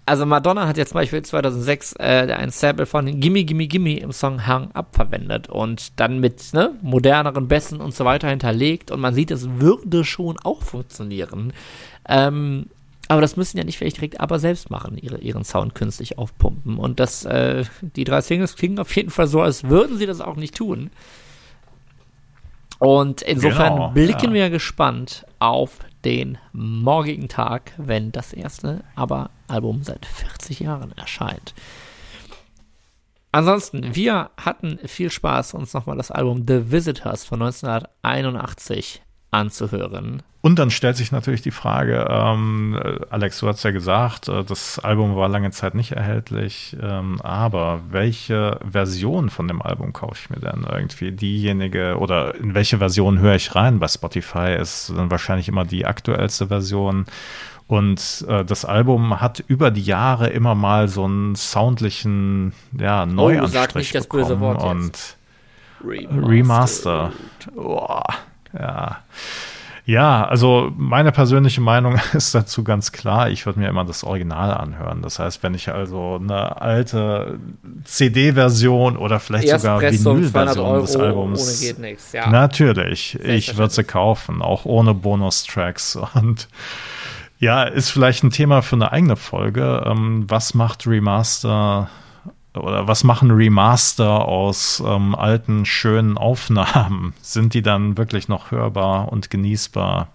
also 0.05 0.23
Madonna 0.23 0.67
hat 0.67 0.77
jetzt 0.77 0.89
zum 0.89 0.99
Beispiel 0.99 1.23
2006 1.23 1.93
äh, 1.93 2.31
ein 2.31 2.51
Sample 2.51 2.85
von 2.85 3.19
Gimme 3.19 3.43
Gimme 3.43 3.65
Gimme 3.65 3.97
im 3.97 4.11
Song 4.11 4.45
Hang 4.45 4.69
Up 4.73 4.95
verwendet 4.95 5.49
und 5.49 5.99
dann 5.99 6.19
mit 6.19 6.53
ne, 6.53 6.75
moderneren 6.83 7.47
Bässen 7.47 7.81
und 7.81 7.95
so 7.95 8.05
weiter 8.05 8.29
hinterlegt 8.29 8.91
und 8.91 8.99
man 8.99 9.15
sieht, 9.15 9.31
es 9.31 9.49
würde 9.49 10.05
schon 10.05 10.37
auch 10.43 10.61
funktionieren. 10.61 11.53
Ähm, 12.07 12.67
aber 13.07 13.21
das 13.21 13.35
müssen 13.35 13.57
ja 13.57 13.63
nicht 13.63 13.79
vielleicht 13.79 13.97
direkt 13.97 14.21
aber 14.21 14.37
selbst 14.37 14.69
machen, 14.69 14.95
ihre, 14.97 15.17
ihren 15.17 15.43
Sound 15.43 15.73
künstlich 15.73 16.19
aufpumpen. 16.19 16.77
Und 16.77 16.99
das, 16.99 17.25
äh, 17.25 17.65
die 17.81 18.03
drei 18.03 18.21
Singles 18.21 18.55
klingen 18.55 18.77
auf 18.77 18.95
jeden 18.95 19.09
Fall 19.09 19.27
so, 19.27 19.41
als 19.41 19.63
würden 19.63 19.97
sie 19.97 20.05
das 20.05 20.21
auch 20.21 20.35
nicht 20.35 20.55
tun. 20.55 20.91
Und 22.77 23.21
insofern 23.23 23.73
genau, 23.73 23.89
blicken 23.89 24.29
ja. 24.29 24.43
wir 24.43 24.49
gespannt 24.49 25.25
auf 25.39 25.79
den 26.05 26.37
morgigen 26.53 27.27
Tag, 27.27 27.73
wenn 27.77 28.11
das 28.11 28.33
erste 28.33 28.83
aber 28.95 29.31
Album 29.47 29.83
seit 29.83 30.05
40 30.05 30.61
Jahren 30.61 30.91
erscheint. 30.97 31.53
Ansonsten, 33.31 33.95
wir 33.95 34.31
hatten 34.37 34.79
viel 34.85 35.11
Spaß, 35.11 35.53
uns 35.53 35.73
nochmal 35.73 35.97
das 35.97 36.09
Album 36.09 36.45
The 36.47 36.71
Visitors 36.71 37.25
von 37.25 37.41
1981 37.41 39.03
anzuhören. 39.31 40.23
Und 40.41 40.57
dann 40.57 40.71
stellt 40.71 40.95
sich 40.95 41.11
natürlich 41.11 41.41
die 41.41 41.51
Frage, 41.51 42.07
ähm, 42.09 42.79
Alex, 43.09 43.39
du 43.39 43.47
hast 43.47 43.63
ja 43.63 43.71
gesagt, 43.71 44.29
äh, 44.29 44.43
das 44.45 44.79
Album 44.79 45.15
war 45.17 45.27
lange 45.27 45.51
Zeit 45.51 45.75
nicht 45.75 45.91
erhältlich, 45.91 46.77
ähm, 46.81 47.19
aber 47.21 47.81
welche 47.89 48.57
Version 48.69 49.29
von 49.29 49.49
dem 49.49 49.61
Album 49.61 49.91
kaufe 49.91 50.15
ich 50.15 50.29
mir 50.29 50.39
denn 50.39 50.65
irgendwie? 50.69 51.11
Diejenige 51.11 51.97
oder 51.99 52.35
in 52.35 52.53
welche 52.55 52.77
Version 52.77 53.19
höre 53.19 53.35
ich 53.35 53.53
rein? 53.53 53.79
Bei 53.79 53.89
Spotify 53.89 54.55
ist 54.57 54.93
dann 54.95 55.11
wahrscheinlich 55.11 55.49
immer 55.49 55.65
die 55.65 55.85
aktuellste 55.85 56.47
Version. 56.47 57.05
Und 57.67 58.25
äh, 58.27 58.45
das 58.45 58.63
Album 58.63 59.19
hat 59.19 59.43
über 59.45 59.71
die 59.71 59.83
Jahre 59.83 60.29
immer 60.29 60.55
mal 60.55 60.87
so 60.87 61.03
einen 61.03 61.35
soundlichen 61.35 62.53
ja, 62.79 63.05
Neuanstrich 63.05 63.43
oh, 63.43 63.61
sag 63.61 63.75
nicht 63.75 63.93
das 63.93 64.07
böse 64.07 64.39
Wort 64.39 64.63
und 64.63 65.17
Remaster. 65.85 66.27
Remaster. 66.27 67.11
Boah, 67.53 68.03
ja. 68.57 68.99
Ja, 69.89 70.23
also 70.23 70.71
meine 70.77 71.11
persönliche 71.11 71.61
Meinung 71.61 71.99
ist 72.13 72.35
dazu 72.35 72.63
ganz 72.63 72.91
klar. 72.91 73.31
Ich 73.31 73.47
würde 73.47 73.59
mir 73.59 73.69
immer 73.69 73.85
das 73.85 74.03
Original 74.03 74.53
anhören. 74.53 75.01
Das 75.01 75.17
heißt, 75.17 75.41
wenn 75.41 75.55
ich 75.55 75.69
also 75.71 76.19
eine 76.21 76.61
alte 76.61 77.39
CD-Version 77.85 78.97
oder 78.97 79.19
vielleicht 79.19 79.49
sogar 79.49 79.81
Vinyl-Version 79.81 80.81
des 80.81 80.95
Albums. 80.95 81.41
Ohne 81.41 81.67
geht 81.67 81.79
nichts, 81.79 82.11
ja. 82.11 82.29
Natürlich, 82.29 83.19
ich 83.23 83.57
würde 83.57 83.73
sie 83.73 83.83
kaufen, 83.83 84.43
auch 84.43 84.65
ohne 84.65 84.93
Bonustracks. 84.93 85.95
Und 86.13 86.49
ja, 87.39 87.63
ist 87.63 87.89
vielleicht 87.89 88.23
ein 88.23 88.29
Thema 88.29 88.61
für 88.61 88.75
eine 88.75 88.91
eigene 88.91 89.15
Folge. 89.15 89.83
Ähm, 89.87 90.25
was 90.27 90.53
macht 90.53 90.85
Remaster 90.85 91.89
oder 92.59 92.87
was 92.87 93.03
machen 93.03 93.31
Remaster 93.31 94.25
aus 94.25 94.83
ähm, 94.85 95.15
alten, 95.15 95.65
schönen 95.65 96.17
Aufnahmen? 96.17 97.13
Sind 97.21 97.53
die 97.53 97.61
dann 97.61 97.97
wirklich 97.97 98.27
noch 98.27 98.51
hörbar 98.51 99.11
und 99.11 99.29
genießbar? 99.29 100.09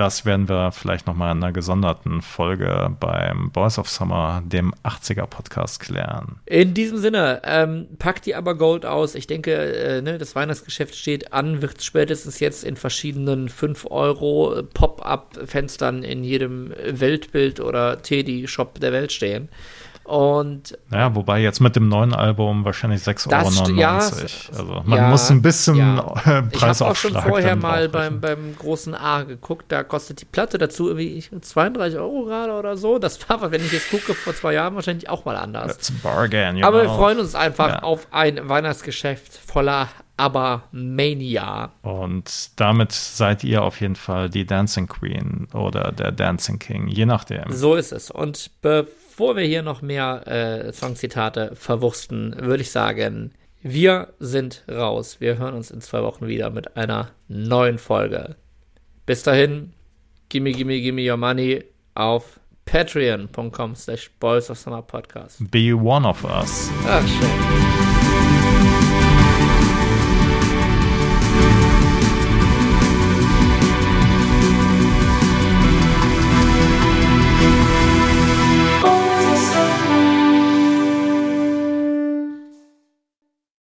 Das 0.00 0.24
werden 0.24 0.48
wir 0.48 0.70
vielleicht 0.72 1.06
nochmal 1.06 1.32
in 1.32 1.42
einer 1.42 1.52
gesonderten 1.52 2.22
Folge 2.22 2.96
beim 3.00 3.50
Boys 3.50 3.76
of 3.76 3.88
Summer, 3.88 4.42
dem 4.46 4.72
80er-Podcast, 4.84 5.80
klären. 5.80 6.38
In 6.46 6.74
diesem 6.74 6.98
Sinne, 6.98 7.42
ähm, 7.44 7.88
packt 7.98 8.24
die 8.24 8.36
aber 8.36 8.54
Gold 8.54 8.86
aus. 8.86 9.14
Ich 9.16 9.26
denke, 9.26 9.52
äh, 9.52 10.00
ne, 10.00 10.16
das 10.16 10.36
Weihnachtsgeschäft 10.36 10.94
steht 10.94 11.32
an, 11.32 11.60
wird 11.60 11.82
spätestens 11.82 12.38
jetzt 12.38 12.62
in 12.62 12.76
verschiedenen 12.76 13.48
5 13.48 13.88
Euro 13.90 14.62
Pop-up-Fenstern 14.72 16.04
in 16.04 16.22
jedem 16.22 16.72
Weltbild 16.82 17.58
oder 17.60 18.00
Teddy-Shop 18.00 18.80
der 18.80 18.92
Welt 18.92 19.10
stehen. 19.10 19.48
Und 20.10 20.76
ja, 20.90 21.14
wobei 21.14 21.40
jetzt 21.40 21.60
mit 21.60 21.76
dem 21.76 21.88
neuen 21.88 22.12
Album 22.12 22.64
wahrscheinlich 22.64 23.02
6,99 23.02 23.60
Euro. 23.60 23.78
Ja, 23.78 23.98
also 23.98 24.82
man 24.84 24.98
ja, 24.98 25.08
muss 25.08 25.30
ein 25.30 25.40
bisschen 25.40 25.76
ja. 25.76 26.02
Preisaufschlag 26.50 26.52
Ich 26.52 26.62
habe 26.62 26.84
auch 26.84 26.96
schon 26.96 27.12
vorher 27.12 27.54
mal 27.54 27.88
beim, 27.88 28.20
beim 28.20 28.56
großen 28.58 28.96
A 28.96 29.22
geguckt, 29.22 29.66
da 29.68 29.84
kostet 29.84 30.20
die 30.20 30.24
Platte 30.24 30.58
dazu 30.58 30.88
irgendwie 30.88 31.22
32 31.40 31.96
Euro 32.00 32.24
gerade 32.24 32.54
oder 32.54 32.76
so. 32.76 32.98
Das 32.98 33.20
war, 33.28 33.52
wenn 33.52 33.64
ich 33.64 33.70
jetzt 33.70 33.88
gucke, 33.88 34.14
vor 34.14 34.34
zwei 34.34 34.54
Jahren 34.54 34.74
wahrscheinlich 34.74 35.08
auch 35.08 35.24
mal 35.24 35.36
anders. 35.36 35.68
That's 35.68 35.92
bargain, 35.92 36.60
Aber 36.64 36.80
know. 36.80 36.90
wir 36.90 36.96
freuen 36.96 37.20
uns 37.20 37.36
einfach 37.36 37.68
ja. 37.68 37.82
auf 37.84 38.08
ein 38.10 38.48
Weihnachtsgeschäft 38.48 39.32
voller 39.32 39.86
aber 40.16 40.64
Mania. 40.70 41.70
Und 41.80 42.60
damit 42.60 42.92
seid 42.92 43.42
ihr 43.42 43.62
auf 43.62 43.80
jeden 43.80 43.96
Fall 43.96 44.28
die 44.28 44.44
Dancing 44.44 44.86
Queen 44.86 45.48
oder 45.54 45.92
der 45.92 46.12
Dancing 46.12 46.58
King, 46.58 46.88
je 46.88 47.06
nachdem. 47.06 47.44
So 47.48 47.74
ist 47.74 47.90
es. 47.90 48.10
Und 48.10 48.50
bevor 48.60 48.99
bevor 49.20 49.36
wir 49.36 49.44
hier 49.44 49.60
noch 49.60 49.82
mehr 49.82 50.26
äh, 50.26 50.72
Songzitate 50.72 51.54
verwursten, 51.54 52.34
würde 52.38 52.62
ich 52.62 52.70
sagen, 52.70 53.32
wir 53.60 54.14
sind 54.18 54.64
raus. 54.66 55.20
Wir 55.20 55.36
hören 55.36 55.52
uns 55.52 55.70
in 55.70 55.82
zwei 55.82 56.02
Wochen 56.02 56.26
wieder 56.26 56.48
mit 56.48 56.74
einer 56.78 57.10
neuen 57.28 57.76
Folge. 57.76 58.36
Bis 59.04 59.22
dahin, 59.22 59.74
gimme, 60.30 60.52
gimme, 60.52 60.80
gimme 60.80 61.06
your 61.06 61.18
money 61.18 61.62
auf 61.94 62.40
patreon.com 62.64 63.74
slash 63.74 64.10
boys 64.20 64.48
of 64.48 64.56
summer 64.56 64.80
podcast. 64.80 65.36
Be 65.50 65.74
one 65.74 66.08
of 66.08 66.24
us. 66.24 66.70
Ach, 66.86 67.06
schön. 67.06 68.09